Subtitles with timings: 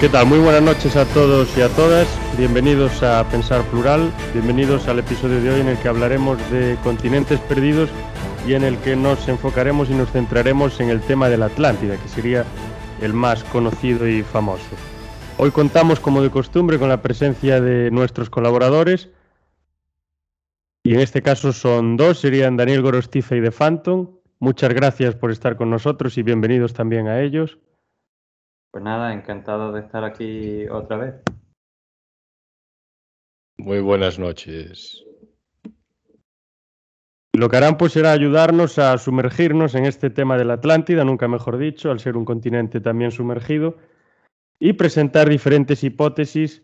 [0.00, 0.26] ¿Qué tal?
[0.26, 2.06] Muy buenas noches a todos y a todas.
[2.38, 4.12] Bienvenidos a Pensar Plural.
[4.32, 7.90] Bienvenidos al episodio de hoy en el que hablaremos de continentes perdidos
[8.46, 11.96] y en el que nos enfocaremos y nos centraremos en el tema de la Atlántida,
[11.96, 12.44] que sería
[13.02, 14.68] el más conocido y famoso.
[15.36, 19.08] Hoy contamos, como de costumbre, con la presencia de nuestros colaboradores.
[20.84, 24.10] Y en este caso son dos, serían Daniel Gorostiza y de Phantom.
[24.38, 27.58] Muchas gracias por estar con nosotros y bienvenidos también a ellos.
[28.70, 31.14] Pues nada, encantado de estar aquí otra vez.
[33.56, 35.04] Muy buenas noches.
[37.32, 41.28] Lo que harán pues será ayudarnos a sumergirnos en este tema de la Atlántida, nunca
[41.28, 43.76] mejor dicho, al ser un continente también sumergido,
[44.60, 46.62] y presentar diferentes hipótesis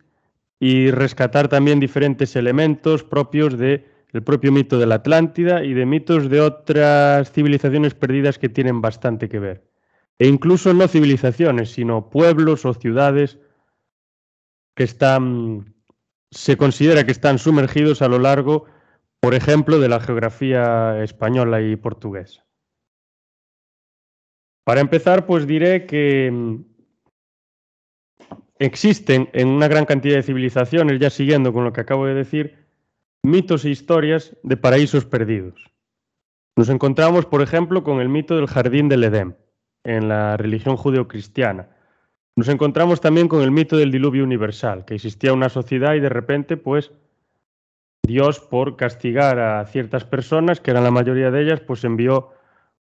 [0.60, 3.84] y rescatar también diferentes elementos propios del
[4.24, 9.28] propio mito de la Atlántida y de mitos de otras civilizaciones perdidas que tienen bastante
[9.28, 9.73] que ver
[10.18, 13.38] e incluso no civilizaciones, sino pueblos o ciudades
[14.76, 15.74] que están,
[16.30, 18.66] se considera que están sumergidos a lo largo,
[19.20, 22.44] por ejemplo, de la geografía española y portuguesa.
[24.64, 26.64] Para empezar, pues diré que mm,
[28.58, 32.66] existen en una gran cantidad de civilizaciones, ya siguiendo con lo que acabo de decir,
[33.22, 35.70] mitos e historias de paraísos perdidos.
[36.56, 39.36] Nos encontramos, por ejemplo, con el mito del jardín del Edén
[39.84, 41.68] en la religión judeocristiana.
[42.36, 46.08] Nos encontramos también con el mito del diluvio universal, que existía una sociedad y de
[46.08, 46.90] repente, pues,
[48.04, 52.32] Dios, por castigar a ciertas personas, que eran la mayoría de ellas, pues envió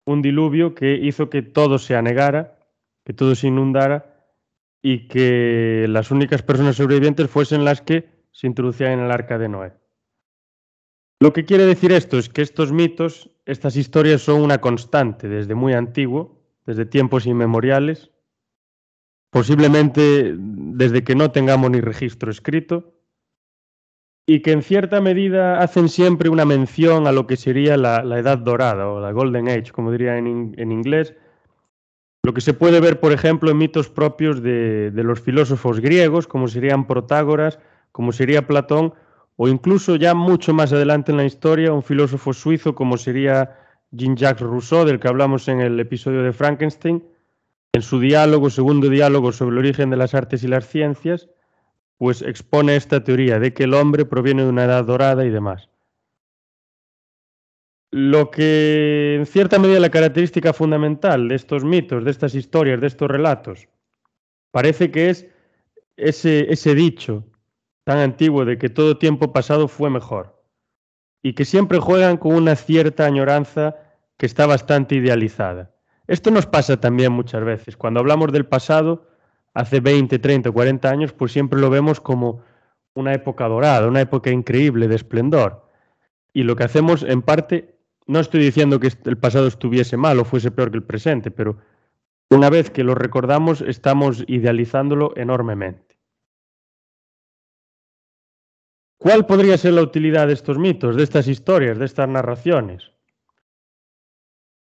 [0.04, 2.58] un diluvio que hizo que todo se anegara,
[3.04, 4.26] que todo se inundara
[4.82, 9.48] y que las únicas personas sobrevivientes fuesen las que se introducían en el arca de
[9.48, 9.72] Noé.
[11.20, 15.54] Lo que quiere decir esto es que estos mitos, estas historias son una constante desde
[15.54, 18.10] muy antiguo desde tiempos inmemoriales,
[19.30, 22.94] posiblemente desde que no tengamos ni registro escrito,
[24.26, 28.38] y que en cierta medida hacen siempre una mención a lo que sería la, Edad
[28.38, 31.14] Dorada o la Golden Age, como diría en, inglés,
[32.22, 36.28] lo que se puede ver, por ejemplo, en mitos propios de, de los filósofos griegos,
[36.28, 37.58] como serían Protágoras,
[37.90, 38.94] como sería Platón,
[39.36, 43.58] o incluso ya mucho más adelante en la historia, un filósofo suizo como sería
[43.92, 47.04] Jean-Jacques Rousseau, del que hablamos en el episodio de Frankenstein,
[47.74, 51.28] en su diálogo, segundo diálogo sobre el origen de las artes y las ciencias,
[51.98, 55.68] pues expone esta teoría de que el hombre proviene de una edad dorada y demás.
[57.90, 62.86] Lo que en cierta medida la característica fundamental de estos mitos, de estas historias, de
[62.86, 63.68] estos relatos,
[64.50, 65.26] parece que es
[65.96, 67.24] ese, ese dicho
[67.84, 70.42] tan antiguo de que todo tiempo pasado fue mejor
[71.22, 73.76] y que siempre juegan con una cierta añoranza
[74.22, 75.74] que está bastante idealizada.
[76.06, 77.76] Esto nos pasa también muchas veces.
[77.76, 79.08] Cuando hablamos del pasado,
[79.52, 82.40] hace 20, 30, 40 años, pues siempre lo vemos como
[82.94, 85.68] una época dorada, una época increíble de esplendor.
[86.32, 90.24] Y lo que hacemos, en parte, no estoy diciendo que el pasado estuviese mal o
[90.24, 91.56] fuese peor que el presente, pero
[92.30, 95.98] una vez que lo recordamos, estamos idealizándolo enormemente.
[98.98, 102.91] ¿Cuál podría ser la utilidad de estos mitos, de estas historias, de estas narraciones?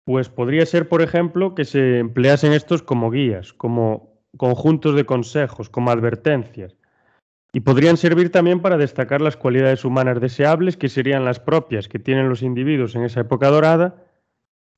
[0.09, 5.69] Pues podría ser, por ejemplo, que se empleasen estos como guías, como conjuntos de consejos,
[5.69, 6.75] como advertencias.
[7.53, 11.99] Y podrían servir también para destacar las cualidades humanas deseables, que serían las propias que
[11.99, 14.03] tienen los individuos en esa época dorada,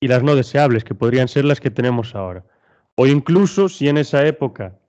[0.00, 2.44] y las no deseables, que podrían ser las que tenemos ahora.
[2.96, 4.80] O incluso si en esa época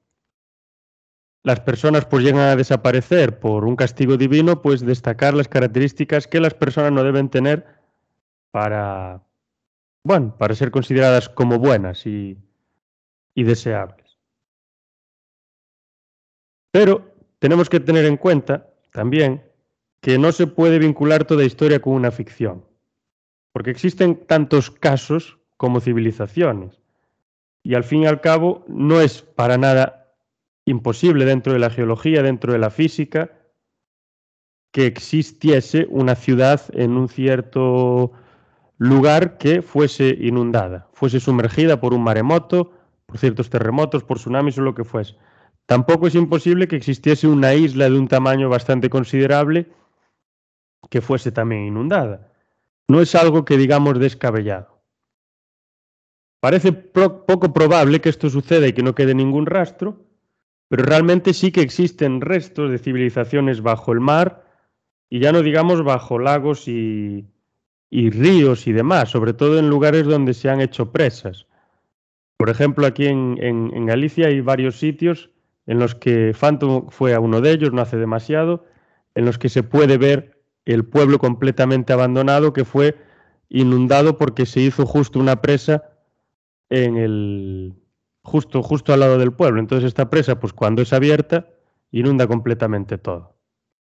[1.44, 6.40] las personas pues llegan a desaparecer por un castigo divino, pues destacar las características que
[6.40, 7.64] las personas no deben tener
[8.50, 9.22] para,
[10.04, 12.38] bueno, para ser consideradas como buenas y,
[13.36, 14.18] y deseables.
[16.72, 19.44] Pero tenemos que tener en cuenta también
[20.02, 22.66] que no se puede vincular toda historia con una ficción,
[23.52, 26.82] porque existen tantos casos como civilizaciones,
[27.64, 30.16] y al fin y al cabo no es para nada
[30.66, 33.32] imposible dentro de la geología, dentro de la física,
[34.72, 38.14] que existiese una ciudad en un cierto
[38.82, 42.72] lugar que fuese inundada, fuese sumergida por un maremoto,
[43.06, 45.18] por ciertos terremotos, por tsunamis o lo que fuese.
[45.68, 49.70] Tampoco es imposible que existiese una isla de un tamaño bastante considerable
[50.90, 52.34] que fuese también inundada.
[52.88, 54.82] No es algo que digamos descabellado.
[56.40, 60.08] Parece poco probable que esto suceda y que no quede ningún rastro,
[60.70, 64.44] pero realmente sí que existen restos de civilizaciones bajo el mar
[65.08, 67.28] y ya no digamos bajo lagos y,
[67.92, 71.46] ríos y demás, sobre todo en lugares donde se han hecho presas.
[72.38, 75.30] Por ejemplo, aquí en, Galicia hay varios sitios
[75.68, 78.66] en los que Phantom fue a uno de ellos, no hace demasiado,
[79.14, 82.96] en los que se puede ver el pueblo completamente abandonado que fue
[83.50, 85.84] inundado porque se hizo justo una presa
[86.70, 87.76] en el
[88.24, 89.60] justo justo al lado del pueblo.
[89.60, 91.48] Entonces esta presa, pues cuando es abierta,
[91.92, 93.36] inunda completamente todo.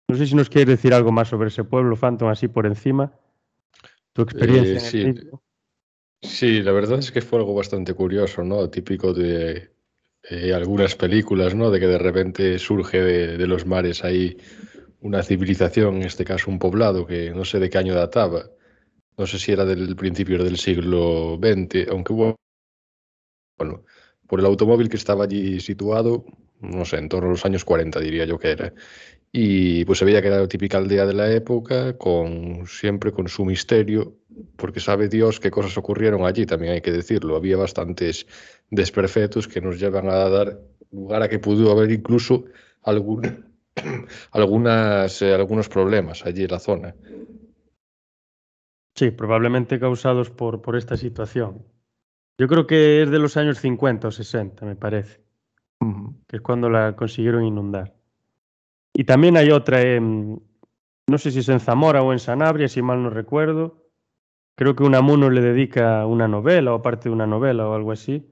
[0.07, 3.13] No sé si nos quieres decir algo más sobre ese pueblo, Phantom, así por encima.
[4.13, 4.99] Tu experiencia.
[4.99, 5.29] Eh, en sí.
[6.21, 8.69] sí, la verdad es que fue algo bastante curioso, ¿no?
[8.69, 9.71] Típico de
[10.29, 11.71] eh, algunas películas, ¿no?
[11.71, 14.37] De que de repente surge de, de, los mares ahí
[14.99, 18.49] una civilización, en este caso un poblado, que no sé de qué año databa.
[19.17, 22.35] No sé si era del principio del siglo XX, aunque hubo,
[23.57, 23.85] bueno,
[24.27, 26.25] por el automóvil que estaba allí situado,
[26.61, 28.73] no sé, en torno a los años 40 diría yo que era.
[29.33, 33.29] Y pues se veía que era la típica aldea de la época, con siempre con
[33.29, 34.17] su misterio,
[34.57, 37.37] porque sabe Dios qué cosas ocurrieron allí, también hay que decirlo.
[37.37, 38.27] Había bastantes
[38.69, 40.59] desperfectos que nos llevan a dar
[40.91, 42.43] lugar a que pudo haber incluso
[42.83, 43.45] algún,
[44.31, 46.95] algunas, eh, algunos problemas allí en la zona.
[48.95, 51.65] Sí, probablemente causados por, por esta situación.
[52.37, 55.21] Yo creo que es de los años 50 o 60, me parece,
[56.27, 58.00] que es cuando la consiguieron inundar.
[58.93, 60.41] Y también hay otra, en,
[61.07, 63.89] no sé si es en Zamora o en Sanabria, si mal no recuerdo.
[64.55, 68.27] Creo que Unamuno le dedica una novela o parte de una novela o algo así.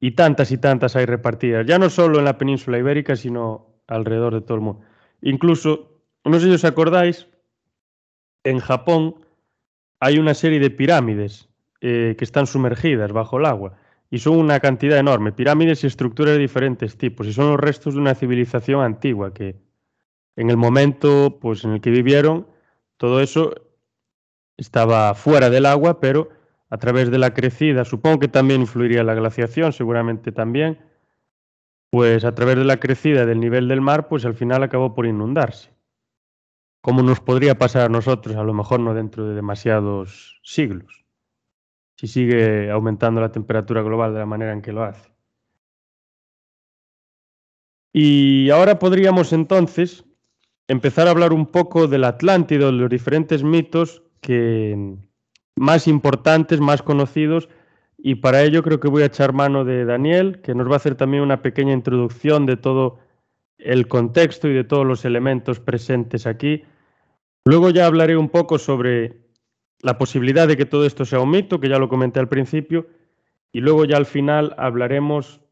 [0.00, 4.34] Y tantas y tantas hay repartidas, ya no solo en la península ibérica, sino alrededor
[4.34, 4.84] de todo el mundo.
[5.22, 7.28] Incluso, no sé si os acordáis,
[8.42, 9.14] en Japón
[10.00, 11.48] hay una serie de pirámides
[11.80, 13.78] eh, que están sumergidas bajo el agua
[14.14, 17.94] y son una cantidad enorme, pirámides y estructuras de diferentes tipos, y son los restos
[17.94, 19.56] de una civilización antigua que
[20.36, 22.46] en el momento pues, en el que vivieron,
[22.96, 23.52] todo eso
[24.56, 26.28] estaba fuera del agua, pero
[26.70, 30.78] a través de la crecida, supongo que también influiría la glaciación, seguramente también,
[31.90, 35.06] pues a través de la crecida del nivel del mar, pues al final acabó por
[35.06, 35.70] inundarse.
[36.80, 41.03] Como nos podría pasar a nosotros, a lo mejor no dentro de demasiados siglos,
[41.96, 45.10] si sigue aumentando la temperatura global de la manera en que lo hace.
[47.92, 50.04] Y ahora podríamos entonces
[50.66, 54.96] empezar a hablar un poco del Atlántido, de los diferentes mitos que
[55.56, 57.48] más importantes, más conocidos,
[57.96, 60.76] y para ello creo que voy a echar mano de Daniel, que nos va a
[60.76, 62.98] hacer también una pequeña introducción de todo
[63.58, 66.64] el contexto y de todos los elementos presentes aquí.
[67.46, 69.23] Luego ya hablaré un poco sobre
[69.84, 72.86] la posibilidad de que todo esto sea un mito, que ya lo comenté al principio,
[73.52, 75.42] y luego ya al final hablaremos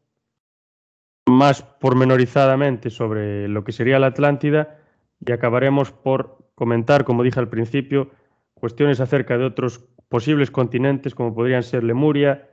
[1.27, 4.79] más pormenorizadamente sobre lo que sería la Atlántida
[5.23, 8.09] y acabaremos por comentar, como dije al principio,
[8.55, 12.49] cuestiones acerca de otros posibles continentes como podrían ser Lemuria,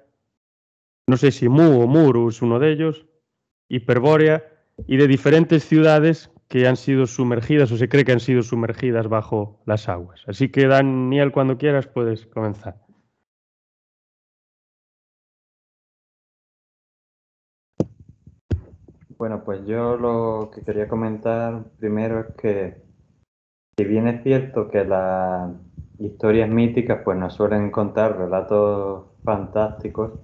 [1.07, 3.07] no sé si Mu o Muru es uno de ellos,
[3.71, 4.45] Hiperbórea
[4.87, 9.09] y de diferentes ciudades que han sido sumergidas o se cree que han sido sumergidas
[9.09, 10.21] bajo las aguas.
[10.27, 12.75] Así que Daniel, cuando quieras puedes comenzar.
[19.17, 22.83] Bueno, pues yo lo que quería comentar primero es que
[23.77, 25.55] si bien es cierto que la
[26.01, 30.19] historias míticas pues nos suelen contar relatos fantásticos,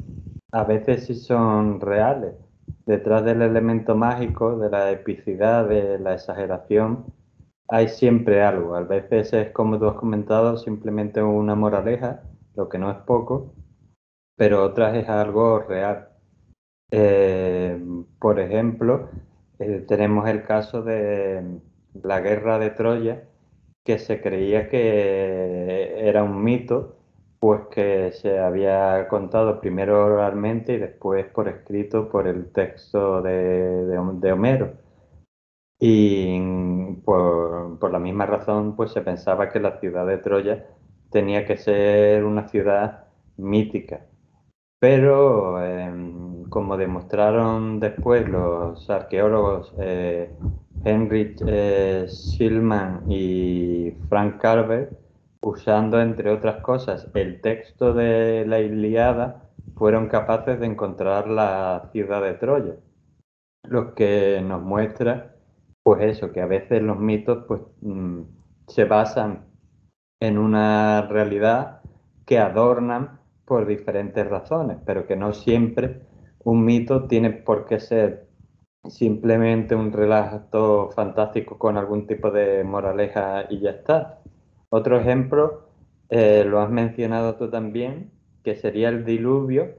[0.51, 2.35] a veces sí son reales.
[2.87, 7.05] Detrás del elemento mágico, de la epicidad, de la exageración,
[7.69, 8.77] hay siempre algo.
[8.77, 12.23] A veces es, como tú has comentado, simplemente una moraleja,
[12.55, 13.53] lo que no es poco,
[14.37, 16.11] pero otras es algo real.
[16.93, 17.83] Eh,
[18.21, 19.11] por ejemplo,
[19.59, 21.61] eh, tenemos el caso de
[22.03, 23.25] la guerra de Troya,
[23.85, 26.97] que se creía que era un mito,
[27.39, 33.87] pues que se había contado primero oralmente y después por escrito por el texto de,
[33.87, 34.75] de, Homero.
[35.79, 36.41] Y
[37.05, 40.67] por, por, la misma razón, pues se pensaba que la ciudad de Troya
[41.11, 44.07] tenía que ser una ciudad mítica.
[44.79, 50.31] Pero, em, como demostraron después los arqueólogos eh,
[50.85, 52.07] Heinrich eh,
[53.09, 54.91] y Frank Carver,
[55.47, 62.23] usando entre otras cosas el texto de la Iliada, fueron capaces de encontrar la ciudad
[62.23, 62.75] de Troya.
[63.63, 65.37] Lo que nos muestra,
[65.83, 68.23] pues eso, que a veces los mitos pues, mm,
[68.67, 69.47] se basan
[70.21, 71.81] en una realidad
[72.25, 76.01] que adornan por diferentes razones, pero que no siempre
[76.43, 78.27] un mito tiene por qué ser
[78.89, 84.21] simplemente un relato fantástico con algún tipo de moraleja y ya está.
[84.69, 85.69] Otro ejemplo,
[86.09, 88.11] eh, lo has mencionado tú también,
[88.43, 89.75] que sería el diluvio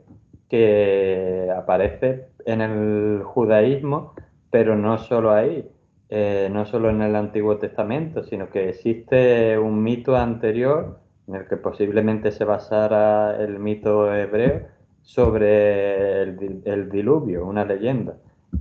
[0.50, 4.14] que aparece en el judaísmo
[4.50, 5.70] pero no solo ahí,
[6.10, 11.48] eh, no solo en el Antiguo Testamento, sino que existe un mito anterior en el
[11.48, 14.68] que posiblemente se basara el mito hebreo
[15.02, 18.18] sobre el, diluvio, una leyenda.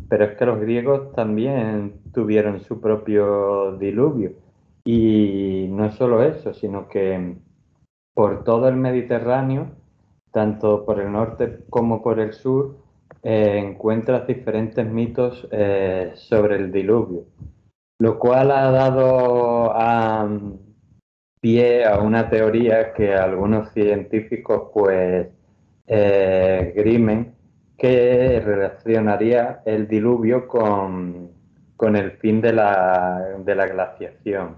[0.09, 4.33] Pero es que los griegos también tuvieron su propio diluvio.
[4.87, 7.35] Y no solo eso, sino que
[8.15, 9.73] por todo el Mediterráneo,
[10.31, 12.77] tanto por el norte como por el sur,
[13.21, 17.25] eh, encuentras diferentes mitos eh, sobre el diluvio,
[17.99, 19.75] lo cual ha dado
[21.41, 25.27] pie a una teoría que algunos científicos pues
[25.89, 27.35] eh, grimen
[27.77, 31.26] que relacionaría el diluvio con,
[31.97, 34.57] el fin de la, glaciación,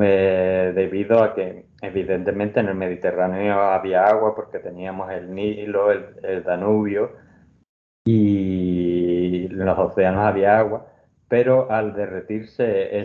[0.00, 6.44] eh, debido a que evidentemente en el Mediterráneo había agua porque teníamos el Nilo, el,
[6.44, 7.12] Danubio
[8.04, 10.86] y en los océanos había agua,
[11.28, 12.98] pero al derretirse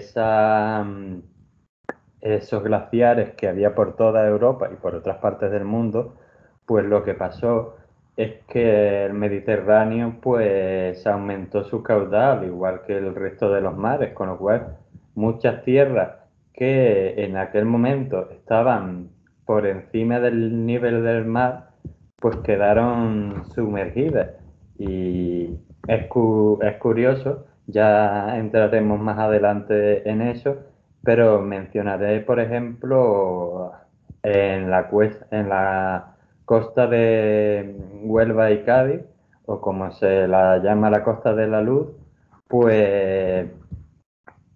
[2.22, 6.18] esos glaciares que había por toda Europa y por otras partes del mundo,
[6.66, 7.75] pues lo que pasó
[8.18, 14.14] es que el Mediterráneo pues aumentó su caudal, igual que el resto de los mares,
[14.14, 14.78] con lo cual
[15.16, 16.12] muchas tierras
[16.54, 19.10] que en aquel momento estaban
[19.46, 21.70] por encima del nivel del mar,
[22.18, 24.30] pues quedaron sumergidas.
[24.78, 25.58] Y
[25.88, 26.06] es,
[26.62, 30.58] es curioso, ya entraremos más adelante en eso,
[31.04, 33.74] pero mencionaré, por ejemplo,
[34.24, 34.90] en la,
[35.32, 36.15] en la
[36.46, 39.02] costa de Huelva y Cádiz,
[39.46, 41.90] o como se la llama la costa de la luz,
[42.48, 43.50] pues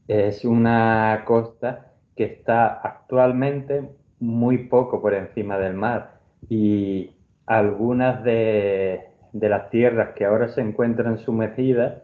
[0.07, 6.19] es una costa que está actualmente muy poco por encima del mar.
[6.49, 7.11] Y
[7.45, 12.01] algunas de, las tierras que ahora se encuentran sumergidas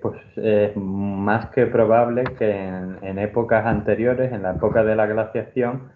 [0.00, 5.90] pues es más que probable que en, épocas anteriores, en la época de la glaciación,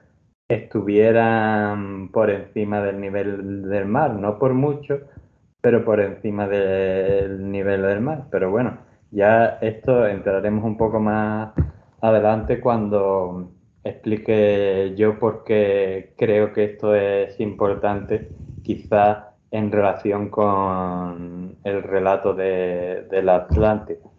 [0.50, 5.00] estuvieran por encima del nivel del mar, no por mucho,
[5.60, 8.24] pero por encima del nivel del mar.
[8.30, 8.78] Pero bueno,
[9.12, 11.52] ya esto entraremos un poco más
[12.00, 13.52] adelante cuando
[13.84, 18.28] explique yo por qué creo que esto es importante,
[18.62, 24.09] quizá en relación con el relato de, del Atlántico.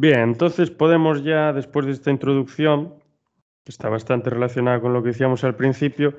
[0.00, 2.94] Bien, entonces podemos ya, después de esta introducción,
[3.64, 6.14] que está bastante relacionada con lo que decíamos al principio,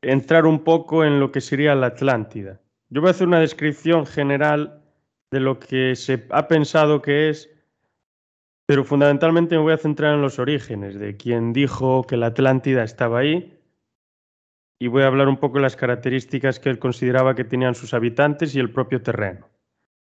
[0.00, 2.62] entrar un poco en lo que sería la Atlántida.
[2.88, 4.82] Yo voy a hacer una descripción general
[5.30, 7.50] de lo que se ha pensado que es,
[8.64, 12.82] pero fundamentalmente me voy a centrar en los orígenes, de quien dijo que la Atlántida
[12.82, 13.60] estaba ahí,
[14.78, 17.92] y voy a hablar un poco de las características que él consideraba que tenían sus
[17.92, 19.51] habitantes y el propio terreno.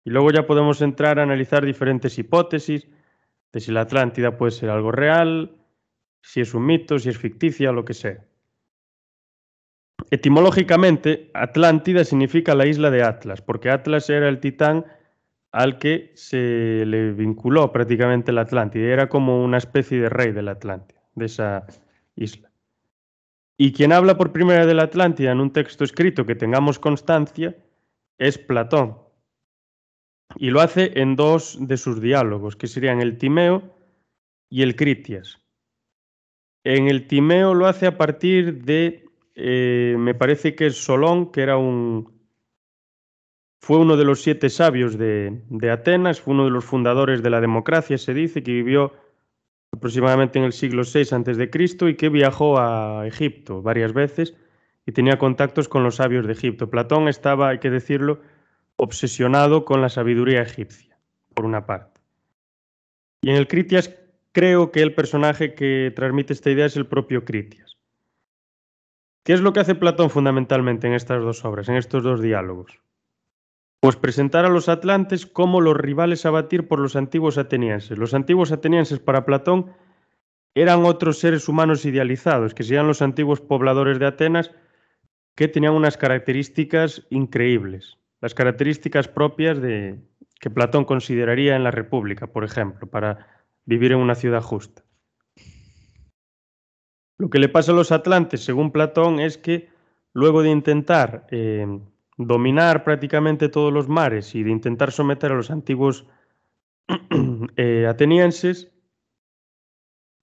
[0.06, 2.88] Y luego ya podemos entrar a analizar diferentes hipótesis
[3.52, 5.58] de si la Atlántida puede ser algo real,
[6.22, 8.24] si es un mito, si es ficticia, lo que sea.
[10.12, 14.86] Etimológicamente, Atlántida significa la isla de Atlas, porque Atlas era el titán
[15.52, 18.88] al que se le vinculó prácticamente la Atlántida.
[18.88, 21.66] Era como una especie de rey de la Atlántida, de esa
[22.16, 22.52] isla.
[23.58, 27.56] Y quien habla por primera de la Atlántida en un texto escrito que tengamos constancia
[28.18, 29.05] es Platón,
[30.36, 33.76] y lo hace en dos de sus diálogos, que serían el Timeo
[34.50, 35.40] y el Critias.
[36.64, 39.06] En el Timeo lo hace a partir de,
[39.36, 42.16] eh, me parece que es Solón, que era un,
[43.60, 47.30] fue uno de los siete sabios de, de, Atenas, fue uno de los fundadores de
[47.30, 48.94] la democracia, se dice, que vivió
[49.72, 51.90] aproximadamente en el siglo VI a.C.
[51.90, 54.36] y que viajó a Egipto varias veces
[54.86, 56.70] y tenía contactos con los sabios de Egipto.
[56.70, 58.22] Platón estaba, hay que decirlo,
[58.78, 60.98] obsesionado con la sabiduría egipcia,
[61.34, 62.02] por una parte.
[63.22, 63.94] Y en el Critias
[64.32, 67.78] creo que el personaje que transmite esta idea es el propio Critias.
[69.24, 72.80] ¿Qué es lo que hace Platón fundamentalmente en estas dos obras, en estos dos diálogos?
[73.80, 77.98] Pues presentar a los atlantes como los rivales a batir por los antiguos atenienses.
[77.98, 79.72] Los antiguos atenienses para Platón
[80.54, 84.52] eran otros seres humanos idealizados, que serían los antiguos pobladores de Atenas,
[85.36, 90.00] que tenían unas características increíbles las características propias de,
[90.40, 93.28] que Platón consideraría en la República, por ejemplo, para
[93.66, 94.84] vivir en una ciudad justa.
[97.18, 99.70] Lo que le pasa a los atlantes, según Platón, es que
[100.14, 101.66] luego de intentar eh,
[102.18, 106.06] dominar prácticamente todos los mares y de intentar someter a los antiguos
[107.58, 108.72] eh, atenienses,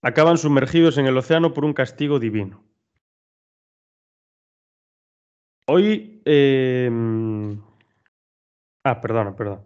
[0.01, 2.63] acaban sumergidos en el océano por un castigo divino.
[5.65, 6.21] Hoy...
[6.25, 7.61] em,
[8.83, 9.65] Ah, perdona, perdón.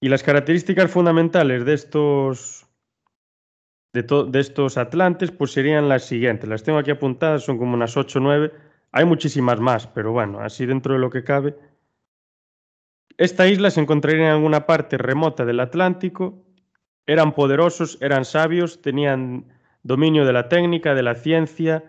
[0.00, 2.66] Y las características fundamentales de estos
[3.92, 6.48] de, de estos atlantes pues serían las siguientes.
[6.48, 8.52] Las tengo aquí apuntadas, son como unas 8 o 9.
[8.92, 11.56] Hay muchísimas más, pero bueno, así dentro de lo que cabe.
[13.16, 16.44] Esta isla se encontraría en alguna parte remota del Atlántico.
[17.06, 19.46] Eran poderosos, eran sabios, tenían
[19.82, 21.84] dominio de la técnica, de la ciencia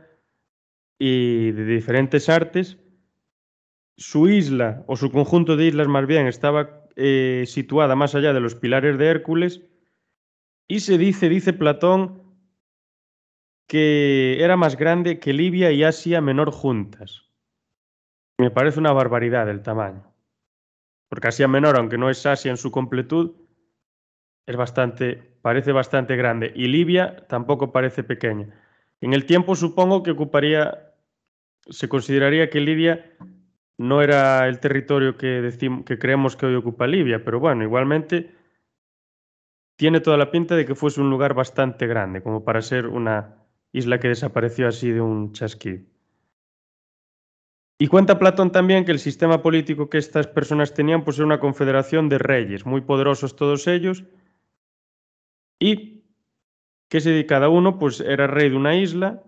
[0.98, 2.78] y de diferentes artes.
[3.98, 8.40] Su isla, o su conjunto de islas más bien, estaba eh, situada más allá de
[8.40, 9.64] los pilares de Hércules.
[10.68, 12.22] Y se dice, dice Platón,
[13.68, 17.26] que era más grande que Libia y Asia menor juntas.
[18.38, 20.14] Me parece una barbaridad el tamaño.
[21.10, 23.36] Porque Asia menor, aunque no es Asia en su completud,
[24.46, 26.52] es bastante, parece bastante grande.
[26.56, 28.50] Y Libia tampoco parece pequeña.
[29.02, 30.94] En el tiempo supongo que ocuparía,
[31.70, 33.16] se consideraría que Libia
[33.78, 38.36] no era el territorio que, decim- que creemos que hoy ocupa Libia, pero bueno, igualmente
[39.78, 43.36] tiene toda la pinta de que fuese un lugar bastante grande, como para ser una
[43.72, 45.86] isla que desapareció así de un chasquido.
[47.80, 51.40] Y cuenta Platón también que el sistema político que estas personas tenían pues era una
[51.40, 54.04] confederación de reyes, muy poderosos todos ellos,
[55.60, 56.04] y
[56.90, 59.22] que se- cada uno pues era rey de una isla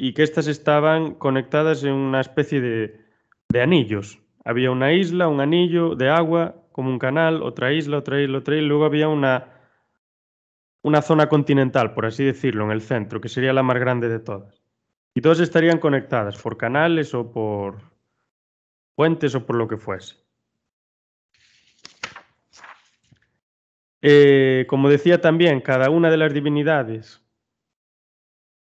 [0.00, 3.00] y que éstas estaban conectadas en una especie de,
[3.48, 4.20] de anillos.
[4.44, 8.54] Había una isla, un anillo de agua, como un canal, otra isla, otra isla, otra
[8.54, 9.48] isla, y luego había una,
[10.82, 14.20] una zona continental, por así decirlo, en el centro, que sería la más grande de
[14.20, 14.62] todas.
[15.14, 17.80] Y todas estarían conectadas por canales o por
[18.94, 20.14] puentes o por lo que fuese.
[24.00, 27.20] Eh, como decía también, cada una de las divinidades,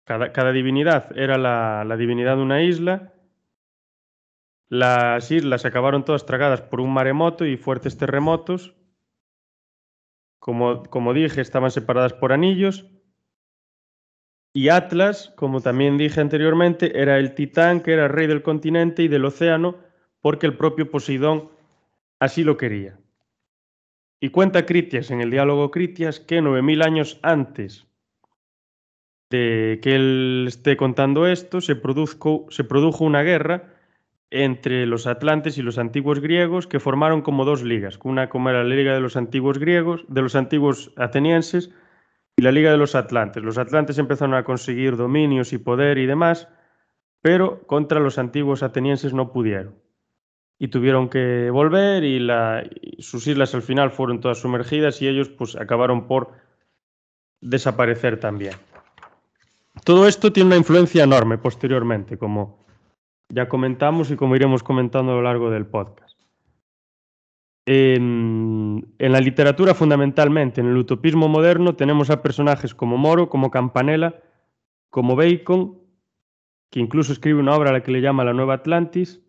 [0.08, 3.14] cada, cada divinidad era la, la divinidad de una isla.
[4.70, 8.74] Las islas acabaron todas tragadas por un maremoto y fuertes terremotos.
[10.40, 12.86] Como, como dije, estaban separadas por anillos.
[14.54, 19.10] Y Atlas, como también dije anteriormente, era el titán que era rey del continente y
[19.10, 19.76] del océano,
[20.22, 21.52] porque el propio Poseidón
[22.18, 22.98] así lo quería.
[24.22, 27.87] Y cuenta Critias en el diálogo Critias que 9000 años antes
[29.30, 33.74] de que él esté contando esto, se, produjo una guerra
[34.30, 38.64] entre los atlantes y los antiguos griegos que formaron como dos ligas, una como era
[38.64, 41.72] la liga de los antiguos griegos, de los antiguos atenienses
[42.36, 43.44] y la liga de los atlantes.
[43.44, 46.48] Los atlantes empezaron a conseguir dominios y poder y demás,
[47.22, 49.76] pero contra los antiguos atenienses no pudieron.
[50.60, 52.20] Y tuvieron que volver y,
[52.82, 56.32] y sus islas al final fueron todas sumergidas y ellos pues acabaron por
[57.42, 58.54] desaparecer también.
[59.84, 62.66] Todo esto tiene una influencia enorme posteriormente, como
[63.30, 66.18] ya comentamos y como iremos comentando a lo largo del podcast.
[67.66, 74.22] En, la literatura, fundamentalmente, en el utopismo moderno, tenemos a personajes como Moro, como Campanella,
[74.90, 75.78] como Bacon,
[76.70, 79.22] que incluso escribe una obra a la que le llama La Nueva Atlantis.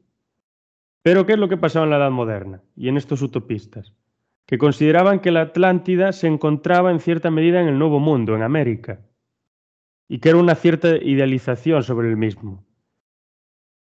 [1.02, 3.92] Pero, ¿qué es lo que pasaba en la Edad Moderna y en estos utopistas?
[4.46, 8.42] Que consideraban que la Atlántida se encontraba en cierta medida en el Nuevo Mundo, en
[8.42, 9.00] América,
[10.08, 12.64] y que era una cierta idealización sobre el mismo.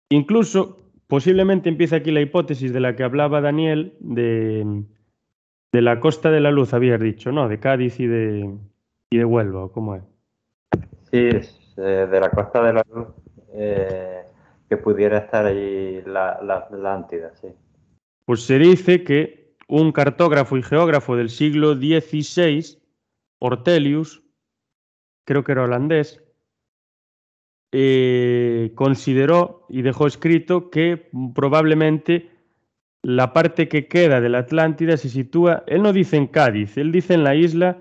[0.09, 0.77] Incluso,
[1.07, 4.83] posiblemente empieza aquí la hipótesis de la que hablaba Daniel, de,
[5.71, 7.47] de la Costa de la Luz, habías dicho, ¿no?
[7.47, 8.49] De Cádiz y de,
[9.11, 10.03] y de Huelva, ¿o ¿cómo es?
[11.11, 13.07] Sí, es, eh, de la Costa de la Luz,
[13.53, 14.23] eh,
[14.67, 17.49] que pudiera estar allí la, la Atlántida, sí.
[18.25, 22.77] Pues se dice que un cartógrafo y geógrafo del siglo XVI,
[23.39, 24.23] Ortelius,
[25.27, 26.23] creo que era holandés,
[27.73, 32.31] eh, consideró y dejó escrito que probablemente
[33.03, 36.93] la parte que queda de la Atlántida se sitúa, él no dice en Cádiz, él
[36.93, 37.77] dice en la isla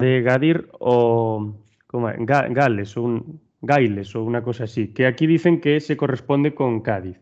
[0.00, 1.54] de Gadir o
[1.92, 6.80] Gales o un, Gailes o una cosa así, que aquí dicen que se corresponde con
[6.80, 7.20] Cádiz.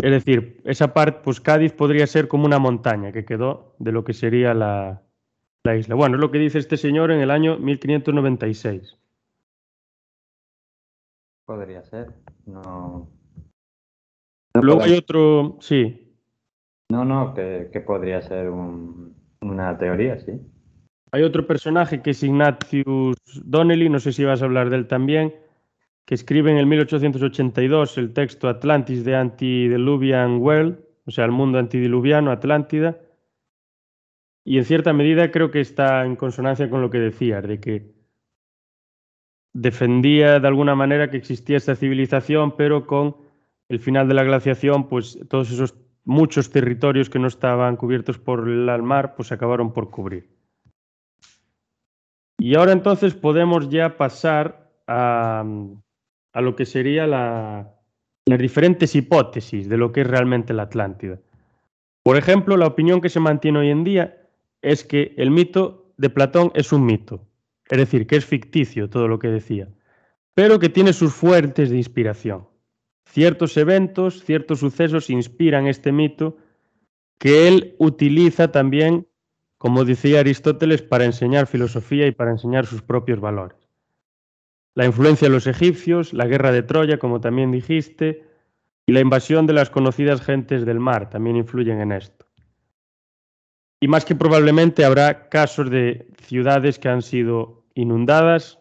[0.00, 4.04] Es decir, esa parte, pues Cádiz podría ser como una montaña que quedó de lo
[4.04, 5.05] que sería la,
[5.66, 5.94] la isla.
[5.94, 8.96] Bueno, es lo que dice este señor en el año 1596.
[11.44, 12.12] Podría ser.
[12.46, 13.08] No,
[14.54, 16.02] Luego hay otro, sí,
[16.90, 20.32] no, no, que, que podría ser un- una teoría, sí.
[21.12, 24.86] hay otro personaje que es Ignatius Donnelly, no sé si vas a hablar de él
[24.86, 25.34] también,
[26.06, 31.58] que escribe en el 1882 el texto Atlantis de Antediluvian World, o sea, el mundo
[31.58, 32.98] antediluviano, Atlántida,
[34.46, 37.92] y en cierta medida creo que está en consonancia con lo que decías, de que
[39.52, 43.16] defendía de alguna manera que existía esta civilización, pero con
[43.68, 48.48] el final de la glaciación, pues todos esos muchos territorios que no estaban cubiertos por
[48.48, 50.30] el mar, pues se acabaron por cubrir.
[52.38, 55.44] Y ahora entonces podemos ya pasar a,
[56.34, 57.66] lo que sería las
[58.24, 61.18] diferentes hipótesis de lo que es realmente la Atlántida.
[62.04, 64.22] Por ejemplo, la opinión que se mantiene hoy en día
[64.62, 67.26] es que el mito de Platón es un mito,
[67.68, 69.68] es decir, que es ficticio todo lo que decía,
[70.34, 72.48] pero que tiene sus fuentes de inspiración.
[73.06, 76.36] Ciertos eventos, ciertos sucesos inspiran este mito
[77.18, 79.06] que él utiliza también,
[79.58, 83.56] como decía Aristóteles, para enseñar filosofía y para enseñar sus propios valores.
[84.74, 88.24] La influencia de los egipcios, la guerra de Troya, como también dijiste,
[88.84, 92.25] y la invasión de las conocidas gentes del mar también influyen en esto.
[93.86, 98.58] Y más que probablemente habrá casos de ciudades que han sido inundadas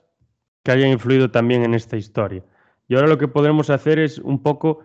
[0.63, 2.43] que hayan influido también en esta historia.
[2.87, 4.83] Y ahora lo que podremos hacer es un poco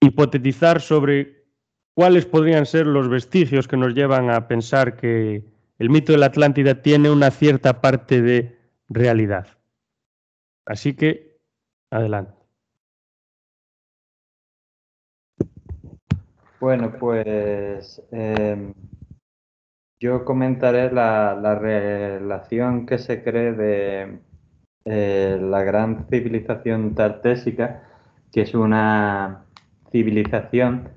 [0.00, 1.44] hipotetizar sobre
[1.92, 5.44] cuáles podrían ser los vestigios que nos llevan a pensar que
[5.78, 9.46] el mito de la Atlántida tiene una cierta parte de realidad.
[10.64, 11.38] Así que,
[11.90, 12.32] adelante.
[16.60, 18.72] Bueno, pues em,
[20.00, 24.18] yo comentaré la, la, relación que se cree de
[24.86, 27.82] eh, la gran civilización tartésica,
[28.32, 29.44] que es una
[29.92, 30.88] civilización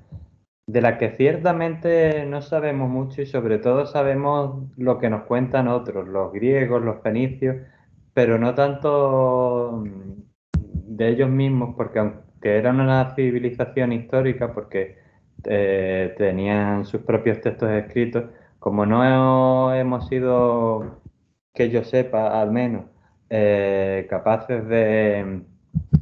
[0.66, 5.68] de la que ciertamente no sabemos mucho y sobre todo sabemos lo que nos cuentan
[5.68, 7.56] otros, los griegos, los fenicios,
[8.14, 9.84] pero no tanto
[10.54, 14.96] de ellos mismos, porque aunque eran una civilización histórica, porque
[15.44, 18.24] eh, tenían sus propios textos escritos,
[18.64, 21.02] como no hemos sido,
[21.52, 22.86] que yo sepa al menos,
[23.28, 25.42] eh, capaces de,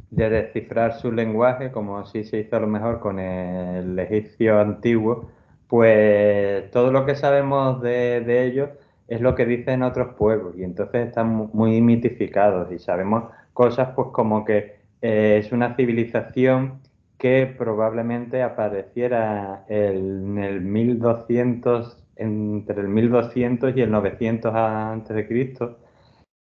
[0.09, 5.29] descifrar su lenguaje, como sí se hizo a lo mejor con el egipcio antiguo,
[5.67, 8.69] pues todo lo que sabemos de, ellos
[9.09, 14.07] es lo que dicen otros pueblos y entonces están muy mitificados y sabemos cosas pues
[14.13, 16.79] como que eh, es una civilización
[17.17, 25.79] que probablemente apareciera en el 1200 entre el 1200 y el 900 antes de Cristo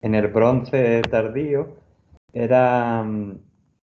[0.03, 1.77] en el bronce tardío
[2.33, 3.39] era mm,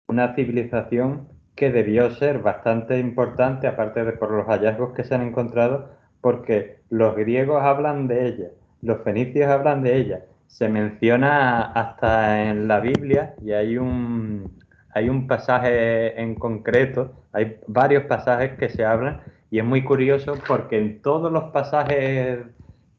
[0.08, 5.22] una civilización que debió ser bastante importante, aparte de por los hallazgos que se han
[5.22, 8.48] encontrado, porque los griegos hablan de ella,
[8.82, 14.58] los fenicios hablan de ella, se menciona hasta en la Biblia y hay un,
[14.92, 20.34] hay un pasaje en concreto, hay varios pasajes que se hablan y es muy curioso
[20.46, 22.38] porque en todos los pasajes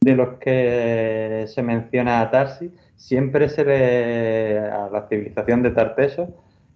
[0.01, 6.27] de los que se menciona a Tarsi siempre se le, a la civilización de Tarteso,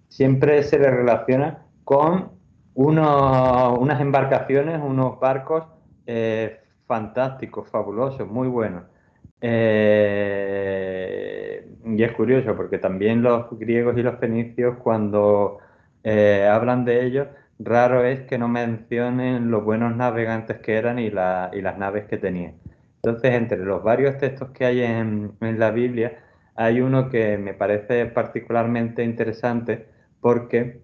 [0.08, 2.30] siempre se le relaciona con
[2.74, 5.64] unas embarcaciones, unos barcos
[6.06, 8.84] eh, fantásticos, fabulosos, muy buenos.
[9.40, 10.56] Eh,
[11.84, 15.58] y es curioso porque también los griegos y los fenicios cuando
[16.02, 21.10] eh, hablan de ellos, raro es que no mencionen los buenos navegantes que eran y,
[21.10, 22.54] las naves que tenían.
[22.96, 26.18] Entonces, entre los varios textos que hay en, la Biblia,
[26.54, 29.86] hay uno que me parece particularmente interesante
[30.20, 30.80] porque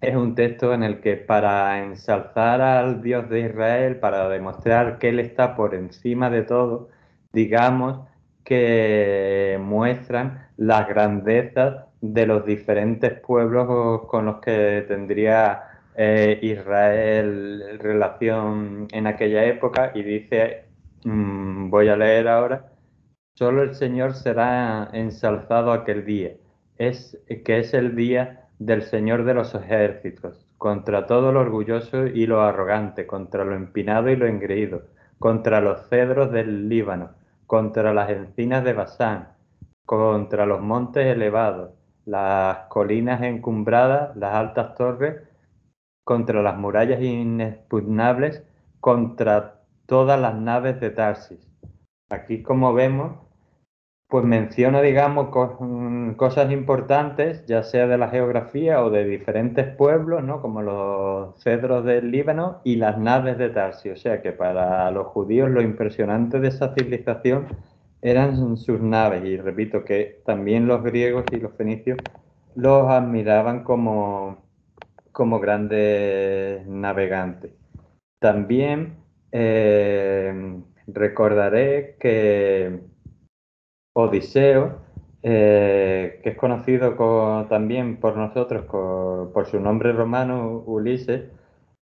[0.00, 5.10] es un texto en el que para ensalzar al Dios de Israel, para demostrar que
[5.10, 6.88] Él está por encima de todo,
[7.32, 8.06] digamos
[8.44, 15.67] que muestran las grandezas de los diferentes pueblos con los que tendría
[15.98, 20.68] eh, Israel relación en aquella época y dice
[21.04, 22.72] Mm, voy a leer ahora.
[23.34, 26.32] Solo el Señor será ensalzado aquel día,
[26.76, 32.26] es, que es el día del Señor de los ejércitos, contra todo lo orgulloso y
[32.26, 34.82] lo arrogante, contra lo empinado y lo engreído,
[35.20, 37.10] contra los cedros del Líbano,
[37.46, 39.28] contra las encinas de Basán,
[39.86, 41.70] contra los montes elevados,
[42.06, 45.22] las colinas encumbradas, las altas torres,
[46.08, 48.42] contra las murallas inexpugnables,
[48.80, 51.46] contra todas las naves de Tarsis.
[52.08, 53.18] Aquí, como vemos,
[54.08, 55.28] pues menciona, digamos,
[55.60, 60.40] mm, cosas importantes, ya sea de la geografía o de diferentes pueblos, ¿no?
[60.40, 63.92] Como los cedros del Líbano y las naves de Tarsis.
[63.92, 67.48] O sea que para los judíos lo impresionante de esa civilización
[68.00, 69.26] eran sus naves.
[69.26, 71.98] Y repito que también los griegos y los fenicios
[72.54, 74.47] los admiraban como,
[75.18, 77.50] como grandes navegantes.
[78.20, 78.98] También
[79.32, 82.78] eh, recordaré que
[83.96, 84.78] Odiseo
[85.24, 86.94] eh, que es conocido
[87.48, 91.24] también por nosotros por su nombre romano, Ulises,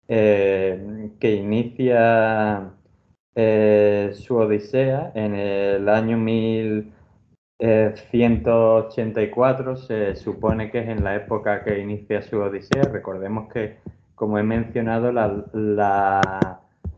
[0.07, 2.71] eh, que inicia
[4.13, 6.19] su Odisea en el año
[7.65, 12.83] 1184, se supone que es en la época que inicia su Odisea.
[12.93, 13.79] Recordemos que,
[14.15, 16.21] como he mencionado, la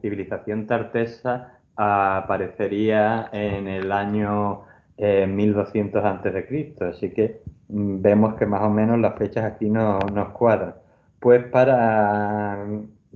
[0.01, 4.63] civilización tartesa aparecería en el año
[4.99, 10.31] 1200 a.C., así que mm, vemos que más o menos las fechas aquí no, nos
[10.31, 10.75] cuadran.
[11.21, 12.67] Pues para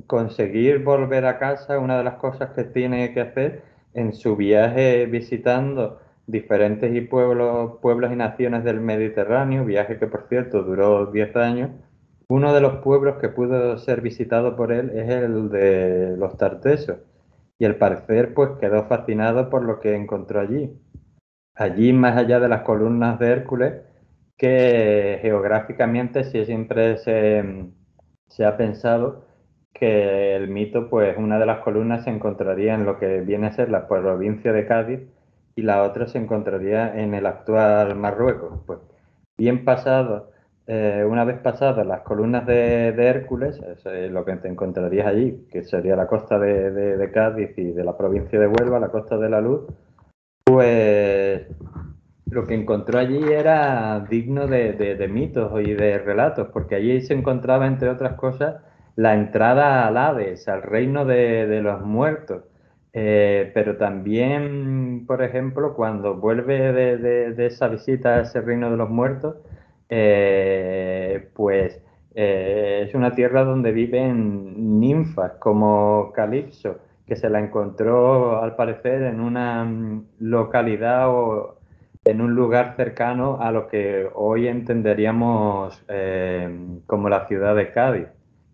[0.06, 3.62] conseguir volver a casa, una de las cosas que tiene que hacer
[3.94, 5.98] en su viaje visitando
[6.31, 11.71] diferentes y pueblos, pueblos y naciones del Mediterráneo, viaje que por cierto duró 10 años,
[12.29, 16.99] uno de los pueblos que pudo ser visitado por él es el de los tartesos.
[17.59, 20.73] Y al parecer pues quedó fascinado por lo que encontró allí.
[21.57, 23.75] Allí más allá de las columnas de Hércules,
[24.38, 29.27] que geográficamente siempre se, ha pensado
[29.75, 33.53] que el mito, pues una de las columnas se encontraría en lo que viene a
[33.53, 35.01] ser la provincia de Cádiz
[35.56, 38.60] y la otra se encontraría en el actual Marruecos.
[38.66, 38.78] Pues
[39.38, 40.30] bien pasado,
[40.66, 43.60] eh, una vez pasadas las columnas de, Hércules,
[44.10, 47.96] lo que te encontrarías allí, que sería la costa de, de Cádiz y de la
[47.96, 49.66] provincia de Huelva, la costa de la Luz,
[50.44, 51.46] pues
[52.30, 57.66] lo que encontró allí era digno de, mitos y de relatos, porque allí se encontraba,
[57.66, 58.62] entre otras cosas,
[58.96, 62.44] la entrada al Hades, al reino de, los muertos.
[62.92, 68.90] Eh, pero también, por ejemplo, cuando vuelve de, esa visita a ese reino de los
[68.90, 69.37] muertos,
[69.88, 71.81] eh, pues
[72.14, 79.03] eh, es una tierra donde viven ninfas como Calipso que se la encontró al parecer
[79.03, 81.59] en una mm, localidad o
[82.05, 85.85] en un lugar cercano a lo que hoy entenderíamos
[86.87, 88.09] como la ciudad de Cádiz,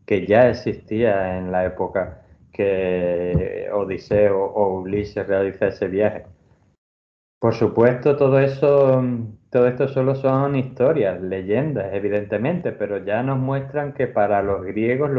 [0.04, 2.25] que ya existía en la época
[2.56, 6.24] que Odiseo o Ulises realiza ese viaje.
[7.38, 9.04] Por supuesto, todo eso,
[9.50, 15.10] todo esto solo son historias, leyendas, evidentemente, pero ya nos muestran que para los griegos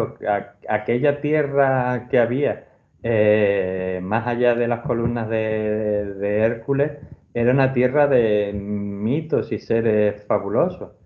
[0.68, 2.66] aquella tierra que había
[3.04, 6.94] eh, más allá de las columnas de, Hércules,
[7.34, 10.97] era una tierra de mitos y seres fabulosos.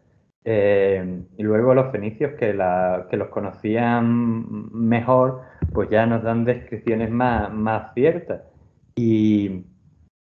[0.43, 5.41] Eh, y luego los fenicios que, los conocían mejor,
[5.73, 8.41] pues ya nos dan descripciones más, ciertas.
[8.95, 9.65] Y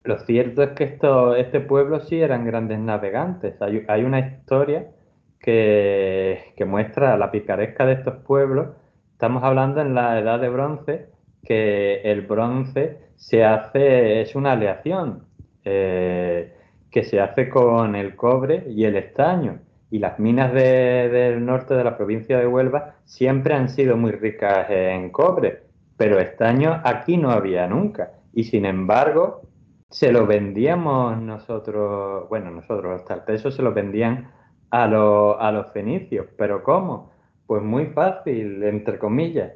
[0.05, 3.55] lo cierto es que esto, este pueblo sí eran grandes navegantes.
[3.63, 4.91] Hay, una historia
[5.39, 8.69] que, que muestra la picaresca de estos pueblos.
[9.13, 11.07] Estamos hablando en la edad de bronce,
[11.45, 15.25] que el bronce se hace, es una aleación
[15.65, 16.55] eh,
[16.91, 19.61] que se hace con el cobre y el estaño.
[19.91, 24.71] Y las minas del norte de la provincia de Huelva siempre han sido muy ricas
[24.71, 25.65] en cobre,
[25.97, 28.13] pero estaño aquí no había nunca.
[28.33, 29.43] Y sin embargo,
[29.89, 34.31] se lo vendíamos nosotros, bueno, nosotros, hasta el se lo vendían
[34.71, 36.27] a, a los fenicios.
[36.39, 37.11] ¿Pero cómo?
[37.47, 39.51] Pues muy fácil, entre comillas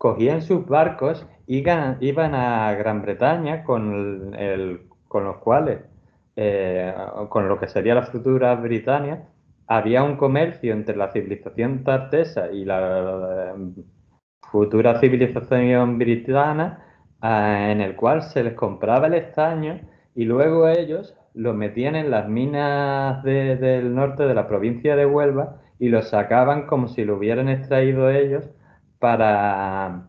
[0.00, 4.34] cogían sus barcos y iban, a Gran Bretaña con,
[5.08, 5.80] con los cuales,
[6.36, 6.94] eh,
[7.28, 9.26] con lo que sería la futura Britania,
[9.70, 13.82] había un comercio entre la civilización tartesa y la eh,
[14.50, 16.84] futura civilización britana,
[17.22, 19.80] eh, en el cual se les compraba el estaño
[20.16, 25.60] y luego ellos lo metían en las minas del norte de la provincia de Huelva
[25.78, 28.50] y lo sacaban como si lo hubieran extraído ellos
[28.98, 30.08] para,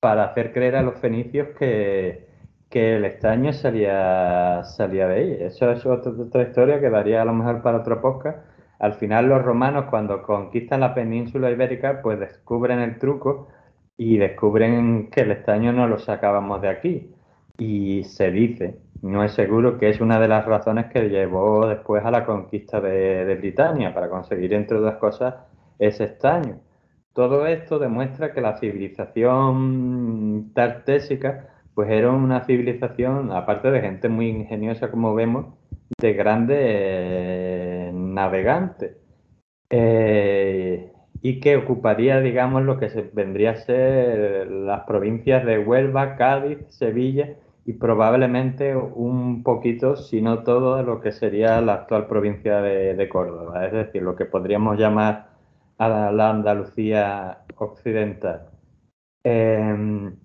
[0.00, 2.32] para hacer creer a los fenicios que,
[2.70, 5.36] el estaño salía, salía de ahí.
[5.40, 8.53] Eso es otra, historia que daría a lo mejor para otro podcast.
[8.84, 13.48] Al final los romanos cuando conquistan la península ibérica pues descubren el truco
[13.96, 17.10] y descubren que el estaño no lo sacábamos de aquí.
[17.56, 22.04] Y se dice, no es seguro, que es una de las razones que llevó después
[22.04, 25.34] a la conquista de, Britania, para conseguir, entre otras cosas,
[25.78, 26.60] ese estaño.
[27.14, 34.28] Todo esto demuestra que la civilización tartésica pues era una civilización, aparte de gente muy
[34.28, 35.46] ingeniosa como vemos,
[36.00, 38.96] de grandes eh, navegantes.
[39.70, 46.16] Eh, y que ocuparía, digamos, lo que se vendría a ser las provincias de Huelva,
[46.16, 47.30] Cádiz, Sevilla
[47.64, 53.08] y probablemente un poquito, si no todo, de lo que sería la actual provincia de
[53.08, 55.28] Córdoba, es decir, lo que podríamos llamar
[55.78, 58.50] a la Andalucía occidental.
[59.24, 60.16] Em,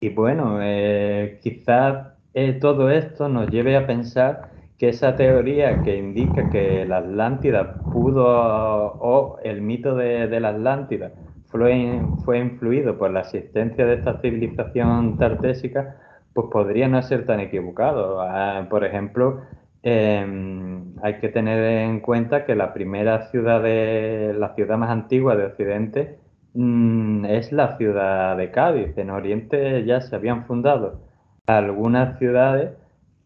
[0.00, 5.96] y bueno, eh, quizás eh, todo esto nos lleve a pensar que esa teoría que
[5.96, 11.12] indica que la Atlántida pudo, o el mito de, la Atlántida
[11.46, 15.96] fue, fue influido por la existencia de esta civilización tartésica,
[16.32, 18.20] pues podría no ser tan equivocado.
[18.20, 19.40] Ah, por ejemplo,
[19.82, 25.34] em, hay que tener en cuenta que la primera ciudad de la ciudad más antigua
[25.36, 26.18] de Occidente
[26.54, 28.96] mm, es la ciudad de Cádiz.
[28.96, 31.00] En Oriente ya se habían fundado
[31.46, 32.72] algunas ciudades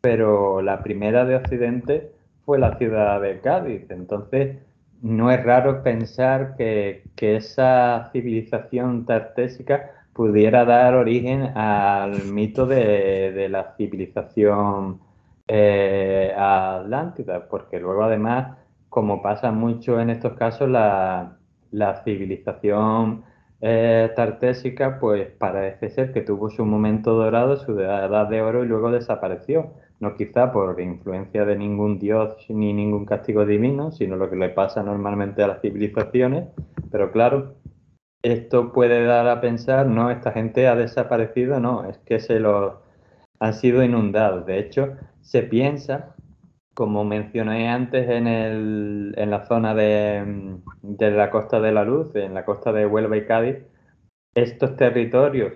[0.03, 2.12] pero la primera de Occidente
[2.45, 3.88] fue la ciudad de Cádiz.
[3.88, 4.59] Entonces,
[5.01, 13.75] no es raro pensar que, esa civilización tartésica pudiera dar origen al mito de, la
[13.77, 15.01] civilización
[15.47, 21.38] eh, atlántida, porque luego además, como pasa mucho en estos casos, la,
[22.05, 23.25] civilización
[23.61, 28.67] eh, tartésica, pues parece ser que tuvo su momento dorado, su edad de oro y
[28.67, 29.71] luego desapareció
[30.03, 34.49] no quizá por influencia de ningún dios ni ningún castigo divino, sino lo que le
[34.49, 36.49] pasa normalmente a las civilizaciones,
[36.91, 37.55] pero claro,
[38.21, 42.75] esto puede dar a pensar, no, esta gente ha desaparecido, no, es que se los
[43.38, 44.45] han sido inundados.
[44.45, 46.17] De hecho, se piensa,
[46.75, 52.12] como mencioné antes en, el, en la zona de, de la Costa de la Luz,
[52.17, 53.59] en la costa de Huelva y Cádiz,
[54.35, 55.53] estos territorios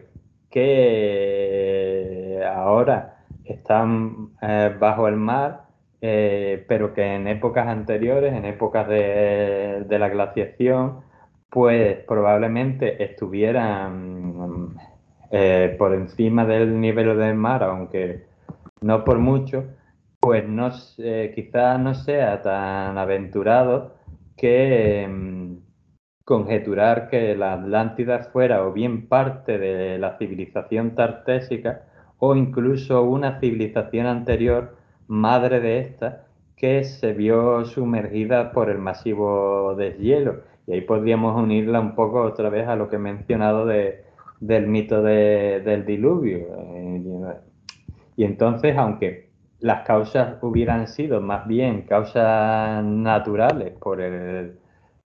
[0.51, 3.16] que ahora
[3.49, 5.63] están eh, bajo el mar,
[6.01, 11.01] eh, pero que en épocas anteriores, en épocas de, la glaciación,
[11.51, 14.77] pues probablemente estuvieran
[15.31, 18.27] eh, por encima del nivel del mar, aunque
[18.81, 19.65] no por mucho,
[20.21, 20.71] pues no,
[21.35, 23.95] quizás no sea tan aventurado
[24.37, 25.57] que mm,
[26.25, 31.83] conjeturar que la Atlántida fuera o bien parte de la civilización tartésica,
[32.19, 34.77] o incluso una civilización anterior,
[35.09, 36.27] madre de esta,
[36.57, 40.41] que se vio sumergida por el masivo deshielo.
[40.67, 44.05] Y ahí podríamos unirla un poco otra vez a lo que he mencionado de,
[44.41, 46.47] del mito del diluvio.
[48.17, 54.59] Y entonces, aunque las causas hubieran sido más bien causas naturales por el,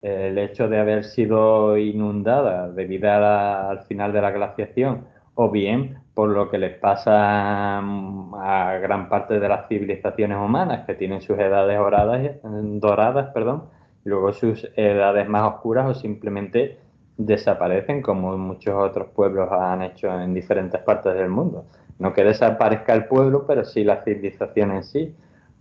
[0.02, 6.50] hecho de haber sido inundada debido al final de la glaciación, o bien por lo
[6.50, 11.78] que les pasa mm, a gran parte de las civilizaciones humanas que tienen sus edades
[11.78, 13.70] doradas, doradas perdón,
[14.04, 16.78] luego sus edades más oscuras o simplemente
[17.16, 21.64] desaparecen como muchos otros pueblos han hecho en diferentes partes del mundo.
[21.98, 25.14] No que desaparezca el pueblo, pero sí la civilización en sí.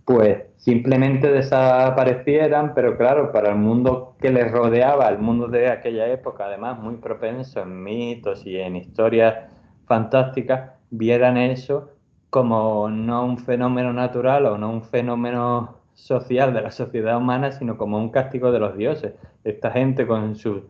[0.04, 6.06] Pues simplemente desaparecieran, pero claro, para el mundo que les rodeaba, el mundo de aquella
[6.08, 9.49] época, además muy propenso en mitos y en historias
[9.90, 11.90] fantásticas vieran eso
[12.30, 17.76] como no un fenómeno natural o no un fenómeno social de la sociedad humana, sino
[17.76, 19.14] como un castigo de los dioses.
[19.42, 20.62] Esta gente con sus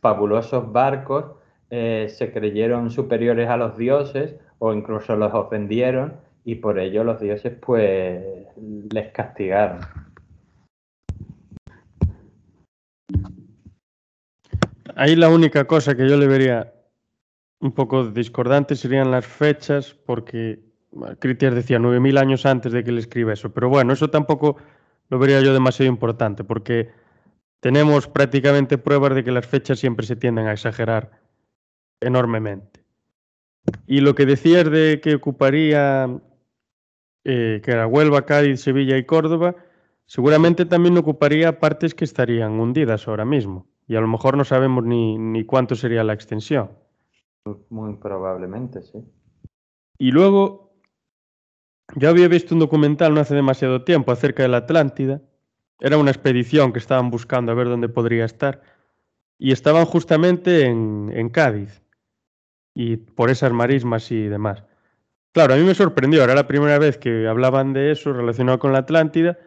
[0.00, 1.24] fabulosos barcos
[1.70, 7.20] eh, se creyeron superiores a los dioses o incluso los ofendieron y por ello los
[7.20, 8.24] dioses pues
[8.90, 9.82] les castigaron.
[14.96, 16.73] Ahí la única cosa que yo le vería
[17.64, 20.60] un poco discordantes serían las fechas, porque
[21.18, 23.54] Critias decía 9.000 años antes de que él escriba eso.
[23.54, 24.58] Pero bueno, eso tampoco
[25.08, 26.90] lo vería yo demasiado importante, porque
[27.60, 31.22] tenemos prácticamente pruebas de que las fechas siempre se tienden a exagerar
[32.00, 32.84] enormemente.
[33.86, 36.20] Y lo que decías de que ocuparía,
[37.24, 39.56] eh, que era Huelva, Cádiz, Sevilla y Córdoba,
[40.04, 43.66] seguramente también ocuparía partes que estarían hundidas ahora mismo.
[43.88, 46.83] Y a lo mejor no sabemos ni, ni cuánto sería la extensión.
[47.68, 49.04] Muy probablemente, sí.
[49.98, 50.72] Y luego,
[51.96, 55.20] yo había visto un documental no hace demasiado tiempo acerca de la Atlántida.
[55.80, 58.62] Era una expedición que estaban buscando a ver dónde podría estar.
[59.38, 61.82] Y estaban justamente en, en Cádiz.
[62.74, 64.64] Y por esas marismas y demás.
[65.32, 66.24] Claro, a mí me sorprendió.
[66.24, 69.38] Era la primera vez que hablaban de eso relacionado con la Atlántida.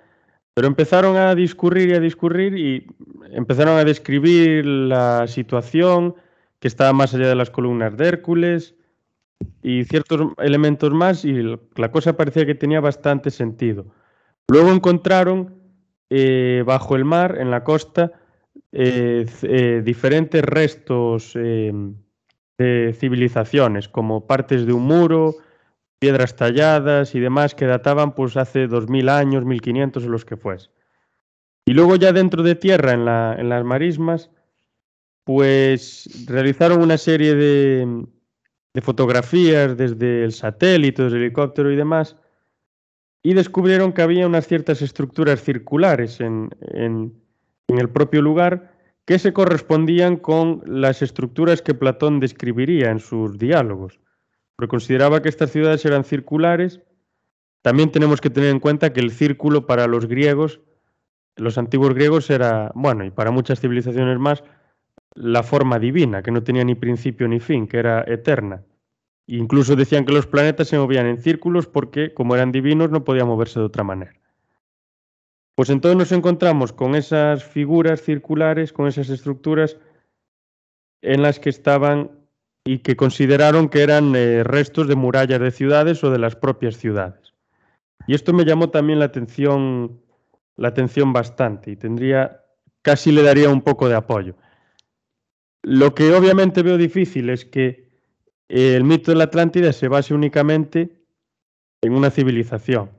[0.53, 2.87] Pero empezaron a discurrir y a discurrir y
[3.31, 6.15] empezaron a describir la situación,
[6.59, 8.75] que estaba más allá de las columnas de Hércules
[9.61, 11.33] y ciertos elementos más y
[11.75, 13.85] la cosa parecía que tenía bastante sentido.
[14.47, 15.55] Luego encontraron
[16.09, 18.13] eh, bajo el mar, en la costa,
[18.71, 25.35] eh, eh, diferentes restos de civilizaciones, como partes de un muro,
[25.99, 30.69] piedras talladas y demás que databan pues hace 2000 años, 1500 o los que fuese.
[31.65, 34.31] Y luego ya dentro de tierra, en las marismas,
[35.27, 38.05] pues realizaron una serie de,
[38.81, 42.15] fotografías desde el satélite, desde el helicóptero y demás,
[43.23, 47.11] y descubrieron que había unas ciertas estructuras circulares en, en
[47.67, 48.71] el propio lugar
[49.03, 53.99] que se correspondían con las estructuras que Platón describiría en sus diálogos.
[54.55, 56.79] Pero consideraba que estas ciudades eran circulares.
[57.63, 60.61] También tenemos que tener en cuenta que el círculo para los griegos,
[61.35, 64.41] los antiguos griegos era, bueno, y para muchas civilizaciones más,
[65.17, 68.63] la forma divina, que no tenía ni principio ni fin, que era eterna.
[69.25, 73.27] Incluso decían que los planetas se movían en círculos porque, como eran divinos, no podían
[73.27, 74.13] moverse de otra manera.
[75.55, 79.77] Pues entonces nos encontramos con esas figuras circulares, con esas estructuras
[81.01, 82.11] en las que estaban
[82.63, 86.77] y que consideraron que eran eh, restos de murallas de ciudades o de las propias
[86.77, 87.33] ciudades.
[88.05, 89.99] Y esto me llamó también la atención,
[90.57, 92.43] la atención bastante y tendría,
[92.83, 94.35] casi le daría un poco de apoyo.
[95.63, 97.87] Lo que obviamente veo difícil es que
[98.47, 101.01] el mito de la Atlántida se base únicamente
[101.81, 102.91] en una civilización.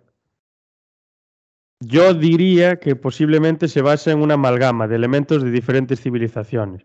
[1.80, 6.84] Yo diría que posiblemente se basa en una amalgama de elementos de diferentes civilizaciones.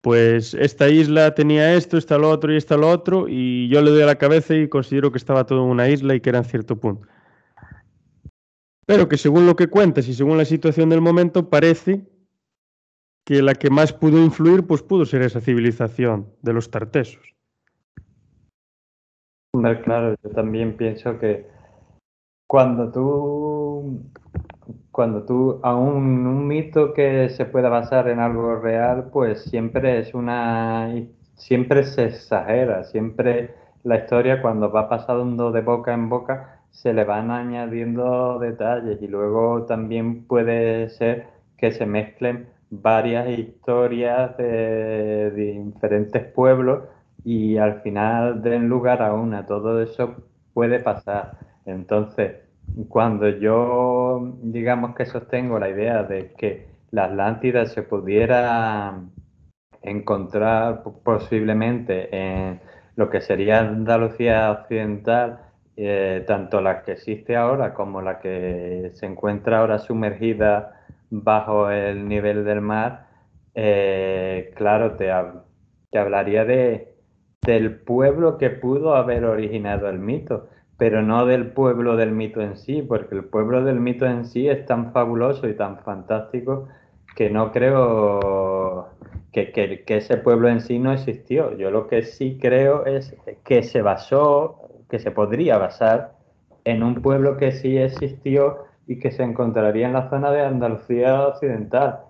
[0.00, 3.90] Pues esta isla tenía esto, esta lo otro y esta lo otro, y yo le
[3.90, 6.38] doy a la cabeza y considero que estaba todo en una isla y que era
[6.38, 7.08] en cierto punto.
[8.86, 12.06] Pero que según lo que cuentas y según la situación del momento, parece
[13.26, 17.34] que la que más pudo influir pues pudo ser esa civilización de los tartesos.
[19.82, 21.48] Claro, yo también pienso que
[22.46, 24.02] cuando tú,
[24.92, 29.98] cuando tú a un, un mito que se pueda basar en algo real, pues siempre
[29.98, 30.94] es una,
[31.34, 37.02] siempre se exagera, siempre la historia cuando va pasando de boca en boca se le
[37.02, 46.24] van añadiendo detalles y luego también puede ser que se mezclen varias historias de, diferentes
[46.32, 46.84] pueblos
[47.24, 49.46] y al final den lugar a una.
[49.46, 50.16] Todo eso
[50.52, 51.38] puede pasar.
[51.64, 52.36] Entonces,
[52.88, 59.00] cuando yo, digamos que sostengo la idea de que la Atlántida se pudiera
[59.82, 62.60] encontrar posiblemente en
[62.96, 65.40] lo que sería Andalucía Occidental,
[65.76, 70.75] eh, tanto la que existe ahora como la que se encuentra ahora sumergida
[71.10, 73.06] bajo el nivel del mar,
[73.54, 75.10] eh, claro, te,
[75.90, 76.94] te hablaría de,
[77.42, 82.56] del pueblo que pudo haber originado el mito, pero no del pueblo del mito en
[82.56, 86.68] sí, porque el pueblo del mito en sí es tan fabuloso y tan fantástico
[87.14, 88.90] que no creo
[89.32, 91.56] que, que, que, ese pueblo en sí no existió.
[91.56, 96.12] Yo lo que sí creo es que se basó, que se podría basar
[96.64, 101.26] en un pueblo que sí existió y que se encontraría en la zona de Andalucía
[101.28, 102.00] Occidental,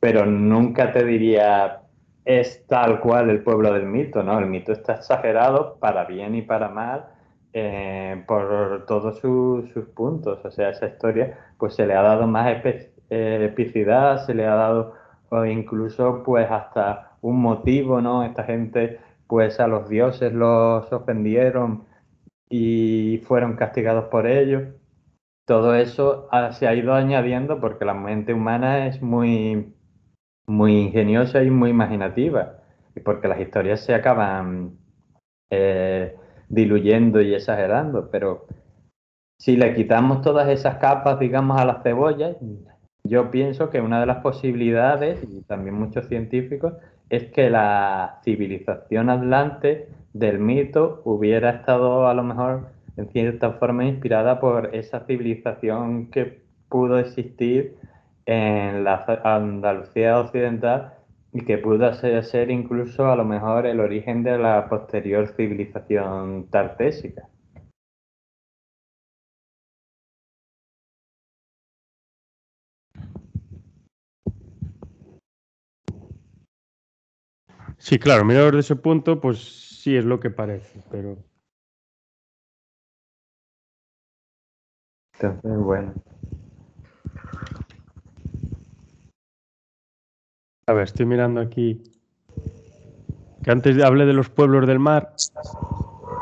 [0.00, 1.80] pero nunca te diría
[2.24, 4.38] es tal cual el pueblo del mito, ¿no?
[4.38, 7.06] El mito está exagerado para bien y para mal
[7.52, 12.56] eh, por todos sus, puntos, o sea, esa historia pues se le ha dado más
[13.10, 14.94] epicidad, se le ha dado
[15.28, 18.24] o incluso pues hasta un motivo, ¿no?
[18.24, 21.84] Esta gente pues a los dioses los ofendieron
[22.48, 24.62] y fueron castigados por ello
[25.46, 29.74] todo eso se ha ido añadiendo porque la mente humana es muy,
[30.46, 32.60] muy ingeniosa y muy imaginativa,
[32.94, 34.78] y porque las historias se acaban
[35.50, 36.16] eh,
[36.48, 38.46] diluyendo y exagerando, pero
[39.38, 42.36] si le quitamos todas esas capas, digamos, a las cebollas,
[43.02, 46.74] yo pienso que una de las posibilidades, y también muchos científicos,
[47.10, 53.84] es que la civilización atlante del mito hubiera estado a lo mejor en cierta forma
[53.84, 57.76] inspirada por esa civilización que pudo existir
[58.26, 60.94] en la Andalucía occidental
[61.32, 67.28] y que pudo ser, incluso a lo mejor el origen de la posterior civilización tartésica.
[77.78, 79.38] Sí, claro, mirado desde ese punto, pues
[79.82, 81.18] sí es lo que parece, pero
[85.42, 85.94] Bueno.
[90.66, 91.82] A ver, estoy mirando aquí.
[93.42, 95.14] Que antes hablé de los pueblos del mar.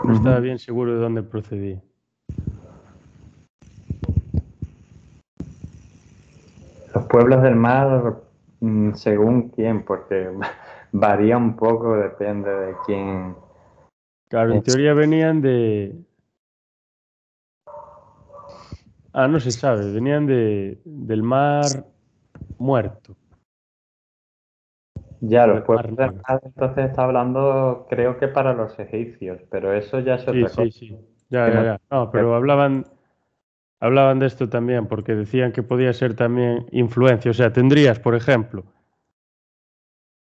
[0.05, 1.81] No estaba bien seguro de dónde procedía.
[6.93, 8.23] Los pueblos del mar,
[8.61, 10.31] mm, según quién, porque
[10.93, 13.37] varía un poco, depende de quién.
[14.29, 15.95] Claro, en teoría venían de,
[19.13, 21.85] Ah, no se sabe, venían de, del mar
[22.59, 23.15] muerto.
[25.21, 30.01] Ya, los pueblos del mar, entonces está hablando, creo que para los egipcios, pero eso
[30.01, 30.99] ya es otra sí, Sí, sí,
[31.29, 31.81] ya, ya, ya.
[31.91, 32.87] No, pero hablaban,
[33.79, 37.31] hablaban de esto también, porque decían que podía ser también influencia.
[37.31, 38.65] O sea, tendrías, por ejemplo,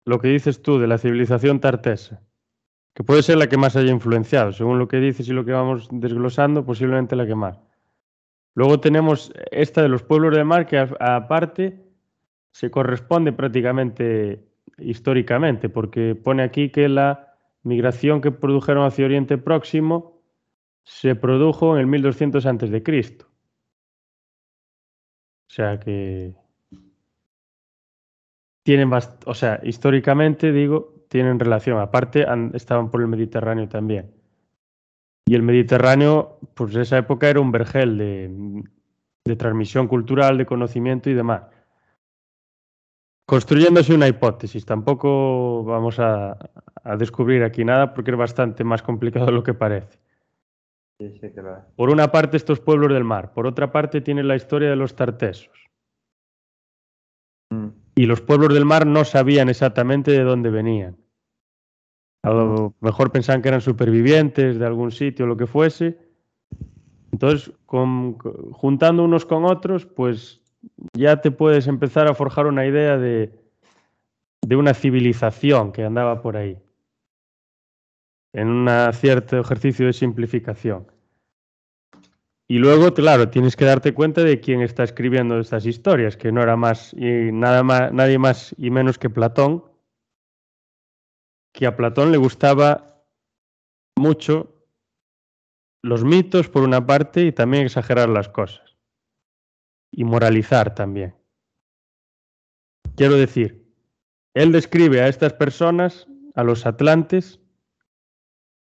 [0.05, 2.21] lo que dices tú de la civilización tartesa,
[2.93, 5.51] que puede ser la que más haya influenciado, según lo que dices y lo que
[5.51, 7.68] vamos desglosando, posiblemente la que más.
[8.55, 11.81] Luego tenemos esta de los pueblos de mar, que aparte
[12.51, 14.43] se corresponde prácticamente
[14.77, 20.21] históricamente, porque pone aquí que la migración que produjeron hacia Oriente Próximo
[20.83, 23.17] se produjo en el 1200 a.C.
[25.47, 26.35] O sea que
[28.63, 28.91] tienen,
[29.25, 31.79] o sea, históricamente digo, tienen relación.
[31.79, 34.18] Aparte, estaban por el Mediterráneo también.
[35.29, 38.63] Y el Mediterráneo, pues esa época era un vergel de,
[39.23, 41.43] de transmisión cultural, de conocimiento y demás.
[43.27, 46.35] Construyéndose una hipótesis, tampoco vamos a,
[46.83, 49.99] a descubrir aquí nada porque es bastante más complicado de lo que parece.
[51.75, 53.31] Por una parte, estos pueblos del mar.
[53.31, 55.69] Por otra parte, tiene la historia de los tartesos.
[57.51, 57.67] Mm.
[57.93, 60.97] Y los pueblos del mar no sabían exactamente de dónde venían.
[62.23, 65.97] A lo mejor pensaban que eran supervivientes de algún sitio lo que fuese.
[67.11, 70.41] Entonces, juntando unos con otros, pues
[70.93, 73.33] ya te puedes empezar a forjar una idea de,
[74.41, 76.57] de una civilización que andaba por ahí
[78.33, 80.87] en un cierto ejercicio de simplificación.
[82.47, 86.41] Y luego, claro, tienes que darte cuenta de quién está escribiendo estas historias, que no
[86.41, 89.63] era más y nada más, nadie más y menos que Platón,
[91.59, 93.03] que a Platón le gustaba
[93.97, 94.63] mucho
[95.83, 98.77] los mitos por una parte y también exagerar las cosas.
[99.91, 101.15] Y moralizar también.
[102.95, 103.69] Quiero decir,
[104.33, 107.41] él describe a estas personas, a los atlantes,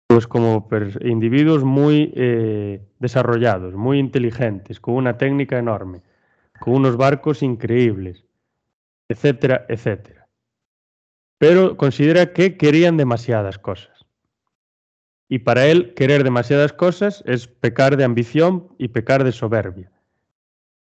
[0.09, 0.69] pues como
[1.03, 6.03] individuos muy eh, desarrollados, muy inteligentes, con una técnica enorme,
[6.59, 8.25] con unos barcos increíbles,
[9.09, 10.22] etcétera, etcétera.
[11.43, 14.07] Pero considera que querían demasiadas cosas.
[15.29, 19.91] Y para él querer demasiadas cosas es pecar de ambición y pecar de soberbia.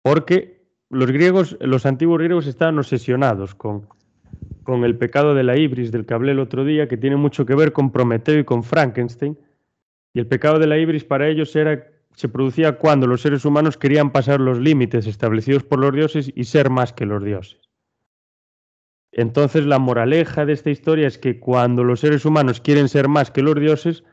[0.01, 3.87] Porque los griegos, los antiguos griegos estaban obsesionados con
[4.63, 7.45] con el pecado de la ibris del que hablé el otro día, que tiene mucho
[7.45, 9.37] que ver con Prometeo y con Frankenstein.
[10.15, 13.77] Y el pecado de la ibris para ellos era, se producía cuando los seres humanos
[13.77, 17.68] querían pasar los límites establecidos por los dioses y ser más que los dioses.
[19.11, 23.31] Entonces la moraleja de esta historia es que cuando los seres humanos quieren ser más
[23.31, 24.03] que los dioses,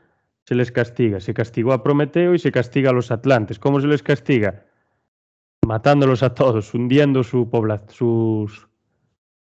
[0.47, 1.19] se les castiga.
[1.19, 3.59] Se castigó a Prometeo y se castiga a los atlantes.
[3.59, 4.65] ¿Cómo se les castiga?
[5.65, 7.49] Matándolos a todos, hundiendo su
[7.89, 8.67] sus,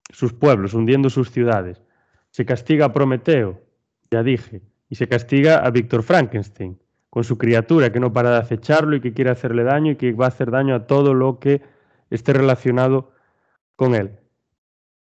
[0.09, 1.81] sus pueblos, hundiendo sus ciudades.
[2.31, 3.61] Se castiga a Prometeo,
[4.09, 6.79] ya dije, y se castiga a Víctor Frankenstein,
[7.09, 10.13] con su criatura que no para de acecharlo y que quiere hacerle daño y que
[10.13, 11.61] va a hacer daño a todo lo que
[12.09, 13.11] esté relacionado
[13.75, 14.17] con él.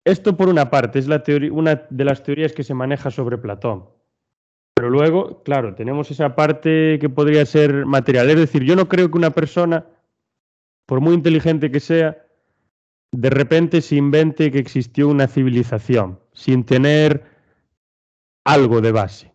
[0.04, 1.22] Esto por una parte es la
[1.52, 3.88] una de las teorías que se maneja sobre Platón.
[4.74, 8.30] Pero luego, claro, tenemos esa parte que podría ser material.
[8.30, 9.84] Es decir, yo no creo que una persona,
[10.86, 12.16] por muy inteligente que sea,
[13.12, 17.24] de repente se invente que existió una civilización sin tener
[18.44, 19.34] algo de base.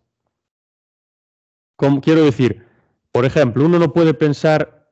[1.75, 2.65] Como, quiero decir,
[3.11, 4.89] por ejemplo, uno no puede pensar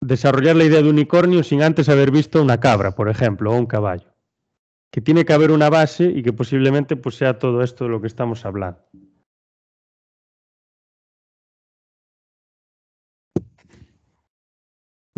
[0.00, 3.66] desarrollar la idea de unicornio sin antes haber visto una cabra, por ejemplo, o un
[3.66, 4.17] caballo.
[4.90, 8.00] Que tiene que haber una base y que posiblemente pues, sea todo esto de lo
[8.00, 8.80] que estamos hablando.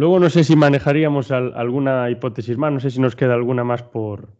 [0.00, 3.82] Luego no sé si manejaríamos alguna hipótesis más, no sé si nos queda alguna más
[3.82, 4.30] por,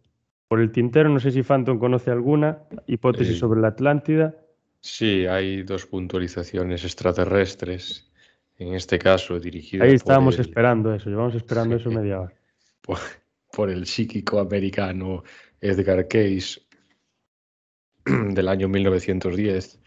[0.47, 4.35] por el tintero, no sé si Phantom conoce alguna hipótesis sobre la Atlántida.
[4.79, 8.11] Sí, hay dos puntualizaciones extraterrestres,
[8.57, 12.33] en este caso dirigidas Ahí estábamos esperando eso, llevamos esperando eso media hora.
[12.81, 12.97] Por,
[13.69, 15.23] el psíquico americano
[15.59, 16.61] Edgar Case
[18.05, 19.79] del año 1910,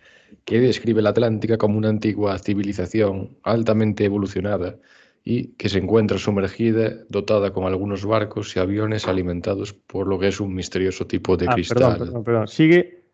[0.44, 4.78] que describe la Atlántica como una antigua civilización altamente evolucionada
[5.22, 10.28] y que se encuentra sumergida, dotada con algunos barcos y aviones alimentados por lo que
[10.28, 11.98] es un misterioso tipo de ah, cristal.
[11.98, 13.04] Perdón, perdón, Sigue.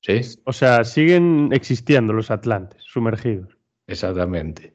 [0.00, 0.20] ¿Sí?
[0.44, 3.58] O sea, siguen existiendo los Atlantes sumergidos.
[3.88, 4.72] Exactamente.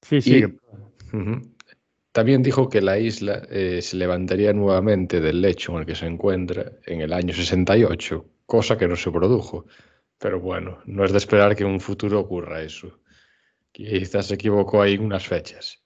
[0.00, 0.56] Sí, sigue.
[2.12, 6.06] También dijo que la isla eh, se levantaría nuevamente del lecho en el que se
[6.06, 9.64] encuentra en el año 68, cosa que no se produjo.
[10.18, 13.00] Pero bueno, no es de esperar que en un futuro ocurra eso.
[13.72, 15.82] Quizás se equivocó ahí unas fechas.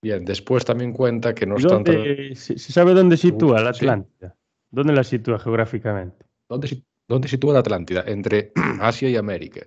[0.00, 1.56] Bien, después también cuenta que no.
[1.58, 4.36] ¿Se sabe dónde sitúa la Atlántida?
[4.70, 6.24] ¿Dónde la sitúa geográficamente?
[6.48, 8.04] ¿Dónde, ¿Dónde sitúa la Atlántida?
[8.06, 9.66] Entre Asia y América.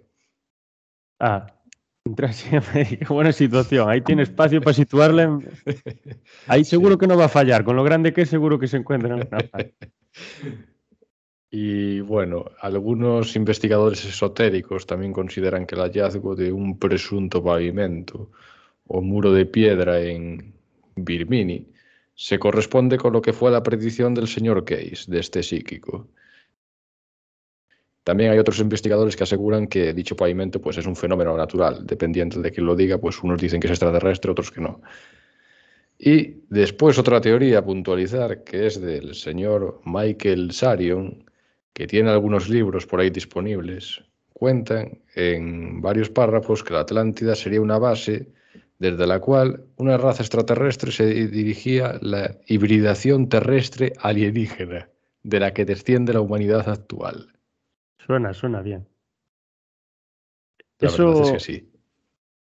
[1.20, 1.47] Ah,
[3.10, 3.89] Buena situación.
[3.89, 5.24] Ahí tiene espacio para situarla.
[5.24, 5.49] en-
[6.47, 7.64] Ahí seguro que no va a fallar.
[7.64, 9.30] Con lo grande que es, seguro que se encuentra en.
[11.51, 18.30] Y bueno, algunos investigadores esotéricos también consideran que el hallazgo de un presunto pavimento
[18.86, 20.53] o muro de piedra en
[20.95, 21.66] Birmini
[22.14, 26.07] se corresponde con lo que fue la predicción del señor Case, de este psíquico.
[28.04, 32.39] También hay otros investigadores que aseguran que dicho pavimento pues, es un fenómeno natural, dependiente
[32.39, 34.82] de quien lo diga, pues unos dicen que es extraterrestre, otros que no.
[35.97, 41.26] Y después otra teoría a puntualizar, que es del señor Michael Sarion,
[41.74, 44.02] que tiene algunos libros por ahí disponibles,
[44.34, 48.32] cuentan en varios párrafos que la Atlántida sería una base
[48.80, 54.89] desde la cual una raza extraterrestre se dirigía la hibridación terrestre alienígena,
[55.24, 57.28] de la que desciende la humanidad actual.
[58.10, 58.88] Suena, suena bien.
[60.80, 61.72] La Eso verdad es que sí.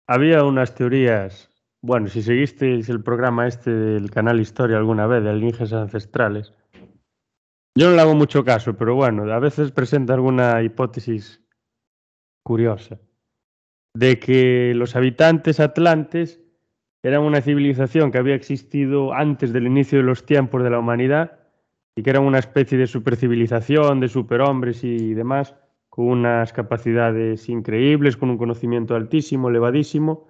[0.08, 1.48] había unas teorías.
[1.80, 6.52] Bueno, si seguisteis el programa este del canal Historia alguna vez, de alienígenas ancestrales,
[7.78, 11.40] yo no le hago mucho caso, pero bueno, a veces presenta alguna hipótesis
[12.42, 12.98] curiosa
[13.96, 16.42] de que los habitantes atlantes
[17.04, 21.43] eran una civilización que había existido antes del inicio de los tiempos de la humanidad
[21.96, 25.54] y que eran una especie de supercivilización, de superhombres y demás,
[25.88, 30.26] con unas capacidades increíbles, con un conocimiento altísimo, elevadísimo,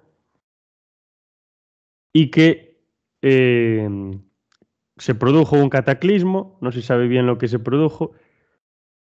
[2.13, 2.79] y que
[3.21, 3.89] eh,
[4.97, 8.13] se produjo un cataclismo, no se sabe bien lo que se produjo,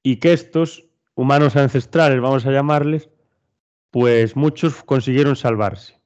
[0.05, 0.87] y que estos
[1.17, 3.11] humanos ancestrales, vamos a llamarles,
[3.91, 6.01] pues muchos consiguieron salvarse.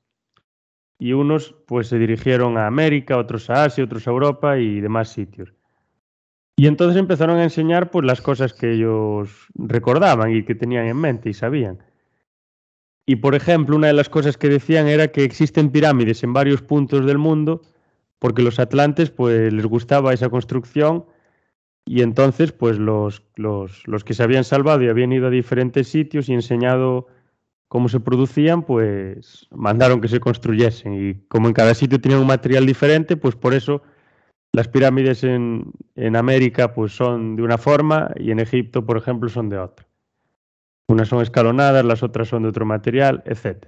[0.98, 5.10] Y unos pues se dirigieron a América, otros a Asia, otros a Europa y demás
[5.10, 5.52] sitios.
[6.60, 10.98] Y entonces empezaron a enseñar pues las cosas que ellos recordaban y que tenían en
[10.98, 11.78] mente y sabían.
[13.06, 16.60] Y por ejemplo, una de las cosas que decían era que existen pirámides en varios
[16.60, 17.62] puntos del mundo
[18.18, 21.06] porque los atlantes pues les gustaba esa construcción
[21.86, 25.88] y entonces pues los, los, los que se habían salvado y habían ido a diferentes
[25.88, 27.06] sitios y enseñado
[27.68, 31.08] cómo se producían, pues mandaron que se construyesen.
[31.08, 33.80] Y como en cada sitio tenían un material diferente, pues por eso
[34.52, 39.28] las pirámides en, en América pues son de una forma y en Egipto, por ejemplo,
[39.28, 39.86] son de otra.
[40.88, 43.66] Unas son escalonadas, las otras son de otro material, etc.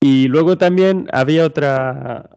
[0.00, 2.28] Y luego también había otra,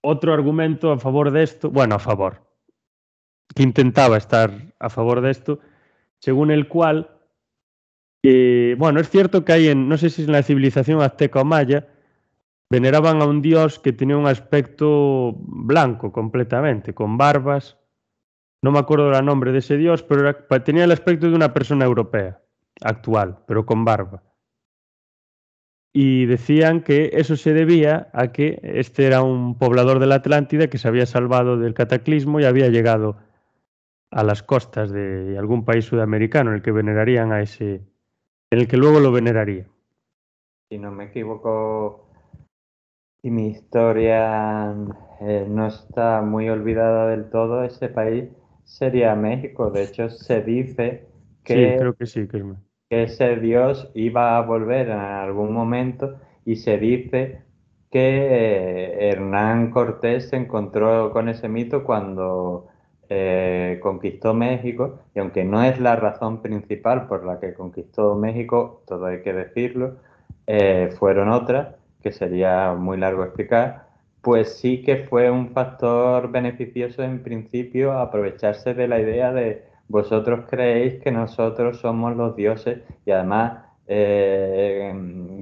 [0.00, 2.42] otro argumento a favor de esto, bueno, a favor,
[3.54, 5.60] que intentaba estar a favor de esto,
[6.20, 7.10] según el cual,
[8.22, 11.40] eh, bueno, es cierto que hay en, no sé si es en la civilización azteca
[11.40, 11.88] o maya,
[12.70, 17.76] veneraban a un dios que tenía un aspecto blanco completamente, con barbas.
[18.62, 21.84] No me acuerdo el nombre de ese dios, pero tenía el aspecto de una persona
[21.84, 22.40] europea,
[22.80, 24.22] actual, pero con barba.
[25.92, 30.68] Y decían que eso se debía a que este era un poblador de la Atlántida
[30.68, 33.16] que se había salvado del cataclismo y había llegado
[34.12, 37.82] a las costas de algún país sudamericano en el que venerarían a ese,
[38.50, 39.66] en el que luego lo venerarían.
[40.68, 42.09] Si no me equivoco,
[43.22, 44.74] y mi historia
[45.20, 48.30] eh, no está muy olvidada del todo, ese país
[48.64, 49.70] sería México.
[49.70, 51.06] De hecho, se dice
[51.44, 52.56] que, Sí, creo que sí, que es me-
[52.88, 57.42] que ese dios iba a volver en algún momento y se dice
[57.90, 62.68] que eh, Hernán Cortés se encontró con ese mito cuando
[63.08, 65.00] eh, conquistó México.
[65.14, 69.32] Y aunque no es la razón principal por la que conquistó México, todo hay que
[69.32, 69.96] decirlo,
[70.46, 73.86] eh, fueron otras, que sería muy largo explicar,
[74.22, 80.44] pues sí que fue un factor beneficioso en principio aprovecharse de la idea de vosotros
[80.48, 84.94] creéis que nosotros somos los dioses y además eh,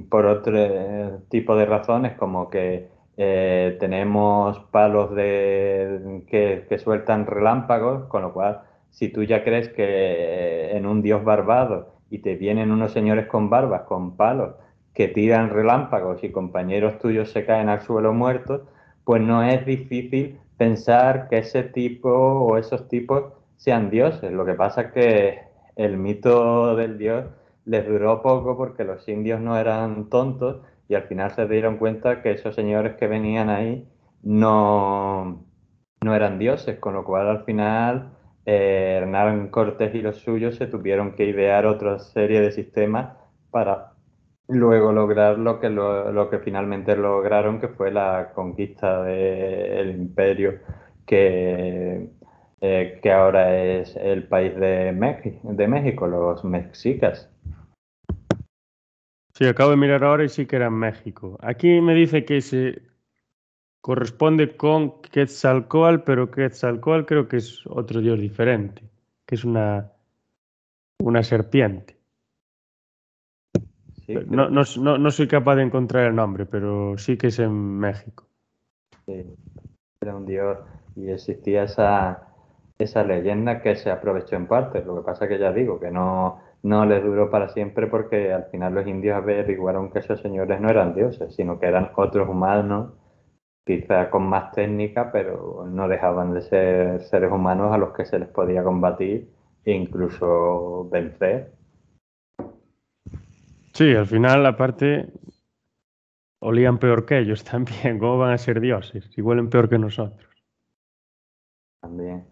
[0.09, 2.87] por otro eh, tipo de razones como que
[3.17, 9.69] eh, tenemos palos de, que, que sueltan relámpagos, con lo cual si tú ya crees
[9.69, 14.55] que en un dios barbado y te vienen unos señores con barbas, con palos,
[14.99, 18.63] que tiran relámpagos y compañeros tuyos se caen al suelo muertos,
[19.05, 24.29] pues no es difícil pensar que ese tipo o esos tipos sean dioses.
[24.33, 25.39] Lo que pasa es que
[25.77, 27.23] el mito del dios
[27.63, 30.57] les duró poco porque los indios no eran tontos
[30.89, 33.87] y al final se dieron cuenta que esos señores que venían ahí
[34.21, 35.45] no,
[36.01, 38.09] no eran dioses, con lo cual al final
[38.45, 43.15] eh, Hernán Cortés y los suyos se tuvieron que idear otra serie de sistemas
[43.49, 43.93] para
[44.49, 50.59] luego lograr lo que, lo, lo que finalmente lograron, que fue la conquista del imperio
[51.05, 52.09] que,
[52.61, 54.91] eh, que ahora es el país de,
[55.43, 57.31] de México, los mexicas.
[59.35, 61.37] Sí, acabo de mirar ahora y sí que era México.
[61.41, 62.81] Aquí me dice que se
[63.81, 68.81] corresponde con Quetzalcoatl, pero Quetzalcoatl creo que es otro dios diferente,
[69.25, 69.91] que es una,
[70.99, 71.98] una serpiente.
[74.09, 77.37] Sí, No, no, no, no soy capaz de encontrar el nombre, pero sí que es
[77.39, 78.27] en México.
[79.05, 79.25] que
[80.01, 80.59] era un dios
[80.95, 82.27] y existía esa,
[82.79, 84.83] esa leyenda que se aprovechó en parte.
[84.83, 88.45] Lo que pasa que ya digo que no, no les duró para siempre porque al
[88.51, 92.93] final los indios averiguaron que esos señores no eran dioses, sino que eran otros humanos,
[93.65, 98.19] quizá con más técnica, pero no dejaban de ser seres humanos a los que se
[98.19, 99.29] les podía combatir
[99.65, 101.53] e incluso vencer.
[103.79, 105.07] Sí, al final, aparte,
[106.41, 107.97] olían peor que ellos también.
[107.97, 109.05] ¿Cómo van a ser dioses?
[109.05, 110.29] Si huelen peor que nosotros.
[111.81, 112.25] También.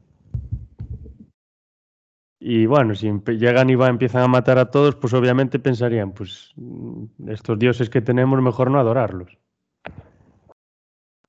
[2.42, 6.52] Y bueno, si llegan y va, empiezan a matar a todos, pues obviamente pensarían, pues
[6.58, 9.38] mm, estos dioses que tenemos, mejor no adorarlos.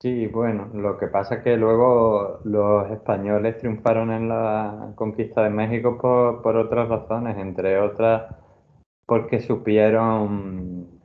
[0.01, 5.51] Sí, bueno, lo que pasa es que luego los españoles triunfaron en la conquista de
[5.51, 8.47] México por, por otras razones, entre otras
[9.09, 11.01] porque supieron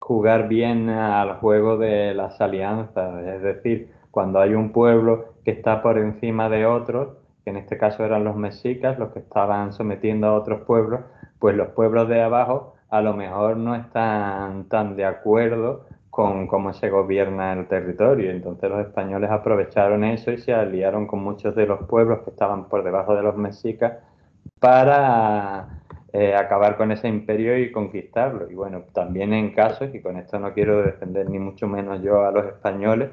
[0.00, 5.82] jugar bien al juego de las alianzas, es decir, cuando hay un pueblo que está
[5.82, 7.08] por encima de otros,
[7.42, 11.00] que en este caso eran los mexicas, los que estaban sometiendo a otros pueblos,
[11.40, 16.72] pues los pueblos de abajo a lo mejor no están tan de acuerdo con cómo
[16.72, 18.30] se gobierna el territorio.
[18.30, 22.68] Entonces los españoles aprovecharon eso y se aliaron con muchos de los pueblos que estaban
[22.68, 23.94] por debajo de los mexicas
[24.60, 25.79] para
[26.12, 28.50] eh, acabar con ese imperio y conquistarlo.
[28.50, 32.24] Y bueno, también en casos, y con esto no quiero defender ni mucho menos yo
[32.24, 33.10] a los españoles,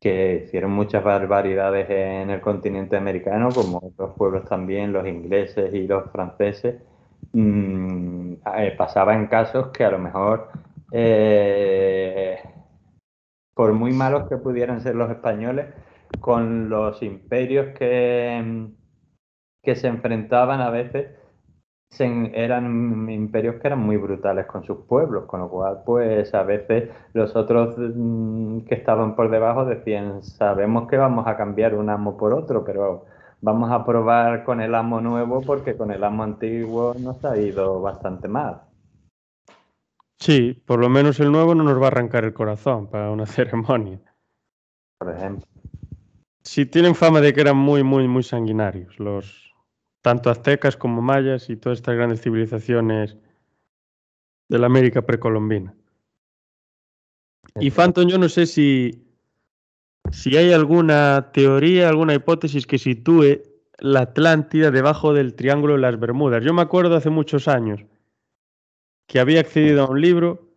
[0.00, 5.86] que hicieron muchas barbaridades en el continente americano, como otros pueblos también, los ingleses y
[5.86, 6.82] los franceses,
[7.32, 10.48] mm, eh, pasaba en casos que a lo mejor,
[10.90, 12.38] eh,
[13.54, 15.66] por muy malos que pudieran ser los españoles,
[16.18, 18.66] con los imperios que,
[19.62, 21.21] que se enfrentaban a veces,
[22.00, 26.90] eran imperios que eran muy brutales con sus pueblos, con lo cual, pues a veces
[27.12, 32.16] los otros mm, que estaban por debajo decían, sabemos que vamos a cambiar un amo
[32.16, 33.06] por otro, pero
[33.40, 37.80] vamos a probar con el amo nuevo porque con el amo antiguo nos ha ido
[37.80, 38.62] bastante mal.
[40.18, 43.26] Sí, por lo menos el nuevo no nos va a arrancar el corazón para una
[43.26, 44.00] ceremonia.
[44.98, 45.46] Por ejemplo,
[46.44, 49.51] Sí, tienen fama de que eran muy, muy, muy sanguinarios, los
[50.02, 53.16] tanto aztecas como mayas y todas estas grandes civilizaciones
[54.48, 55.74] de la América precolombina.
[57.60, 59.04] Y Phantom, yo no sé si,
[60.10, 63.42] si hay alguna teoría, alguna hipótesis que sitúe
[63.78, 66.44] la Atlántida debajo del Triángulo de las Bermudas.
[66.44, 67.84] Yo me acuerdo hace muchos años
[69.06, 70.48] que había accedido a un libro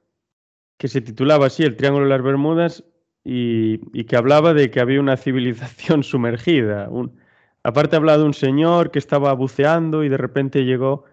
[0.77, 2.83] que se titulaba así, El Triángulo de las Bermudas,
[3.23, 6.89] y, y que hablaba de que había una civilización sumergida.
[6.89, 7.17] Un-
[7.65, 11.05] aparte hablaba de un señor que estaba buceando y de repente llegó,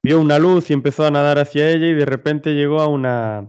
[0.00, 3.48] vio una luz y empezó a nadar hacia ella y de repente llegó a una,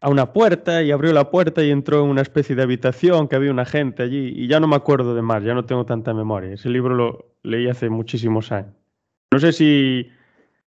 [0.00, 3.36] a una puerta y abrió la puerta y entró en una especie de habitación que
[3.36, 6.12] había una gente allí y ya no me acuerdo de más, ya no tengo tanta
[6.14, 6.52] memoria.
[6.52, 8.74] Ese libro lo leí hace muchísimos años.
[9.32, 10.10] No sé si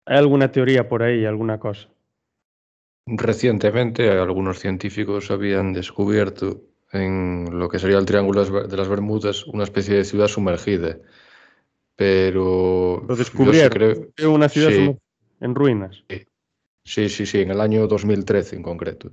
[0.05, 1.89] hay alguna teoría por ahí, alguna cosa.
[3.08, 6.62] Recientemente, algunos científicos habían descubierto
[6.92, 10.98] en lo que sería el Triángulo de las Bermudas una especie de ciudad sumergida.
[11.96, 14.12] Pero Lo descubrieron.
[14.16, 14.96] creo, una ciudad sí.
[15.42, 16.04] en ruinas.
[16.84, 19.12] sí, sí, sí, en el año 2013 en concreto.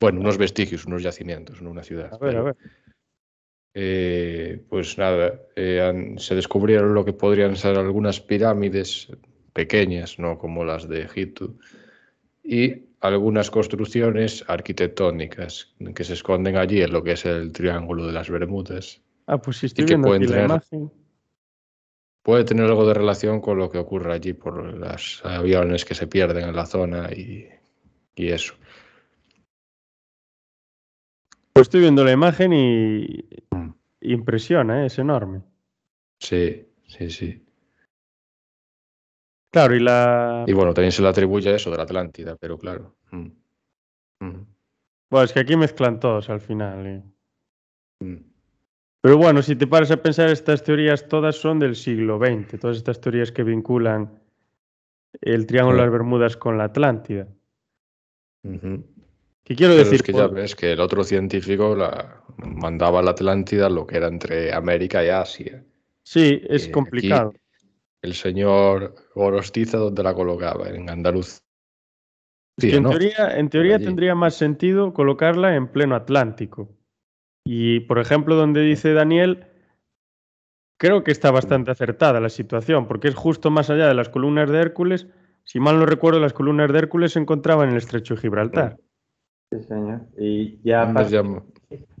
[0.00, 2.12] Bueno, unos vestigios, unos yacimientos, no una ciudad.
[2.12, 2.56] A ver, a pero, ver.
[3.74, 9.08] eh, pues nada, eh, han- se descubrieron lo que podrían ser algunas pirámides
[9.52, 11.54] pequeñas, no como las de Egipto,
[12.42, 18.12] y algunas construcciones arquitectónicas que se esconden allí en lo que es el Triángulo de
[18.12, 19.00] las Bermudas.
[19.26, 20.90] Ah, pues sí, estoy viendo aquí la imagen.
[22.22, 26.06] Puede tener algo de relación con lo que ocurre allí por los aviones que se
[26.06, 27.48] pierden en la zona y,
[28.16, 28.54] y eso.
[31.52, 33.70] Pues estoy viendo la imagen y Mm.
[34.02, 34.86] impresiona, ¿eh?
[34.86, 35.42] es enorme.
[36.20, 37.44] Sí, sí, sí.
[39.50, 40.44] Claro, y la...
[40.46, 42.96] Y bueno, también se le atribuye eso de la Atlántida, pero claro.
[43.10, 43.26] mm,
[44.20, 44.46] mm,
[45.10, 46.86] Bueno, es que aquí mezclan todos al final.
[46.86, 47.02] ¿eh?
[48.00, 48.16] mm.
[49.00, 52.76] Pero bueno, si te paras a pensar, estas teorías todas son del siglo XX, todas
[52.76, 54.20] estas teorías que vinculan
[55.20, 57.26] el Triángulo de las Bermudas con la Atlántida.
[58.42, 58.84] Ujú.
[59.44, 59.94] ¿Qué quiero Pero decir?
[59.96, 63.96] es que ya ves que el otro científico la, mandaba a la Atlántida lo que
[63.96, 65.64] era entre América y Asia.
[66.02, 67.30] Sí, es Eh, complicado.
[67.30, 67.38] aquí
[68.02, 70.68] el señor Gorostiza, ¿dónde la colocaba?
[70.68, 71.40] En Andalucía.
[72.56, 76.68] que en teoría, en teoría tendría más sentido colocarla en pleno Atlántico.
[77.44, 79.46] Y, por ejemplo, donde dice Daniel,
[80.76, 84.50] creo que está bastante acertada la situación, porque es justo más allá de las columnas
[84.50, 85.06] de Hércules.
[85.44, 88.76] Si mal no recuerdo, las columnas de Hércules se encontraban en el estrecho de Gibraltar.
[89.50, 90.02] Sí, señor.
[90.18, 90.92] Y ya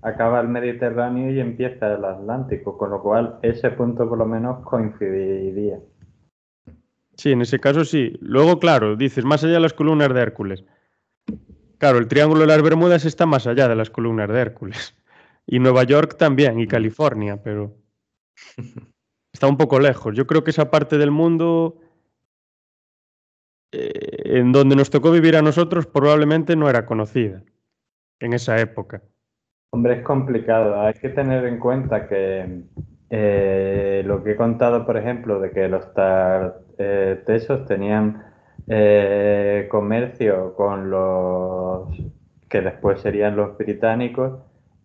[0.02, 4.64] acaba el Mediterráneo y empieza el Atlántico, con lo cual ese punto por lo menos
[4.64, 5.78] coincidiría.
[7.16, 8.16] Sí, en ese caso sí.
[8.20, 10.64] Luego, claro, dices, más allá de las columnas de Hércules.
[11.78, 14.94] Claro, el Triángulo de las Bermudas está más allá de las columnas de Hércules.
[15.46, 17.74] Y Nueva York también, y California, pero
[19.32, 20.14] está un poco lejos.
[20.14, 21.80] Yo creo que esa parte del mundo
[23.72, 27.42] eh, en donde nos tocó vivir a nosotros probablemente no era conocida
[28.20, 29.02] en esa época.
[29.70, 30.80] Hombre, es complicado.
[30.80, 32.62] Hay que tener en cuenta que
[33.10, 35.86] eh, lo que he contado, por ejemplo, de que los
[36.78, 38.24] eh, tesos tenían
[39.70, 41.88] comercio con los
[42.48, 44.40] que después serían los británicos,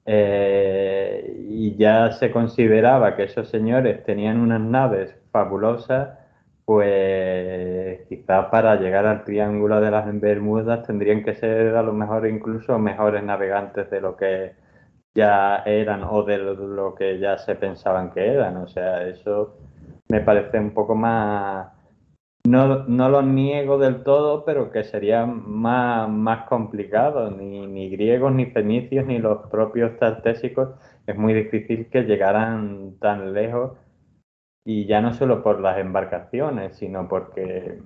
[0.06, 6.18] eh, y ya se consideraba que esos señores tenían unas naves fabulosas,
[6.66, 12.28] pues quizás para llegar al Triángulo de las Bermudas tendrían que ser a lo mejor
[12.28, 14.54] incluso mejores navegantes de lo que
[15.16, 18.58] ya eran o de lo que ya se pensaban que eran.
[18.58, 19.58] O sea, eso
[20.10, 21.68] me parece un poco más
[22.46, 27.32] no, no lo niego del todo, pero que sería más, más complicado.
[27.32, 30.70] Ni, ni griegos, ni fenicios, ni los propios tartésicos.
[31.08, 33.78] Es muy difícil que llegaran tan lejos.
[34.66, 37.80] Y ya no solo por las embarcaciones, sino porque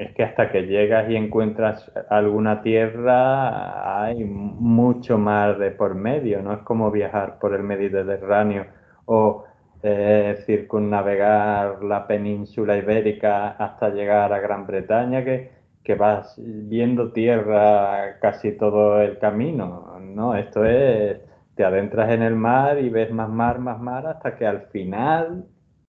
[0.00, 6.42] es que hasta que llegas y encuentras alguna tierra hay mucho más de por medio.
[6.42, 8.66] No es como viajar por el Mediterráneo
[9.04, 9.44] o
[9.82, 15.50] eh, circunnavegar la península ibérica hasta llegar a Gran Bretaña, que,
[15.84, 20.34] que vas viendo tierra casi todo el camino, ¿no?
[20.34, 21.18] Esto es,
[21.54, 25.44] te adentras en el mar y ves más mar, más mar, hasta que al final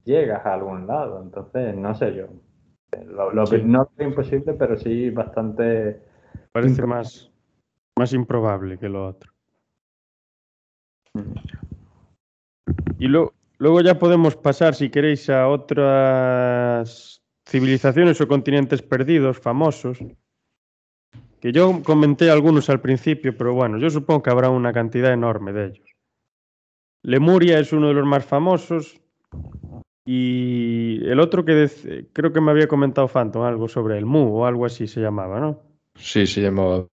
[0.04, 1.22] llegas a algún lado.
[1.22, 2.28] Entonces, no sé yo.
[3.08, 6.02] Lo, No es imposible, pero sí bastante...
[6.52, 7.32] Parece más,
[7.98, 9.32] más improbable que lo otro.
[12.98, 20.00] Y lo, Luego ya podemos pasar, si queréis, a otras civilizaciones o continentes perdidos, famosos,
[21.42, 25.52] que yo comenté algunos al principio, pero bueno, yo supongo que habrá una cantidad enorme
[25.52, 25.96] de ellos.
[27.04, 29.02] Lemuria es uno de los más famosos
[30.12, 31.70] y el otro que
[32.14, 35.40] creo que me había comentado Phantom algo sobre el Mu o algo así se llamaba,
[35.40, 35.62] ¿no?
[35.94, 36.88] Sí, se llamaba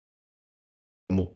[1.10, 1.28] Mu.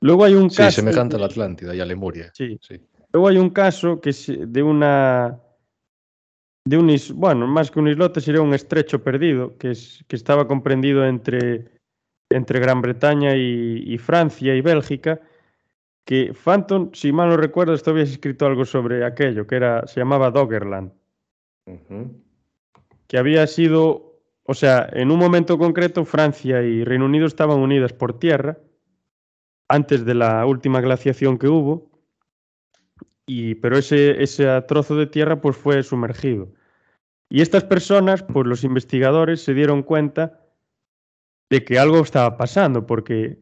[0.00, 0.70] Luego hay un caso...
[0.70, 2.30] Sí, semejante a la Atlántida y a Lemuria.
[2.34, 2.56] Sí.
[2.62, 2.80] sí.
[3.12, 5.40] Luego hay un caso que es de una
[6.64, 10.46] de un bueno, más que un islote sería un estrecho perdido que, es, que estaba
[10.46, 11.80] comprendido entre,
[12.30, 15.20] entre Gran Bretaña y, Francia y Bélgica,
[16.04, 19.98] que Phantom, si mal no recuerdo, esto habías escrito algo sobre aquello, que era, se
[19.98, 20.92] llamaba Doggerland,
[23.06, 27.92] que había sido, o sea, en un momento concreto Francia y Reino Unido estaban unidas
[27.92, 28.58] por tierra,
[29.68, 31.90] antes de la última glaciación que hubo,
[33.26, 36.52] y, pero ese, ese trozo de tierra pues fue sumergido.
[37.30, 40.40] Y estas personas, pues los investigadores se dieron cuenta
[41.50, 43.38] de que algo estaba pasando, porque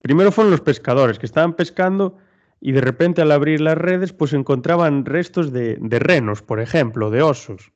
[0.00, 2.18] primero fueron los pescadores que estaban pescando
[2.64, 7.20] y de repente al abrir las redes pues encontraban restos de, renos, por ejemplo, de
[7.20, 7.72] osos,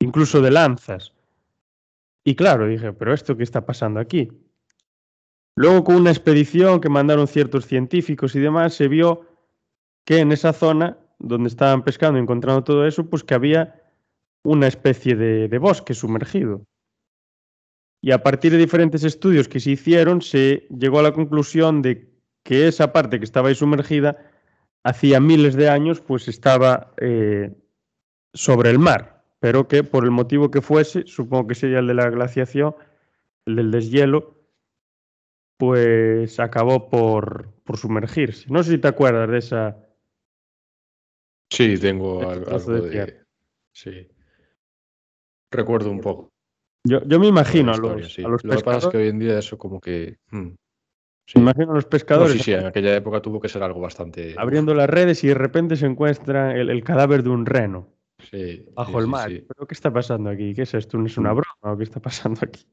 [0.00, 1.12] incluso de lanzas.
[2.24, 4.32] Y claro, dije, pero ¿esto qué está pasando aquí?
[5.54, 9.26] Luego con una expedición que mandaron ciertos científicos y demás, se vio
[10.06, 13.82] que en esa zona donde estaban pescando y encontrando todo eso, pues que había
[14.44, 16.64] una especie de, de bosque sumergido.
[18.00, 22.11] Y a partir de diferentes estudios que se hicieron, se llegó a la conclusión de
[22.42, 24.30] que esa parte que estaba ahí sumergida,
[24.82, 27.52] hacía miles de años, pues estaba eh,
[28.32, 31.94] sobre el mar, pero que por el motivo que fuese, supongo que sería el de
[31.94, 32.74] la glaciación,
[33.46, 34.38] el del deshielo,
[35.56, 38.46] pues acabó por, por sumergirse.
[38.50, 39.76] No sé si te acuerdas de esa,
[41.52, 43.26] Sí, tengo algo, de...
[43.74, 44.08] Sí.
[45.50, 46.32] Recuerdo un poco.
[46.82, 49.58] Yo, yo me imagino a los, Lo que pasa es que hoy en día eso
[49.58, 50.16] como que...
[50.30, 50.54] Hmm,
[51.34, 52.34] me imagino a los pescadores.
[52.34, 54.34] sí, sí, en aquella época tuvo que ser algo bastante...
[54.36, 57.88] Abriendo las redes y de repente se encuentra el, cadáver de un reno.
[58.30, 59.30] Sí, bajo el mar.
[59.30, 60.54] ¿Pero qué está pasando aquí?
[60.54, 60.98] ¿Qué es esto?
[60.98, 61.36] ¿No es una hmm.
[61.36, 62.66] broma o qué está pasando aquí?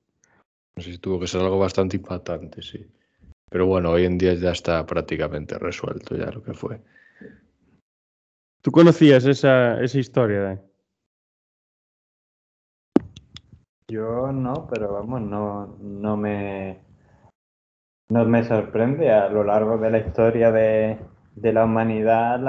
[0.75, 2.85] No sé si tuvo que ser algo bastante impactante, sí.
[3.49, 6.81] Pero bueno, hoy en día ya está prácticamente resuelto ya lo que fue.
[8.61, 10.41] ¿Tú conocías esa, esa historia?
[10.41, 10.61] Dan?
[13.87, 16.88] Yo no, pero vamos, no, no me
[18.09, 20.97] No me sorprende, a lo largo de la historia de,
[21.35, 22.39] la humanidad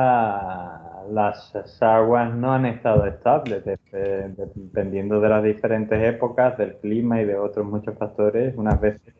[1.11, 7.37] las aguas no han estado estables, dependiendo de las diferentes épocas, del clima y de
[7.37, 8.57] otros muchos factores.
[8.57, 9.15] Unas veces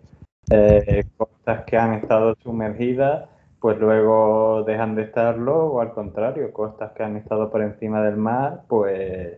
[0.51, 3.29] eh, costas que han estado sumergidas,
[3.61, 8.17] pues luego dejan de estarlo, o al contrario, costas que han estado por encima del
[8.17, 9.37] mar, pues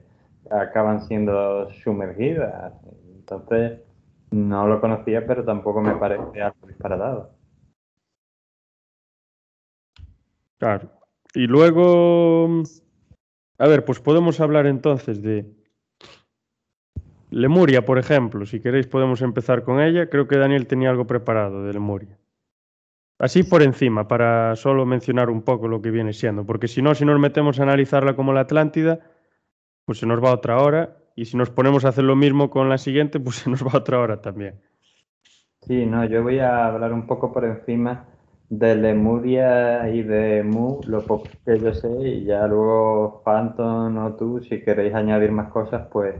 [0.48, 2.74] acaban siendo sumergidas.
[3.16, 3.80] Entonces,
[4.32, 7.38] no lo conocía, pero tampoco me parece algo disparatado.
[10.58, 10.90] Claro.
[11.34, 12.62] Y luego,
[13.58, 15.46] a ver, pues podemos hablar entonces de
[17.30, 18.44] Lemuria, por ejemplo.
[18.46, 20.08] Si queréis podemos empezar con ella.
[20.08, 22.18] Creo que Daniel tenía algo preparado de Lemuria.
[23.18, 26.92] Así por encima, para solo mencionar un poco lo que viene siendo, porque si no,
[26.92, 28.98] si nos metemos a analizarla como la Atlántida,
[29.84, 32.68] pues se nos va otra hora y si nos ponemos a hacer lo mismo con
[32.68, 34.60] la siguiente, pues se nos va otra hora también.
[35.66, 38.04] Sí, no, yo voy a hablar un poco por encima
[38.48, 44.14] de Lemuria y de Mu, lo poco que yo sé, y ya luego Phantom o
[44.16, 46.16] tú, si queréis añadir más cosas, pues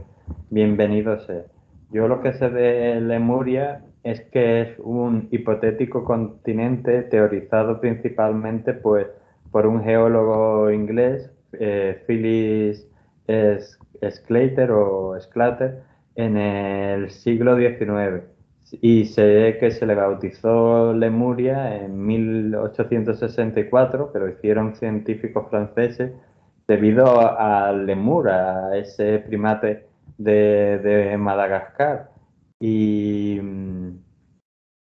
[0.49, 1.43] bienvenido sea.
[1.91, 9.07] Yo lo que sé de Lemuria es que es un hipotético continente teorizado principalmente pues,
[9.51, 12.87] por un geólogo inglés, eh, Phyllis
[14.09, 15.83] Sclater o Sclater
[16.15, 18.32] en el siglo XIX
[18.81, 26.11] y sé que se le bautizó Lemuria en 1864, pero hicieron científicos franceses
[26.67, 32.09] debido al lemur, a ese primate de, Madagascar.
[32.59, 33.39] Y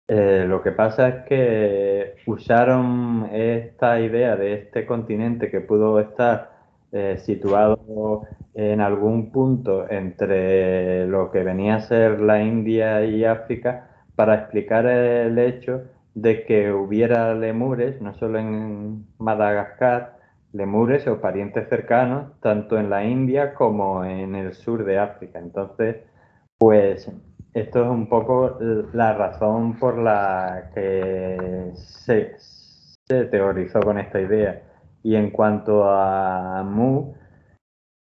[0.09, 6.52] eh, lo que pasa es que usaron esta idea de este continente que pudo estar
[6.93, 13.89] eh, situado en algún punto entre lo que venía a ser la India y África
[14.15, 15.85] para explicar el hecho
[16.15, 20.19] de que hubiera lemures, no solo en Madagascar,
[20.53, 25.39] lemures o parientes cercanos, tanto en la India como en el sur de África.
[25.39, 25.97] Entonces,
[26.59, 27.11] pues
[27.55, 28.59] esto es un poco
[28.93, 34.72] la razón por la que se, se teorizó con esta idea
[35.03, 37.15] y en cuanto a Mu,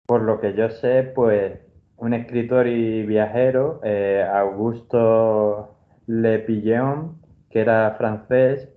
[0.07, 1.61] por lo que yo sé, pues
[1.97, 5.77] un escritor y viajero, eh, Augusto
[6.07, 8.69] Le Pillon, que era francés,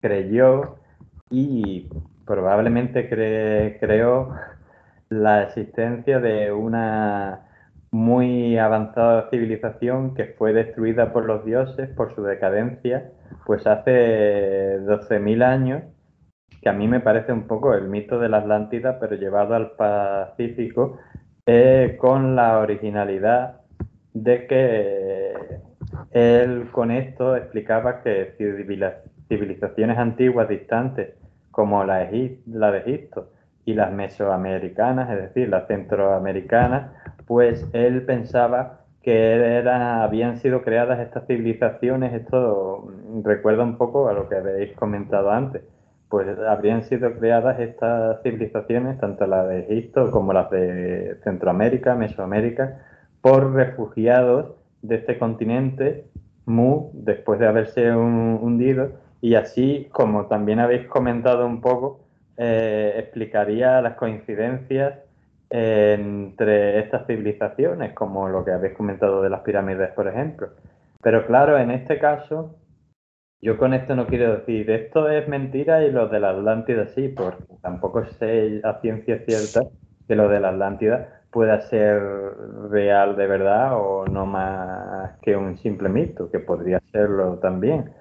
[0.00, 0.76] creyó
[1.30, 1.88] y
[2.24, 4.34] probablemente creó
[5.08, 7.46] la existencia de una
[7.90, 13.10] muy avanzada civilización que fue destruida por los dioses por su decadencia,
[13.46, 15.82] pues hace 12.000 años
[16.60, 19.72] que a mí me parece un poco el mito de la Atlántida, pero llevado al
[19.72, 20.98] Pacífico,
[21.46, 23.60] eh, con la originalidad
[24.12, 25.60] de que
[26.12, 28.34] él con esto explicaba que
[29.28, 31.14] civilizaciones antiguas distantes
[31.50, 32.08] como la,
[32.46, 33.30] la de Egipto
[33.64, 36.92] y las mesoamericanas, es decir, las centroamericanas,
[37.26, 42.88] pues él pensaba que era, habían sido creadas estas civilizaciones, esto
[43.22, 45.62] recuerda un poco a lo que habéis comentado antes,
[46.10, 52.80] pues habrían sido creadas estas civilizaciones, tanto las de Egipto como las de Centroamérica, Mesoamérica,
[53.22, 56.04] por refugiados de este continente,
[56.46, 58.90] Mu, después de haberse hundido,
[59.20, 62.00] y así, como también habéis comentado un poco,
[62.36, 64.94] eh, explicaría las coincidencias
[65.48, 70.48] entre estas civilizaciones, como lo que habéis comentado de las pirámides, por ejemplo.
[71.02, 72.56] Pero claro, en este caso,
[73.42, 77.08] yo con esto no quiero decir esto es mentira y lo de la Atlántida sí,
[77.08, 79.60] porque tampoco sé a ciencia cierta
[80.06, 82.02] que lo de la Atlántida pueda ser
[82.70, 87.92] real de verdad o no más que un simple mito, que podría serlo también.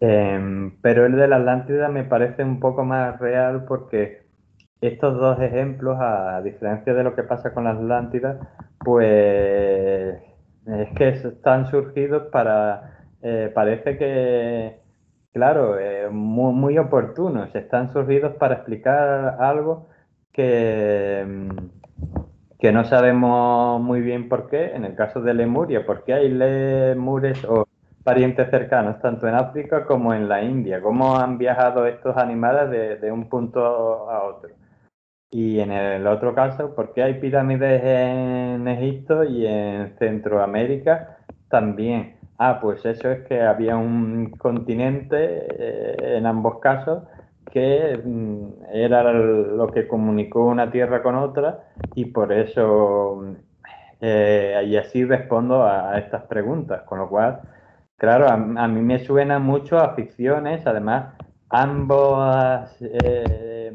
[0.00, 4.22] Em, pero el de la Atlántida me parece un poco más real porque
[4.80, 8.38] estos dos ejemplos, a diferencia de lo que pasa con la Atlántida,
[8.78, 10.16] pues
[10.66, 14.83] es que están surgidos para, eh, parece que
[15.34, 17.54] Claro, eh, muy, muy oportunos.
[17.56, 19.88] Están surgidos para explicar algo
[20.32, 21.48] que, mm,
[22.58, 24.66] que no sabemos muy bien por qué.
[24.74, 27.66] En el caso de Lemuria, ¿por qué hay lemures o
[28.04, 30.80] parientes cercanos tanto en África como en la India?
[30.82, 34.50] ¿Cómo han viajado estos animales de, de un punto a otro?
[35.30, 41.18] Y en el otro caso, ¿por qué hay pirámides en Egipto y en Centroamérica
[41.50, 42.16] también?
[42.38, 47.04] Ah, pues eso es que había un continente eh, en ambos casos
[47.52, 53.36] que mm, era lo que comunicó una tierra con otra y por eso,
[54.00, 57.42] eh, y así respondo a, estas preguntas, con lo cual
[57.96, 61.14] Claro, a, mí me suena mucho a ficciones, además,
[61.48, 63.72] ambos eh,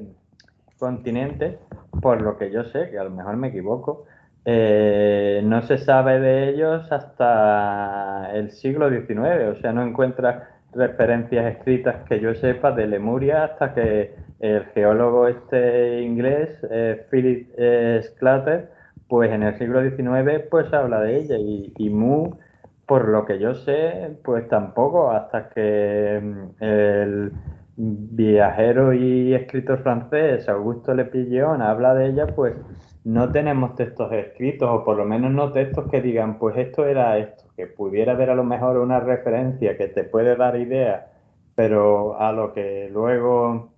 [0.78, 1.58] continentes,
[2.02, 4.06] por lo que yo sé, que a lo mejor me equivoco,
[4.46, 11.56] eh, no se sabe de ellos hasta el siglo XIX, o sea, no encuentra referencias
[11.56, 18.02] escritas que yo sepa de Lemuria hasta que el geólogo este inglés, eh, Philip eh,
[18.04, 18.70] Sclater,
[19.08, 22.38] pues en el siglo XIX pues habla de ella y, y Mu,
[22.86, 27.32] por lo que yo sé, pues tampoco hasta que mm, el
[27.78, 32.56] viajero y escritor francés Augusto Le Pillon habla de ella, pues
[33.04, 37.18] no tenemos textos escritos, o por lo menos no textos que digan, pues esto era
[37.18, 41.12] esto, que pudiera haber a lo mejor una referencia que te puede dar idea,
[41.56, 43.74] pero a lo que luego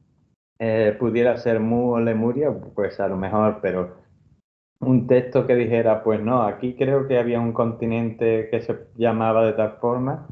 [0.60, 3.96] eh, pudiera ser Mu o Lemuria, pues a lo mejor, pero
[4.80, 9.46] un texto que dijera, pues no, aquí creo que había un continente que se llamaba
[9.46, 10.28] de tal forma,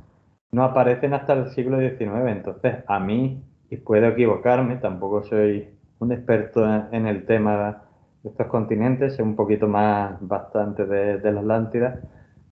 [0.52, 2.28] no aparecen hasta el siglo XIX.
[2.28, 5.70] Entonces, a mí, y puedo equivocarme, tampoco soy
[6.00, 7.89] un experto en el tema
[8.24, 12.02] estos continentes, un poquito más bastante de, la Atlántida,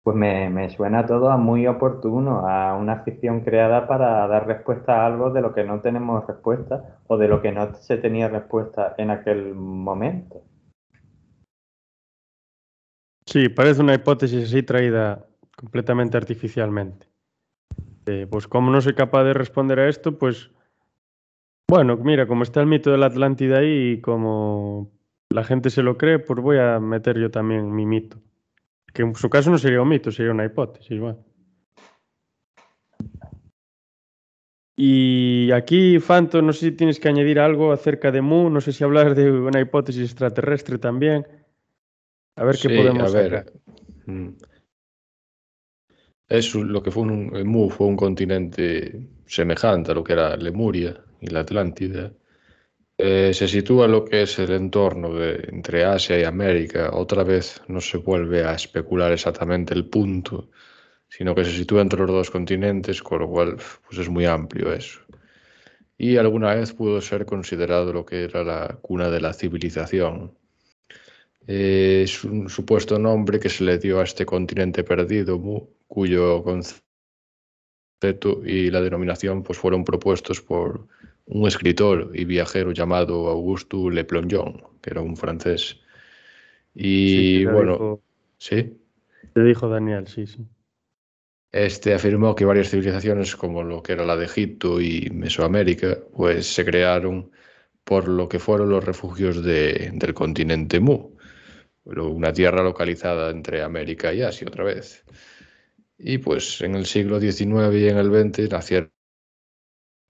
[0.04, 5.06] pues me, suena todo a muy oportuno, a una ficción creada para dar respuesta a
[5.06, 8.96] algo de lo que no tenemos respuesta o de lo que no se tenía respuesta
[8.98, 10.42] en aquel momento.
[13.26, 15.26] Sí, parece una hipótesis así traída
[15.58, 17.08] completamente artificialmente.
[18.06, 20.50] Eh, pues como no soy capaz de responder a esto, pues
[21.70, 24.97] bueno, mira, como está el mito de la Atlántida ahí y como
[25.30, 28.22] la gente se lo cree, pues voy a meter yo también mi mito.
[28.94, 31.00] Que en su caso no sería un mito, sería una hipótesis.
[34.76, 38.72] Y aquí, Fanto, no sé si tienes que añadir algo acerca de Mu, no sé
[38.72, 41.26] si hablar de una hipótesis extraterrestre también.
[42.36, 43.54] A ver qué podemos a ver.
[44.06, 44.30] Mm.
[46.30, 51.04] Es lo que fue un, Mu fue un continente semejante a lo que era Lemuria
[51.22, 52.14] y la Atlántida
[53.00, 56.90] eh, se sitúa lo que es el entorno entre Asia y América.
[56.94, 60.50] Otra vez no se vuelve a especular exactamente el punto,
[61.08, 64.74] sino que se sitúa entre los dos continentes, con lo cual pues es muy amplio
[64.74, 65.00] eso.
[65.98, 70.36] Y alguna vez pudo ser considerado lo que era la cuna de la civilización.
[71.48, 75.40] Eh, es un supuesto nombre que se le dio a este continente perdido,
[75.88, 76.82] cuyo concepto
[78.46, 80.88] y la denominación pues, fueron propuestos por
[81.28, 85.80] un escritor y viajero llamado Auguste Le Plongeon, que era un francés.
[86.74, 88.02] Y bueno,
[88.38, 88.78] sí.
[89.34, 90.46] Te dijo Daniel, sí, sí.
[91.52, 96.54] Este afirmó que varias civilizaciones, como lo que era la de Egipto y Mesoamérica, pues
[96.54, 97.32] se crearon
[97.84, 101.16] por lo que fueron los refugios de, del continente Mu,
[101.86, 105.06] una tierra localizada entre América y Asia otra vez.
[105.98, 108.92] Y pues en el siglo XIX y en el XX nacieron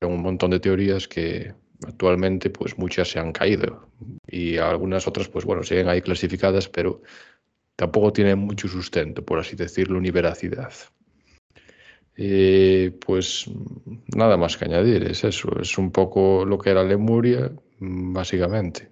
[0.05, 1.53] un montón de teorías que
[1.85, 3.87] actualmente pues muchas se han caído.
[4.27, 7.01] Y algunas otras pues bueno siguen ahí clasificadas pero
[7.75, 10.73] tampoco tienen mucho sustento por así decirlo ni veracidad.
[12.19, 13.45] Eh, pues
[14.15, 18.89] nada más que añadir es eso es un poco lo que era Lemuria básicamente.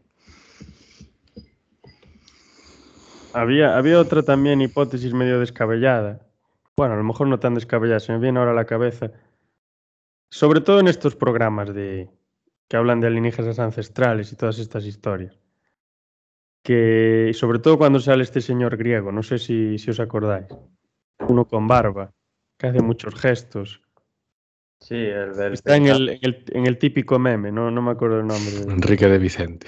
[3.34, 6.22] Había, había otra también hipótesis medio descabellada.
[6.78, 9.12] Bueno a lo mejor no tan descabellada se me viene ahora la cabeza
[10.30, 12.10] sobre todo en estos programas de
[12.68, 15.40] que hablan de alienígenas ancestrales y todas estas historias.
[16.64, 20.48] Que sobre todo cuando sale este señor griego, no sé si, si os acordáis,
[21.28, 22.12] uno con barba,
[22.58, 23.82] que hace muchos gestos.
[24.80, 28.28] Sí, el del Está en el, en el, típico meme, no, no me acuerdo el
[28.28, 28.52] nombre.
[28.68, 29.68] Enrique de Vicente.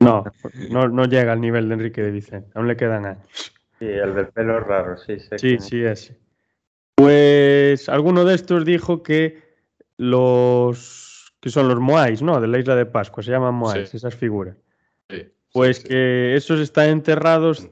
[0.00, 0.24] No,
[0.70, 3.52] no, no llega al nivel de Enrique de Vicente, aún le quedan años.
[3.78, 5.18] Sí, el del pelo raro, sí.
[5.36, 6.18] sí, sí, ese.
[6.94, 9.43] Pues alguno de estos dijo que
[9.96, 12.40] los que son los moais, ¿no?
[12.40, 14.56] De la isla de Pascua, se llaman moais, esas figuras.
[15.52, 17.68] pues que esos están enterrados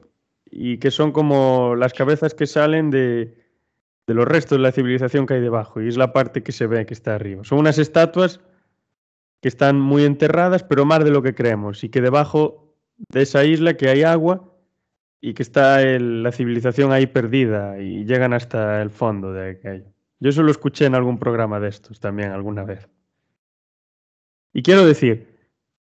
[0.49, 3.35] y que son como las cabezas que salen de,
[4.07, 6.67] de los restos de la civilización que hay debajo, y es la parte que se
[6.67, 7.43] ve que está arriba.
[7.43, 8.39] Son unas estatuas
[9.41, 12.73] que están muy enterradas, pero más de lo que creemos, y que debajo
[13.09, 14.49] de esa isla que hay agua
[15.19, 19.92] y que está la civilización ahí perdida y llegan hasta el fondo de aquello.
[20.23, 22.87] Yo eso lo escuché en algún programa de estos también alguna vez.
[24.53, 25.37] Y quiero decir,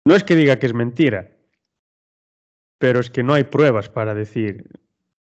[0.05, 1.31] no es que diga que es mentira,
[2.78, 4.69] pero es que no hay pruebas para decir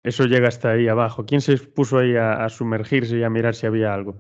[0.03, 1.25] eso llega hasta ahí abajo.
[1.25, 4.19] ¿Quién se puso ahí a, sumergirse y a mirar si había algo?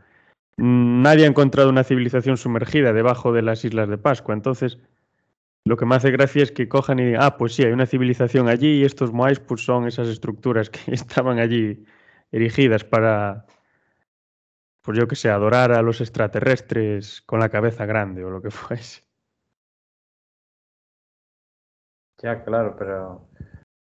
[0.56, 4.32] Nadie ha encontrado una civilización sumergida debajo de las Islas de Pascua.
[4.32, 4.78] Entonces,
[5.66, 7.84] lo que me hace gracia es que cojan y digan, ah, pues sí, hay una
[7.84, 11.84] civilización allí y estos moais pues son esas estructuras que estaban allí
[12.32, 13.44] erigidas para,
[14.82, 18.50] pues yo que sé, adorar a los extraterrestres con la cabeza grande o lo que
[18.50, 19.02] fuese.
[22.22, 23.28] Ya, claro, pero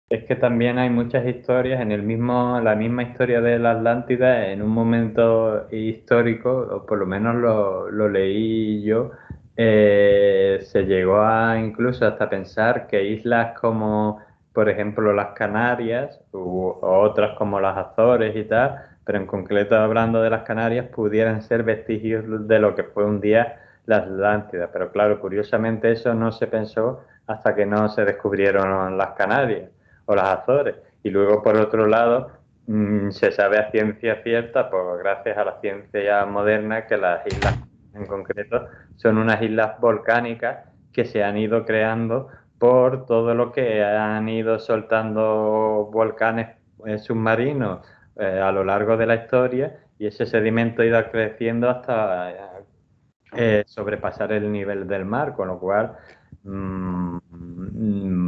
[0.09, 4.47] es que también hay muchas historias en el mismo, la misma historia de la Atlántida,
[4.47, 9.11] en un momento histórico, o por lo menos lo, lo leí yo,
[9.57, 14.19] eh, se llegó a incluso hasta pensar que islas como,
[14.53, 20.21] por ejemplo, las Canarias, u otras como las Azores y tal, pero en concreto hablando
[20.21, 24.69] de las Canarias, pudieran ser vestigios de lo que fue un día la Atlántida.
[24.73, 29.69] Pero claro, curiosamente eso no se pensó hasta que no se descubrieron las Canarias
[30.05, 30.75] o las Azores.
[31.03, 32.31] Y luego, por otro lado,
[32.67, 37.59] mm, se sabe a ciencia cierta, pues gracias a la ciencia moderna, que las islas
[37.93, 43.83] en concreto son unas islas volcánicas que se han ido creando por todo lo que
[43.83, 47.85] han ido soltando volcanes eh, submarinos
[48.17, 52.33] eh, a lo largo de la historia y ese sedimento ha ido creciendo hasta
[53.35, 55.97] eh, sobrepasar el nivel del mar, con lo cual
[56.43, 57.17] mm,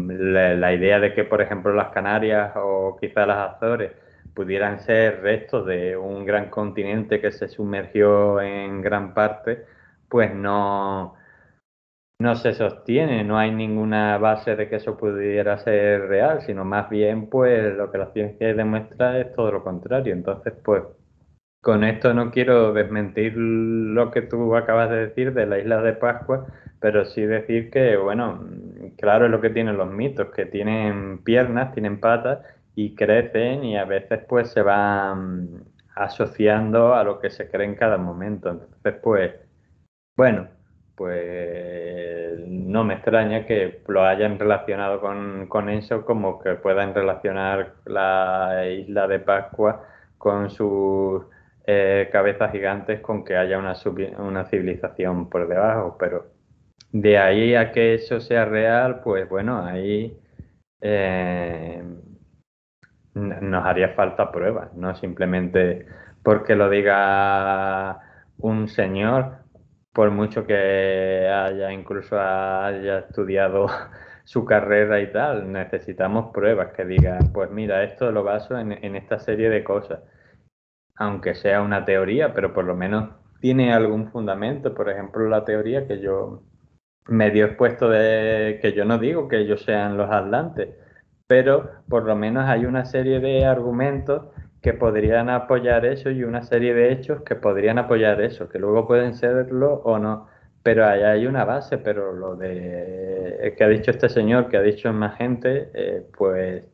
[0.10, 3.92] la, idea de que, por ejemplo, las Canarias o quizá las Azores
[4.34, 9.66] pudieran ser restos de un gran continente que se sumergió en gran parte,
[10.10, 11.16] pues no,
[12.20, 16.90] no se sostiene, no hay ninguna base de que eso pudiera ser real, sino más
[16.90, 20.14] bien pues lo que la ciencia demuestra es todo lo contrario.
[20.14, 20.84] Entonces, pues
[21.62, 25.94] con esto no quiero desmentir lo que tú acabas de decir de la isla de
[25.94, 26.48] Pascua,
[26.80, 28.48] pero sí decir que, bueno,
[28.98, 32.40] claro es lo que tienen los mitos, que tienen piernas, tienen patas
[32.76, 35.66] y crecen y a veces pues se van
[35.96, 38.50] asociando a lo que se cree en cada momento.
[38.50, 39.34] Entonces, pues,
[40.16, 40.48] bueno,
[40.98, 48.66] pues no me extraña que lo hayan relacionado con, eso, como que puedan relacionar la
[48.68, 49.84] isla de Pascua
[50.18, 51.24] con sus
[51.68, 53.76] eh, cabezas gigantes con que haya una,
[54.18, 56.32] una civilización por debajo, pero
[56.92, 60.20] de ahí a que eso sea real, pues bueno, ahí
[60.82, 61.84] eh,
[63.14, 65.86] nos haría falta pruebas, no simplemente
[66.24, 68.00] porque lo diga
[68.40, 69.47] un señor
[69.98, 73.66] por mucho que haya incluso haya estudiado
[74.26, 79.18] su carrera y tal, necesitamos pruebas que digan, pues mira, esto lo baso en, esta
[79.18, 80.02] serie de cosas,
[80.98, 83.10] aunque sea una teoría, pero por lo menos
[83.42, 86.44] tiene algún fundamento, por ejemplo, la teoría que yo
[87.08, 90.76] me dio expuesto de que yo no digo que ellos sean los atlantes,
[91.26, 94.28] pero por lo menos hay una serie de argumentos
[94.68, 98.86] que podrían apoyar eso y una serie de hechos que podrían apoyar eso, que luego
[98.86, 100.28] pueden serlo o no.
[100.62, 104.62] Pero ahí hay una base, pero lo de que ha dicho este señor, que ha
[104.62, 106.66] dicho más gente, eh, pues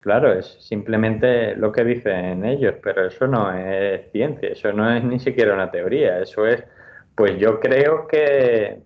[0.00, 5.04] claro, es simplemente lo que dicen ellos, pero eso no es ciencia, eso no es
[5.04, 6.64] ni siquiera una teoría, eso es,
[7.14, 8.82] pues yo creo que,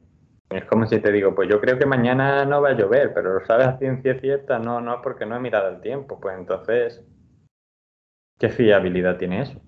[0.51, 3.33] es como si te digo, pues yo creo que mañana no va a llover, pero
[3.33, 7.03] lo sabes a ciencia cierta, no, no, porque no he mirado el tiempo, pues entonces
[8.39, 9.61] ¿Qué fiabilidad tiene eso?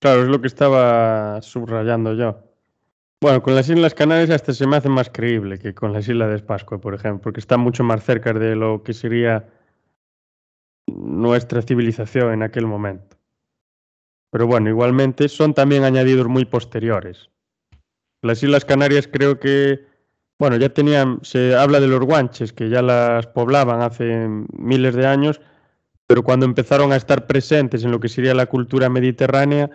[0.00, 2.44] Claro, es lo que estaba subrayando yo.
[3.22, 6.30] Bueno, con las Islas Canarias hasta se me hace más creíble que con las Islas
[6.30, 9.48] de Pascua, por ejemplo, porque está mucho más cerca de lo que sería
[10.86, 13.16] nuestra civilización en aquel momento.
[14.30, 17.30] Pero bueno, igualmente son también añadidos muy posteriores.
[18.20, 19.86] Las Islas Canarias creo que,
[20.38, 24.28] bueno, ya tenían, se habla de los guanches, que ya las poblaban hace
[24.58, 25.40] miles de años,
[26.14, 29.68] pero cuando empezaron a estar presentes en lo que sería la cultura mediterránea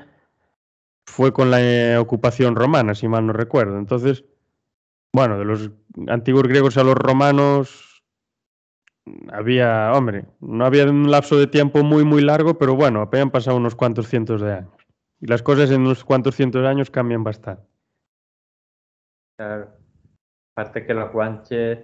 [1.06, 3.78] fue con la eh, ocupación romana, si mal no recuerdo.
[3.78, 4.24] Entonces,
[5.12, 5.70] bueno, de los
[6.08, 8.06] antiguos griegos a los romanos
[9.34, 13.58] había, hombre, no había un lapso de tiempo muy, muy largo, pero bueno, apenas pasado
[13.58, 14.88] unos cuantos cientos de años.
[15.20, 17.68] Y las cosas en unos cuantos cientos de años cambian bastante.
[19.36, 19.74] Claro.
[20.56, 21.80] Aparte que los guanches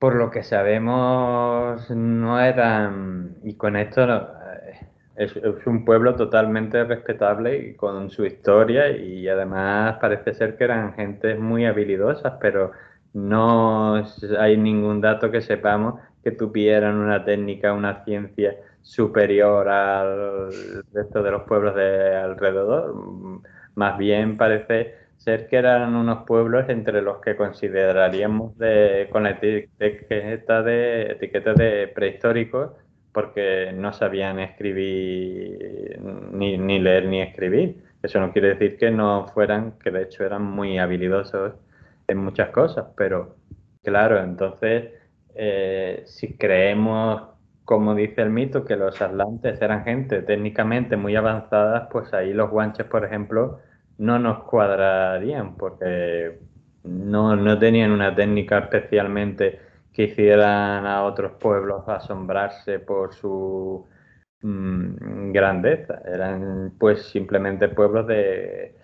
[0.00, 4.80] por lo que sabemos, no eran, y con esto eh,
[5.16, 5.36] es,
[5.66, 11.38] un pueblo totalmente respetable y con su historia y además parece ser que eran gentes
[11.38, 12.72] muy habilidosas, pero
[13.12, 14.02] no
[14.38, 20.50] hay ningún dato que sepamos que tuvieran una técnica, una ciencia superior al
[20.94, 22.94] resto de los pueblos de alrededor.
[23.74, 29.30] Más bien parece ser que eran unos pueblos entre los que consideraríamos de, con la
[29.32, 32.70] etiqueta de, etiqueta de prehistóricos
[33.12, 36.00] porque no sabían escribir,
[36.32, 37.84] ni, leer ni escribir.
[38.02, 41.52] Eso no quiere decir que no fueran, que de hecho eran muy habilidosos
[42.08, 43.36] en muchas cosas, pero
[43.82, 44.90] claro, entonces,
[45.34, 47.30] eh, si creemos
[47.64, 52.50] como dice el mito, que los atlantes eran gente técnicamente muy avanzada, pues ahí los
[52.50, 53.60] guanches, por ejemplo,
[54.00, 56.38] no nos cuadrarían porque
[56.84, 59.60] no, no tenían una técnica especialmente
[59.92, 63.86] que hicieran a otros pueblos asombrarse por su
[64.40, 66.00] mm, grandeza.
[66.06, 68.74] Eran pues simplemente pueblos de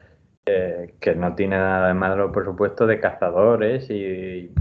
[1.01, 4.53] que no tienen nada de malo, por supuesto, de cazadores y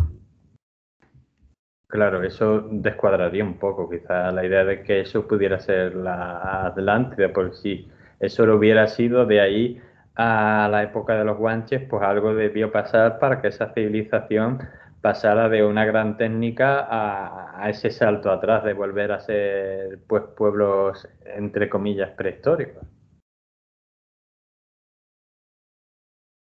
[1.88, 7.32] claro, eso descuadraría un poco quizá la idea de que eso pudiera ser la Atlántida,
[7.32, 7.88] por si
[8.20, 9.82] eso lo hubiera sido de ahí
[10.16, 14.60] a la época de los guanches, pues algo debió pasar para que esa civilización
[15.02, 21.08] pasara de una gran técnica a, ese salto atrás de volver a ser pues pueblos
[21.26, 22.84] entre comillas prehistóricos.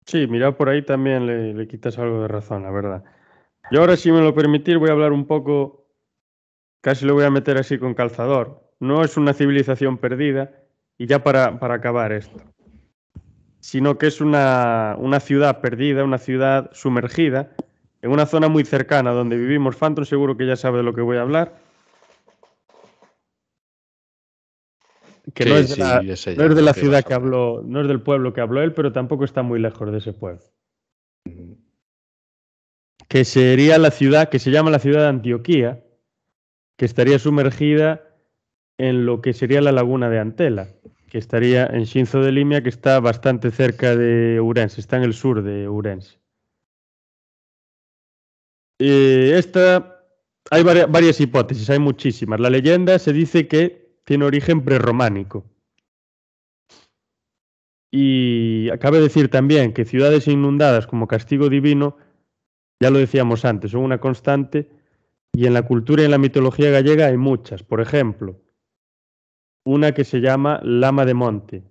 [0.05, 3.03] Sí, mira, por ahí también le, le, quitas algo de razón, la verdad.
[3.71, 5.85] Yo ahora, si me lo permitir, voy a hablar un poco,
[6.81, 8.71] casi lo voy a meter así con calzador.
[8.79, 10.63] No es una civilización perdida,
[10.97, 12.41] y ya para, para acabar esto
[13.67, 17.51] sino que es una, una, ciudad perdida, una ciudad sumergida,
[18.01, 19.75] en una zona muy cercana donde vivimos.
[19.75, 21.53] Phantom seguro que ya sabe de lo que voy a hablar.
[25.33, 27.89] Que sí, no es de la, no es de la ciudad que habló, no es
[27.89, 30.39] del pueblo que habló él, pero tampoco está muy lejos de ese pueblo.
[33.09, 35.83] Que sería la ciudad, que se llama la ciudad de Antioquía,
[36.77, 38.01] que estaría sumergida
[38.77, 40.69] en lo que sería la laguna de Antela
[41.09, 45.13] que estaría en Xinzo de Limia, que está bastante cerca de Ourense, está en el
[45.13, 46.19] sur de Ourense.
[48.79, 50.03] Eh, esta,
[50.51, 52.39] hay varias, varias hipótesis, hay muchísimas.
[52.39, 55.45] La leyenda se dice que tiene origen prerrománico.
[57.91, 61.97] Y acabe de decir también que ciudades inundadas como castigo divino,
[62.81, 64.69] ya lo decíamos antes, son una constante
[65.33, 67.63] y en la cultura y en la mitología gallega hay muchas.
[67.63, 68.41] Por ejemplo,
[69.67, 71.63] una que se llama Lama de Monte,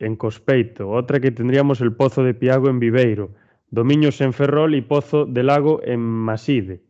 [0.00, 3.30] en Cospeito, otra que tendríamos el Pozo de Piago en Viveiro,
[3.70, 6.82] Domiños en Ferrol y Pozo de Lago en Maside.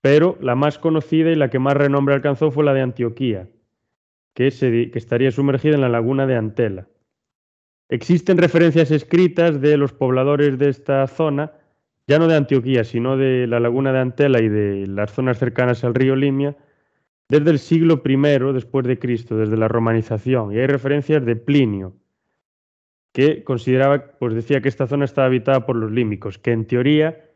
[0.00, 3.50] Pero la más conocida y la que más renombre alcanzó fue la de Antioquía,
[4.34, 6.88] que, que estaría sumergida en la laguna de Antela.
[7.90, 11.52] Existen referencias escritas de los pobladores de esta zona,
[12.06, 15.84] ya no de Antioquía, sino de la laguna de Antela y de las zonas cercanas
[15.84, 16.56] al río Limia,
[17.30, 18.16] desde el siglo I
[18.52, 21.96] después de Cristo, desde la romanización, y hay referencias de Plinio,
[23.12, 27.30] que consideraba, pues decía que esta zona estaba habitada por los límicos, que en teoría,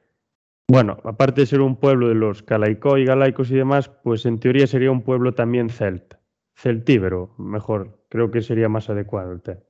[0.68, 4.66] bueno, aparte de ser un pueblo de los y galaicos y demás, pues en teoría
[4.66, 6.20] sería un pueblo también celta,
[6.56, 9.60] celtíbero, mejor, creo que sería más adecuado el tema.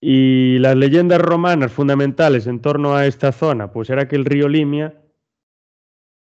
[0.00, 4.48] Y las leyendas romanas fundamentales en torno a esta zona, pues era que el río
[4.48, 5.01] Limia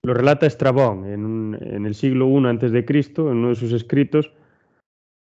[0.06, 4.32] lo relata Estrabón en, el siglo I Cristo, en uno de sus escritos,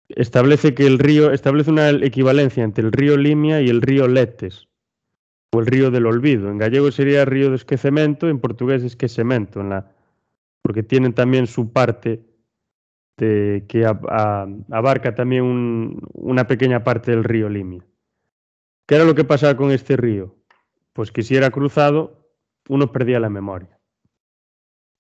[0.09, 4.69] establece que el río establece una equivalencia entre el río Limia y el río Letes,
[5.53, 6.51] o el río del olvido.
[6.51, 9.93] En gallego sería río de esquecemento, en portugués esquecemento, en la,
[10.63, 12.23] porque tienen también su parte
[13.17, 17.85] de, que abarca también una pequeña parte del río Limia.
[18.87, 20.37] ¿Qué era lo que pasaba con este río?
[20.93, 22.31] Pues que si era cruzado,
[22.69, 23.76] uno perdía la memoria.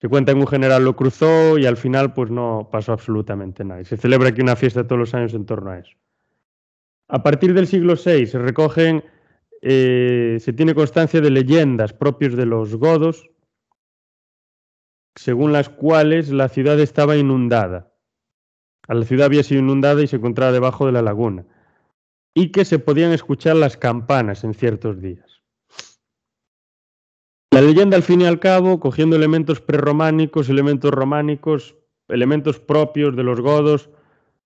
[0.06, 3.82] Se cuenta que un general lo cruzó y al final pues no pasó absolutamente nada.
[3.82, 5.96] se celebra aquí una fiesta todos los años en torno a eso.
[7.08, 9.02] A partir del siglo VI se recogen,
[9.62, 13.28] eh, se tiene constancia de leyendas propias de los godos,
[15.16, 17.92] según las cuales la ciudad estaba inundada.
[18.86, 21.44] La ciudad había sido inundada y se encontraba debajo de la laguna.
[22.32, 25.35] Y que se podían escuchar las campanas en ciertos días.
[27.56, 31.74] La leyenda, al fin y al cabo, cogiendo elementos prerrománicos, elementos románicos,
[32.06, 33.88] elementos propios de los godos,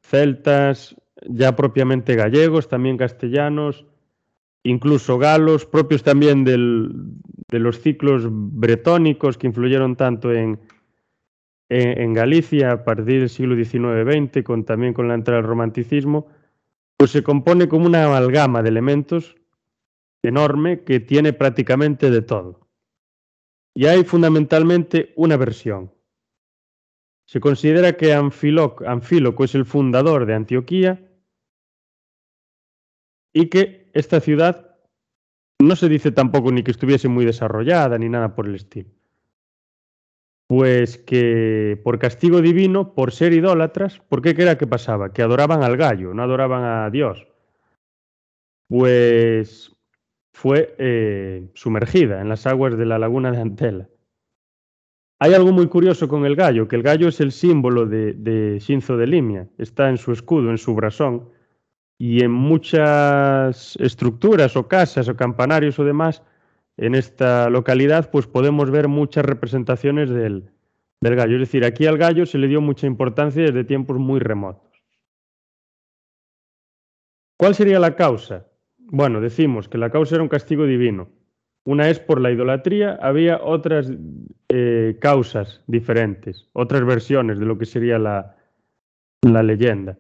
[0.00, 0.94] celtas,
[1.26, 3.84] ya propiamente gallegos, también castellanos,
[4.62, 10.60] incluso galos, propios también de los ciclos bretónicos que influyeron tanto en,
[11.68, 16.28] Galicia a partir del siglo XIX-XX, con, también con la entrada del romanticismo,
[16.96, 19.34] pues se compone como una amalgama de elementos
[20.22, 22.59] enorme que tiene prácticamente de todo.
[23.74, 25.92] Y hay fundamentalmente una versión.
[27.26, 31.08] Se considera que Anfíloco es el fundador de Antioquía
[33.32, 34.76] y que esta ciudad
[35.60, 38.90] no se dice tampoco ni que estuviese muy desarrollada ni nada por el estilo.
[40.48, 45.12] Pues que por castigo divino, por ser idólatras, ¿por qué era que pasaba?
[45.12, 47.28] Que adoraban al gallo, no adoraban a Dios.
[48.68, 49.69] Pues
[50.40, 53.88] fue eh, sumergida en las aguas de la laguna de Antela.
[55.18, 58.58] Hay algo muy curioso con el gallo, que el gallo es el símbolo de, de
[58.58, 61.28] Shinzo de Limia, está en su escudo, en su brasón,
[61.98, 66.22] y en muchas estructuras o casas o campanarios o demás
[66.78, 70.50] en esta localidad, pues podemos ver muchas representaciones del,
[71.02, 71.34] del gallo.
[71.34, 74.72] Es decir, aquí al gallo se le dio mucha importancia desde tiempos muy remotos.
[77.36, 78.49] ¿Cuál sería la causa?
[78.92, 81.08] Bueno, decimos que la causa era un castigo divino.
[81.64, 83.92] Una es por la idolatría, había otras
[84.48, 88.36] eh, causas diferentes, otras versiones de lo que sería la,
[89.22, 89.96] la leyenda.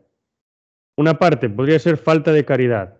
[0.96, 2.96] Una parte podría ser falta de caridad.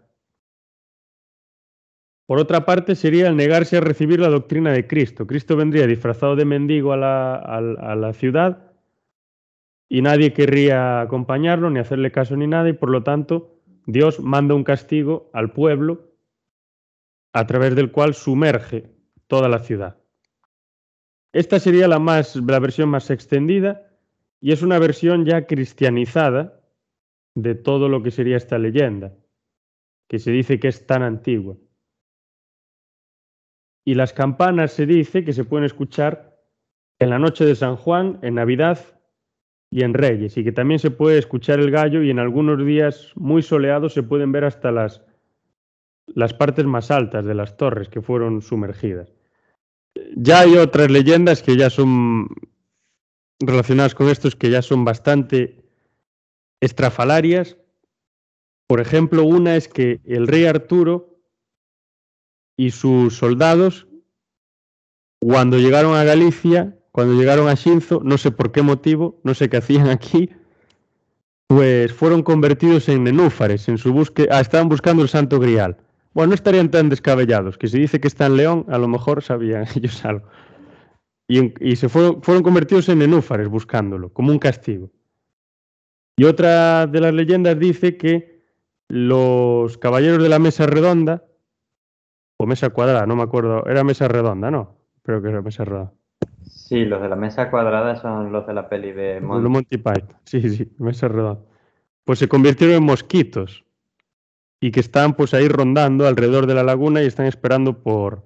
[2.27, 5.27] Por otra parte, sería el negarse a recibir la doctrina de Cristo.
[5.27, 8.71] Cristo vendría disfrazado de mendigo a la, a, a la, ciudad
[9.89, 13.60] y nadie querría acompañarlo, ni hacerle caso ni nada, y por lo tanto
[13.93, 16.15] Dios manda un castigo al pueblo
[17.33, 18.91] a través del cual sumerge
[19.27, 19.99] toda la ciudad.
[21.33, 23.89] Esta sería la, más, la versión más extendida
[24.41, 26.61] y es una versión ya cristianizada
[27.35, 29.15] de todo lo que sería esta leyenda,
[30.09, 31.57] que se dice que es tan antigua.
[33.85, 36.37] Y las campanas se dice que se pueden escuchar
[36.99, 39.00] en la noche de San Juan, en Navidad
[39.71, 43.13] y en Reyes, y que también se puede escuchar el gallo y en algunos días
[43.15, 45.03] muy soleados se pueden ver hasta las
[46.15, 49.13] las partes más altas de las torres que fueron sumergidas.
[50.17, 52.29] Ya hay otras leyendas que ya son
[53.39, 55.65] relacionadas con estos que ya son bastante
[56.61, 57.57] estrafalarias.
[58.67, 61.19] Por ejemplo, una es que el rey Arturo
[62.57, 63.87] y sus soldados,
[65.21, 69.49] cuando llegaron a Galicia, cuando llegaron a Shinzo, no sé por qué motivo, no sé
[69.49, 70.29] qué hacían aquí,
[71.47, 75.79] pues fueron convertidos en nenúfares en su búsqueda, ah, estaban buscando el Santo Grial.
[76.13, 79.23] Bueno, no estarían tan descabellados, que se dice que está en León, a lo mejor
[79.23, 80.29] sabían ellos algo.
[81.27, 84.91] Y, y se fueron, fueron, convertidos en nenúfares buscándolo, como un castigo.
[86.19, 88.45] Y otra de las leyendas dice que
[88.89, 91.25] los caballeros de la mesa redonda,
[92.37, 94.77] o mesa cuadrada, no me acuerdo, era mesa redonda, ¿no?
[95.03, 95.95] Creo que era mesa redonda.
[96.71, 100.17] Sí, los de la mesa cuadrada son los de la peli de Monty, Monty Python.
[100.25, 101.41] Sí, sí, mesa redonda.
[102.05, 103.65] Pues se convirtieron en mosquitos
[104.61, 108.25] y que están pues ahí rondando alrededor de la laguna y están esperando por,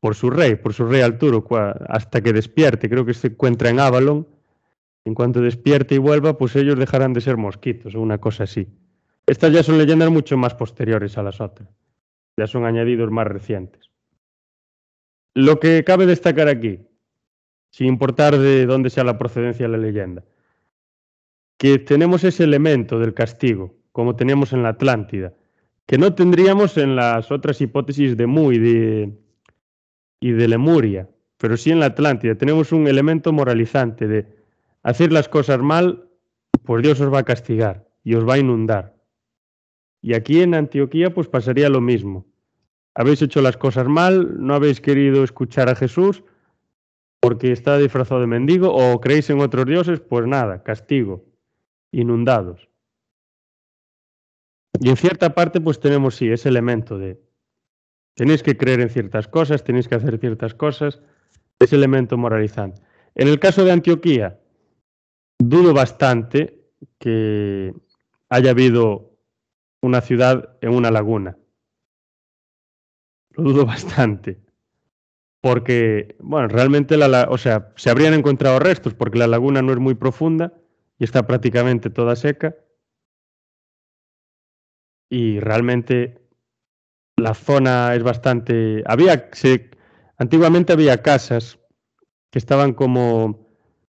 [0.00, 1.46] por su rey, por su rey Arturo,
[1.88, 2.90] hasta que despierte.
[2.90, 4.26] Creo que se encuentra en Avalon.
[5.06, 8.68] En cuanto despierte y vuelva, pues ellos dejarán de ser mosquitos o una cosa así.
[9.26, 11.68] Estas ya son leyendas mucho más posteriores a las otras.
[12.36, 13.90] Ya son añadidos más recientes.
[15.34, 16.80] Lo que cabe destacar aquí,
[17.70, 20.24] sin importar de dónde sea la procedencia de la leyenda,
[21.56, 25.34] que tenemos ese elemento del castigo, como teníamos en la Atlántida,
[25.86, 29.18] que no tendríamos en las otras hipótesis de Mu y de,
[30.20, 32.34] y de Lemuria, pero sí en la Atlántida.
[32.34, 34.26] Tenemos un elemento moralizante de
[34.82, 36.08] hacer las cosas mal,
[36.64, 38.96] pues Dios os va a castigar y os va a inundar.
[40.02, 42.26] Y aquí en Antioquía pues pasaría lo mismo.
[42.94, 46.22] Habéis hecho las cosas mal, no habéis querido escuchar a Jesús
[47.20, 51.24] porque está disfrazado de mendigo o creéis en otros dioses, pues nada, castigo,
[51.92, 52.68] inundados.
[54.80, 57.20] Y en cierta parte, pues tenemos, sí, ese elemento de
[58.14, 61.00] tenéis que creer en ciertas cosas, tenéis que hacer ciertas cosas,
[61.58, 62.80] ese elemento moralizante.
[63.14, 64.40] En el caso de Antioquía,
[65.38, 66.60] dudo bastante
[66.98, 67.74] que
[68.30, 69.18] haya habido
[69.82, 71.36] una ciudad en una laguna.
[73.32, 74.40] Lo dudo bastante.
[75.40, 79.78] Porque, bueno, realmente la, o sea, se habrían encontrado restos porque la laguna no es
[79.78, 80.52] muy profunda
[80.98, 82.54] y está prácticamente toda seca
[85.10, 86.22] y realmente
[87.16, 88.82] la zona es bastante...
[88.86, 89.70] Había, se,
[90.16, 91.58] antiguamente había casas
[92.30, 93.48] que estaban como,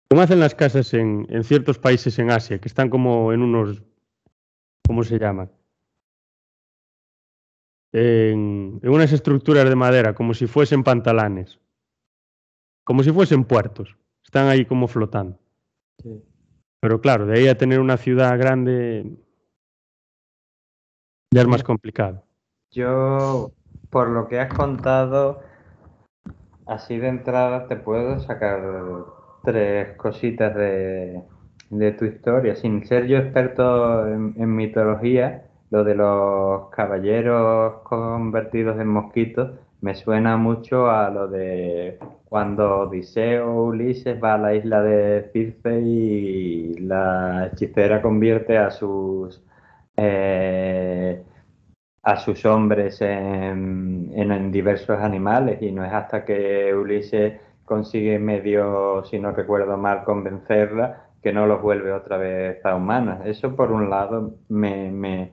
[0.10, 3.84] como hacen las casas en, en ciertos países en Asia, que están como en unos,
[4.86, 5.52] ¿cómo se llaman?
[7.94, 11.60] En, en, unas estructuras de madera, como si fuesen pantalanes,
[12.84, 13.98] como si fuesen puertos.
[14.24, 15.38] Están ahí como flotando.
[16.02, 16.24] Sí.
[16.82, 19.06] Pero claro, de ahí a tener una ciudad grande,
[21.32, 22.24] ya es más complicado.
[22.72, 23.52] Yo,
[23.92, 25.42] por lo que has contado,
[26.66, 28.62] así de entrada te puedo sacar
[29.44, 31.22] tres cositas de,
[31.70, 32.56] de tu historia.
[32.56, 39.96] Sin ser yo experto en, en, mitología, lo de los caballeros convertidos en mosquitos me
[39.96, 46.74] suena mucho a lo de cuando Odiseo Ulises va a la isla de Circe y
[46.80, 49.44] la hechicera convierte a sus
[49.98, 51.24] eh,
[52.04, 57.34] a sus hombres en, en, en, diversos animales y no es hasta que Ulises
[57.66, 63.20] consigue medio, si no recuerdo mal, convencerla, que no los vuelve otra vez a humanos.
[63.26, 65.32] Eso por un lado me, me,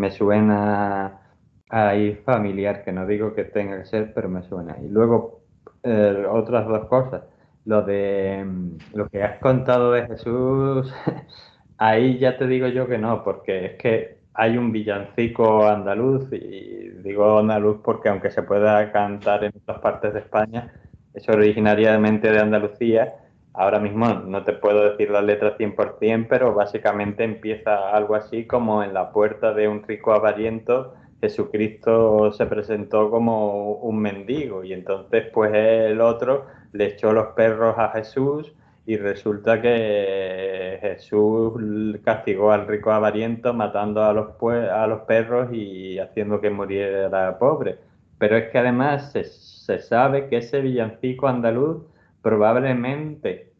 [0.00, 1.20] me suena
[1.68, 4.76] ahí familiar, que no digo que tenga que ser, pero me suena.
[4.82, 5.42] Y luego,
[5.82, 7.22] eh, otras dos cosas.
[7.66, 10.92] Lo de mm, lo que has contado de Jesús,
[11.78, 16.88] ahí ya te digo yo que no, porque es que hay un villancico andaluz, y
[17.02, 20.72] digo andaluz porque aunque se pueda cantar en otras partes de España,
[21.14, 23.14] es originariamente de Andalucía.
[23.52, 28.82] Ahora mismo no te puedo decir la letra 100%, pero básicamente empieza algo así como
[28.82, 35.26] en la puerta de un rico avariento, Jesucristo se presentó como un mendigo y entonces
[35.32, 38.54] pues el otro le echó los perros a Jesús
[38.86, 41.52] y resulta que Jesús
[42.02, 44.30] castigó al rico avariento matando a los,
[44.72, 47.78] a los perros y haciendo que muriera pobre.
[48.18, 51.82] Pero es que además se, sabe que ese villancico andaluz
[52.22, 53.52] probablemente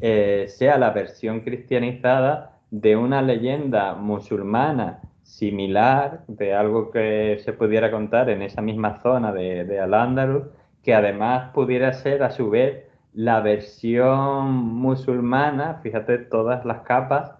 [0.00, 7.90] eh, sea la versión cristianizada de una leyenda musulmana similar, de algo que se pudiera
[7.90, 10.44] contar en esa misma zona de, de Al-Ándalus,
[10.82, 12.84] que además pudiera ser a su vez
[13.14, 17.32] la versión musulmana, fíjate todas las capas,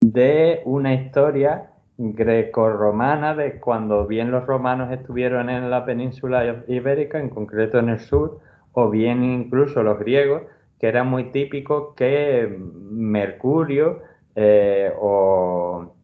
[0.00, 7.28] de una historia grecorromana de cuando bien los romanos estuvieron en la península ibérica, en
[7.28, 8.38] concreto en el sur,
[8.80, 10.42] o bien incluso los griegos,
[10.78, 12.56] que era muy típico que
[12.90, 14.02] Mercurio
[14.36, 15.96] eh, o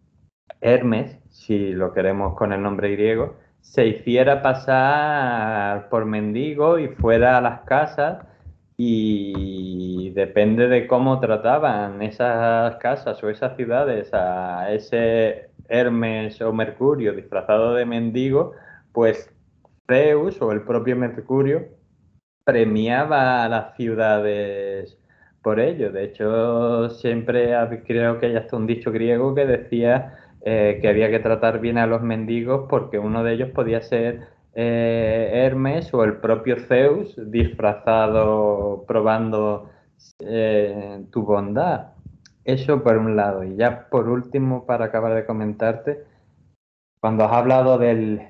[0.60, 7.38] Hermes, si lo queremos con el nombre griego, se hiciera pasar por mendigo y fuera
[7.38, 8.26] a las casas
[8.76, 17.12] y depende de cómo trataban esas casas o esas ciudades a ese Hermes o Mercurio
[17.12, 18.52] disfrazado de mendigo,
[18.92, 19.30] pues
[19.86, 21.68] Zeus o el propio Mercurio
[22.44, 24.98] premiaba a las ciudades
[25.42, 25.92] por ello.
[25.92, 27.52] De hecho, siempre
[27.86, 31.78] creo que hay hasta un dicho griego que decía eh, que había que tratar bien
[31.78, 37.14] a los mendigos porque uno de ellos podía ser eh, Hermes o el propio Zeus
[37.30, 39.70] disfrazado probando
[40.20, 41.92] eh, tu bondad.
[42.44, 43.42] Eso por un lado.
[43.44, 46.04] Y ya por último, para acabar de comentarte,
[47.00, 48.20] cuando has hablado del,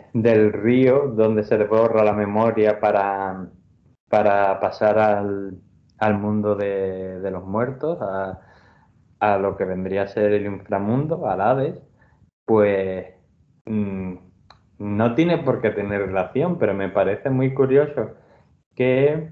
[0.53, 3.49] río donde se le borra la memoria para,
[4.15, 8.43] para pasar al, mundo de, los muertos, a,
[9.19, 11.83] a, lo que vendría a ser el inframundo, al Hades,
[12.45, 13.09] pues
[13.67, 14.15] mm,
[14.79, 18.13] no tiene por qué tener relación, pero me parece muy curioso
[18.77, 19.31] que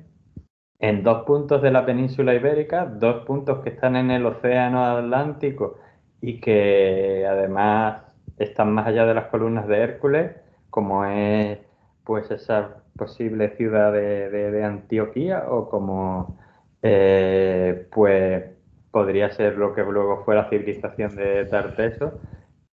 [0.80, 5.78] en dos puntos de la península ibérica, dos puntos que están en el océano Atlántico
[6.20, 8.02] y que además
[8.36, 10.32] están más allá de las columnas de Hércules,
[10.70, 11.60] como es
[12.02, 16.38] pues esa posible ciudad de, Antioquía o como
[16.82, 18.44] eh, pues
[18.90, 22.20] podría ser lo que luego fue la civilización de Tarteso,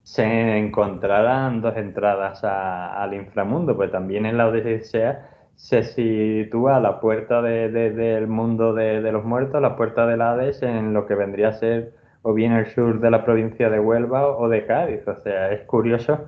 [0.03, 7.41] se encontrarán dos entradas al inframundo, pues también en la Odisea se sitúa la puerta
[7.41, 11.93] del mundo de, los muertos, la puerta del Hades, en lo que vendría a ser
[12.21, 15.07] o bien el sur de la provincia de Huelva o de Cádiz.
[15.07, 16.27] O sea, es curioso.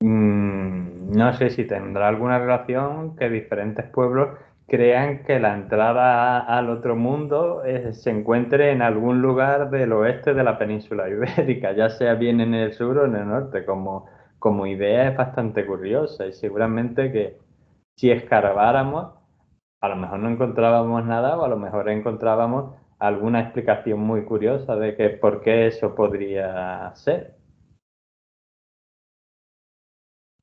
[0.00, 0.27] Mm,
[1.08, 6.94] no sé si tendrá alguna relación que diferentes pueblos crean que la entrada al otro
[6.96, 7.62] mundo
[7.92, 12.54] se encuentre en algún lugar del oeste de la península ibérica, ya sea bien en
[12.54, 13.64] el sur o en el norte.
[13.64, 14.06] Como,
[14.38, 17.38] como idea es bastante curiosa y seguramente que
[17.96, 19.14] si escarbáramos,
[19.80, 24.76] a lo mejor no encontrábamos nada o a lo mejor encontrábamos alguna explicación muy curiosa
[24.76, 27.37] de que por qué eso podría ser.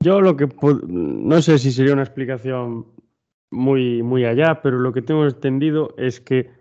[0.06, 0.48] Yo lo que
[0.88, 2.86] no sé si sería una explicación
[3.49, 6.52] muy, muy allá, pero lo que tengo entendido es que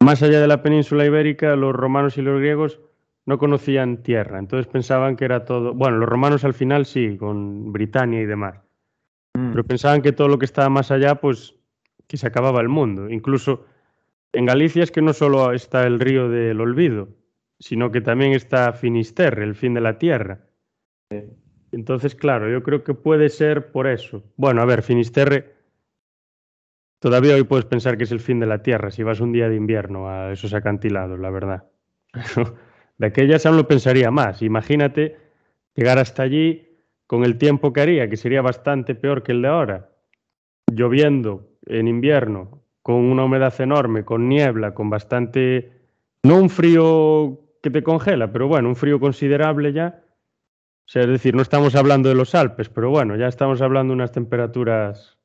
[0.00, 2.80] más allá de la península ibérica, los romanos y los griegos
[3.24, 7.72] no conocían tierra, entonces pensaban que era todo, bueno, los romanos al final sí, con
[7.72, 8.60] Britania y demás,
[9.38, 9.52] mm.
[9.52, 11.54] pero pensaban que todo lo que estaba más allá, pues
[12.08, 13.08] que se acababa el mundo.
[13.08, 13.64] Incluso
[14.34, 17.08] en Galicia es que no solo está el río del olvido,
[17.58, 20.40] sino que también está Finisterre, el fin de la tierra.
[21.72, 24.22] Entonces, claro, yo creo que puede ser por eso.
[24.36, 25.52] Bueno, a ver, Finisterre
[27.02, 29.48] Todavía hoy puedes pensar que es el fin de la Tierra si vas un día
[29.48, 31.64] de invierno a esos acantilados, la verdad.
[32.98, 34.40] de aquellas aún lo pensaría más.
[34.40, 35.16] Imagínate
[35.74, 36.78] llegar hasta allí
[37.08, 39.90] con el tiempo que haría, que sería bastante peor que el de ahora.
[40.72, 45.72] Lloviendo en invierno, con una humedad enorme, con niebla, con bastante...
[46.22, 50.01] No un frío que te congela, pero bueno, un frío considerable ya.
[50.94, 54.12] Es decir, no estamos hablando de los Alpes, pero bueno, ya estamos hablando de unas
[54.12, 55.18] temperaturas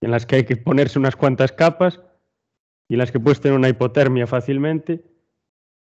[0.00, 2.02] en las que hay que ponerse unas cuantas capas
[2.88, 5.04] y en las que puedes tener una hipotermia fácilmente.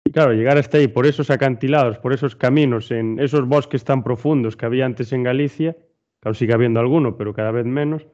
[0.04, 4.02] Y claro, llegar hasta ahí por esos acantilados, por esos caminos, en esos bosques tan
[4.02, 5.76] profundos que había antes en Galicia,
[6.20, 8.06] claro, sigue habiendo alguno, pero cada vez menos,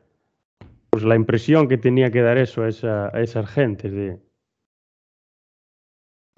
[0.91, 4.19] pues la impresión que tenía que dar eso a, esa, a esas gentes de...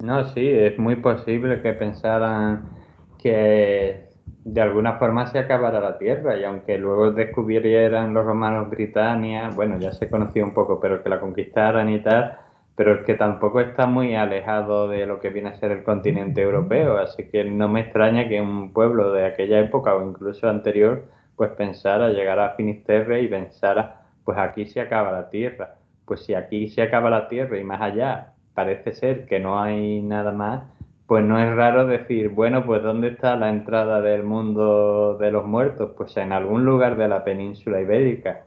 [0.03, 2.69] No, sí, es muy posible que pensaran
[3.17, 4.08] que
[4.43, 9.77] de alguna forma se acabara la Tierra y aunque luego descubrieran los romanos Britania, bueno,
[9.79, 12.37] ya se conocía un poco, pero que la conquistaran y tal,
[12.75, 16.97] pero que tampoco está muy alejado de lo que viene a ser el continente europeo,
[16.97, 21.03] así que no me extraña que un pueblo de aquella época o incluso anterior
[21.39, 25.75] pues pensara llegar a Finisterre y pensara, pues aquí se acaba la Tierra.
[26.03, 30.01] Pues si aquí se acaba la Tierra y más allá parece ser que no hay
[30.01, 30.63] nada más,
[31.09, 35.43] pues no es raro decir, bueno, pues ¿dónde está la entrada del mundo de los
[35.43, 35.93] muertos?
[35.97, 38.45] Pues en algún lugar de la península ibérica.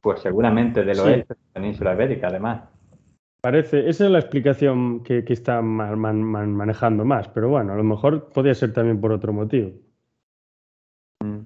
[0.00, 2.70] Pues seguramente del oeste de la península ibérica, además.
[3.42, 7.76] Parece, esa es la explicación que, que está man, man, manejando más, pero bueno, a
[7.76, 9.72] lo mejor podría ser también por otro motivo.
[11.22, 11.40] Mm,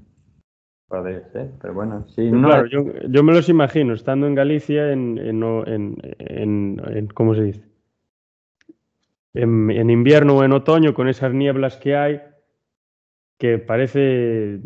[0.86, 2.30] podría ser, pero bueno, sí.
[2.30, 7.34] No claro, yo, yo, me los imagino estando en Galicia en, en, en, en ¿cómo
[7.34, 7.67] se dice?
[9.34, 12.20] En, invierno o en otoño con esas nieblas que hay,
[13.38, 14.60] que parece,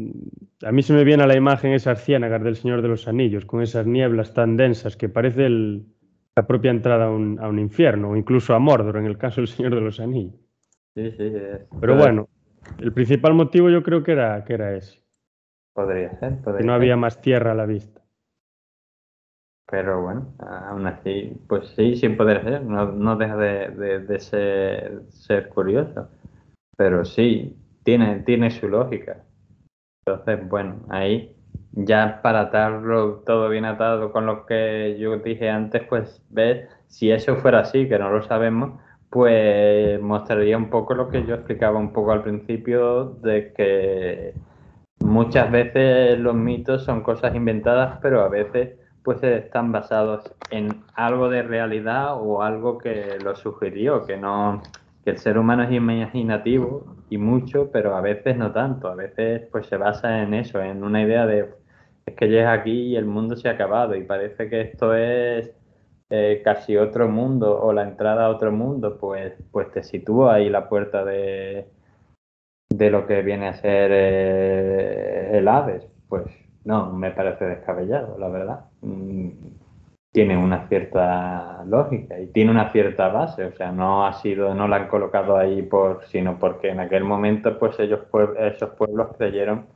[0.62, 3.44] a mí se me viene a la imagen esas ciénagas del Señor de los Anillos,
[3.44, 5.86] con esas nieblas tan densas que parece el,
[6.34, 9.40] la propia entrada a un, a un, infierno, o incluso a Mordor, en el caso
[9.40, 10.40] del Señor de los Anillos.
[10.94, 11.24] Sí, sí.
[11.24, 11.66] Es...
[11.80, 12.28] Pero bueno,
[12.78, 15.02] el principal motivo yo creo que era, que era ese.
[15.72, 18.01] Podría ser, podría Que no había más tierra a la vista.
[19.66, 24.20] Pero bueno, aún así, pues sí, sin poder ser, no, no deja de, de, de
[24.20, 26.08] ser, ser, curioso.
[26.76, 29.24] Pero sí, tiene, tiene su lógica.
[30.04, 31.34] Entonces, bueno, ahí
[31.72, 37.10] ya para atarlo todo bien atado con lo que yo dije antes, pues ver si
[37.10, 38.80] eso fuera así, que no lo sabemos,
[39.10, 44.34] pues mostraría un poco lo que yo explicaba un poco al principio de que
[45.00, 51.28] muchas veces los mitos son cosas inventadas, pero a veces pues están basados en algo
[51.28, 54.62] de realidad o algo que lo sugirió, que no
[55.04, 59.42] que el ser humano es imaginativo y mucho, pero a veces no tanto, a veces
[59.50, 61.50] pues se basa en eso, en una idea de
[62.06, 65.52] es que llegas aquí y el mundo se ha acabado y parece que esto es
[66.10, 70.50] eh, casi otro mundo o la entrada a otro mundo, pues, pues te sitúa ahí
[70.50, 71.68] la puerta de,
[72.70, 76.26] de lo que viene a ser eh, el Hades, pues
[76.64, 78.64] no, me parece descabellado, la verdad.
[78.82, 79.30] Mm,
[80.12, 84.68] tiene una cierta lógica y tiene una cierta base, o sea, no ha sido, no
[84.68, 88.00] la han colocado ahí por, sino porque en aquel momento, pues ellos,
[88.38, 89.66] esos pueblos creyeron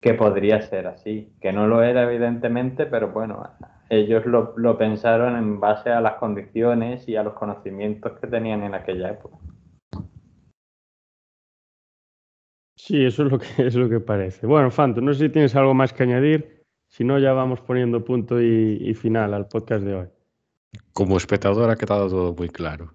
[0.00, 3.42] que podría ser así, que no lo era evidentemente, pero bueno,
[3.88, 8.62] ellos lo, lo pensaron en base a las condiciones y a los conocimientos que tenían
[8.62, 9.38] en aquella época.
[12.86, 14.46] Sí, eso es lo que es lo que parece.
[14.46, 16.66] Bueno, Fanto, no sé si tienes algo más que añadir.
[16.86, 20.06] Si no, ya vamos poniendo punto y, y, final al podcast de hoy.
[20.92, 22.94] Como espectador ha quedado todo muy claro.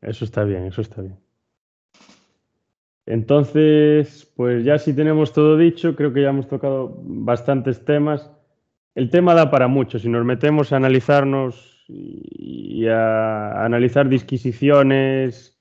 [0.00, 1.18] Eso está bien, eso está bien.
[3.04, 8.30] Entonces, pues ya si tenemos todo dicho, creo que ya hemos tocado bastantes temas.
[8.94, 9.98] El tema da para mucho.
[9.98, 15.57] Si nos metemos a analizarnos y a analizar disquisiciones,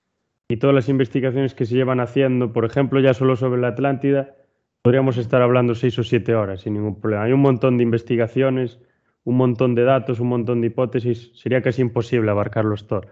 [0.50, 4.36] y todas las investigaciones que se llevan haciendo, por ejemplo, ya solo sobre la Atlántida,
[4.82, 7.24] podríamos estar hablando seis o siete horas sin ningún problema.
[7.24, 8.80] Hay un montón de investigaciones,
[9.26, 13.08] un montón de datos, un montón de hipótesis, sería casi imposible abarcarlos todos.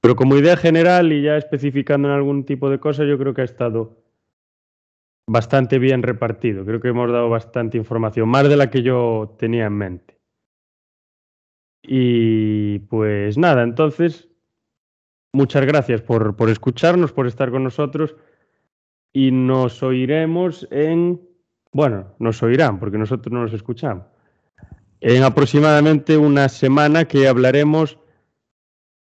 [0.00, 3.42] Pero como idea general y ya especificando en algún tipo de cosas, yo creo que
[3.42, 4.02] ha estado
[5.28, 6.64] bastante bien repartido.
[6.64, 10.18] Creo que hemos dado bastante información, más de la que yo tenía en mente.
[11.82, 14.29] Y pues nada, entonces
[15.32, 18.16] Muchas gracias por, por, escucharnos, por estar con nosotros.
[19.12, 21.20] Y nos oiremos en,
[21.72, 24.06] bueno, nos oirán porque nosotros no nos escuchamos,
[25.00, 27.98] en aproximadamente una semana que hablaremos,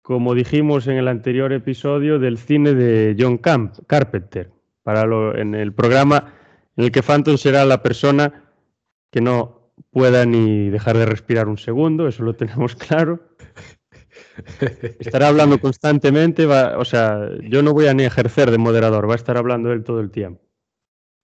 [0.02, 5.54] como dijimos en el anterior episodio, del cine de John Camp, Carpenter, para lo, en
[5.54, 6.34] el programa
[6.76, 8.44] en el que Phantom será la persona
[9.10, 13.29] que no pueda ni dejar de respirar un segundo, eso lo tenemos claro.
[14.98, 19.14] Estará hablando constantemente, va, o sea, yo no voy a ni ejercer de moderador, va
[19.14, 20.42] a estar hablando él todo el tiempo.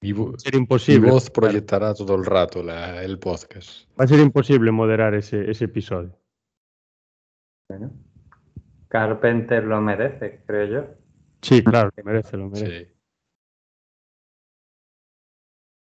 [0.01, 1.01] Y va a ser imposible.
[1.01, 3.89] Mi voz proyectará todo el rato la, el podcast.
[3.99, 6.17] Va a ser imposible moderar ese, ese episodio.
[7.69, 7.93] Bueno,
[8.89, 10.87] Carpenter lo merece, creo yo.
[11.43, 12.85] Sí, claro, lo merece, lo merece.
[12.85, 12.93] Sí.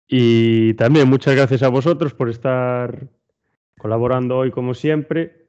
[0.07, 3.09] Y también muchas gracias a vosotros por estar
[3.79, 5.44] colaborando hoy como siempre.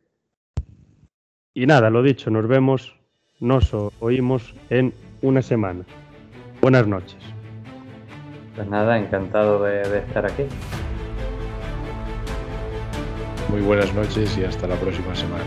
[1.57, 2.93] Y nada, lo dicho, nos vemos,
[3.39, 5.85] nos oímos en una semana.
[6.61, 7.15] Buenas noches.
[8.57, 10.43] Pues nada, encantado de, de estar aquí.
[13.49, 15.45] Muy buenas noches y hasta la próxima semana.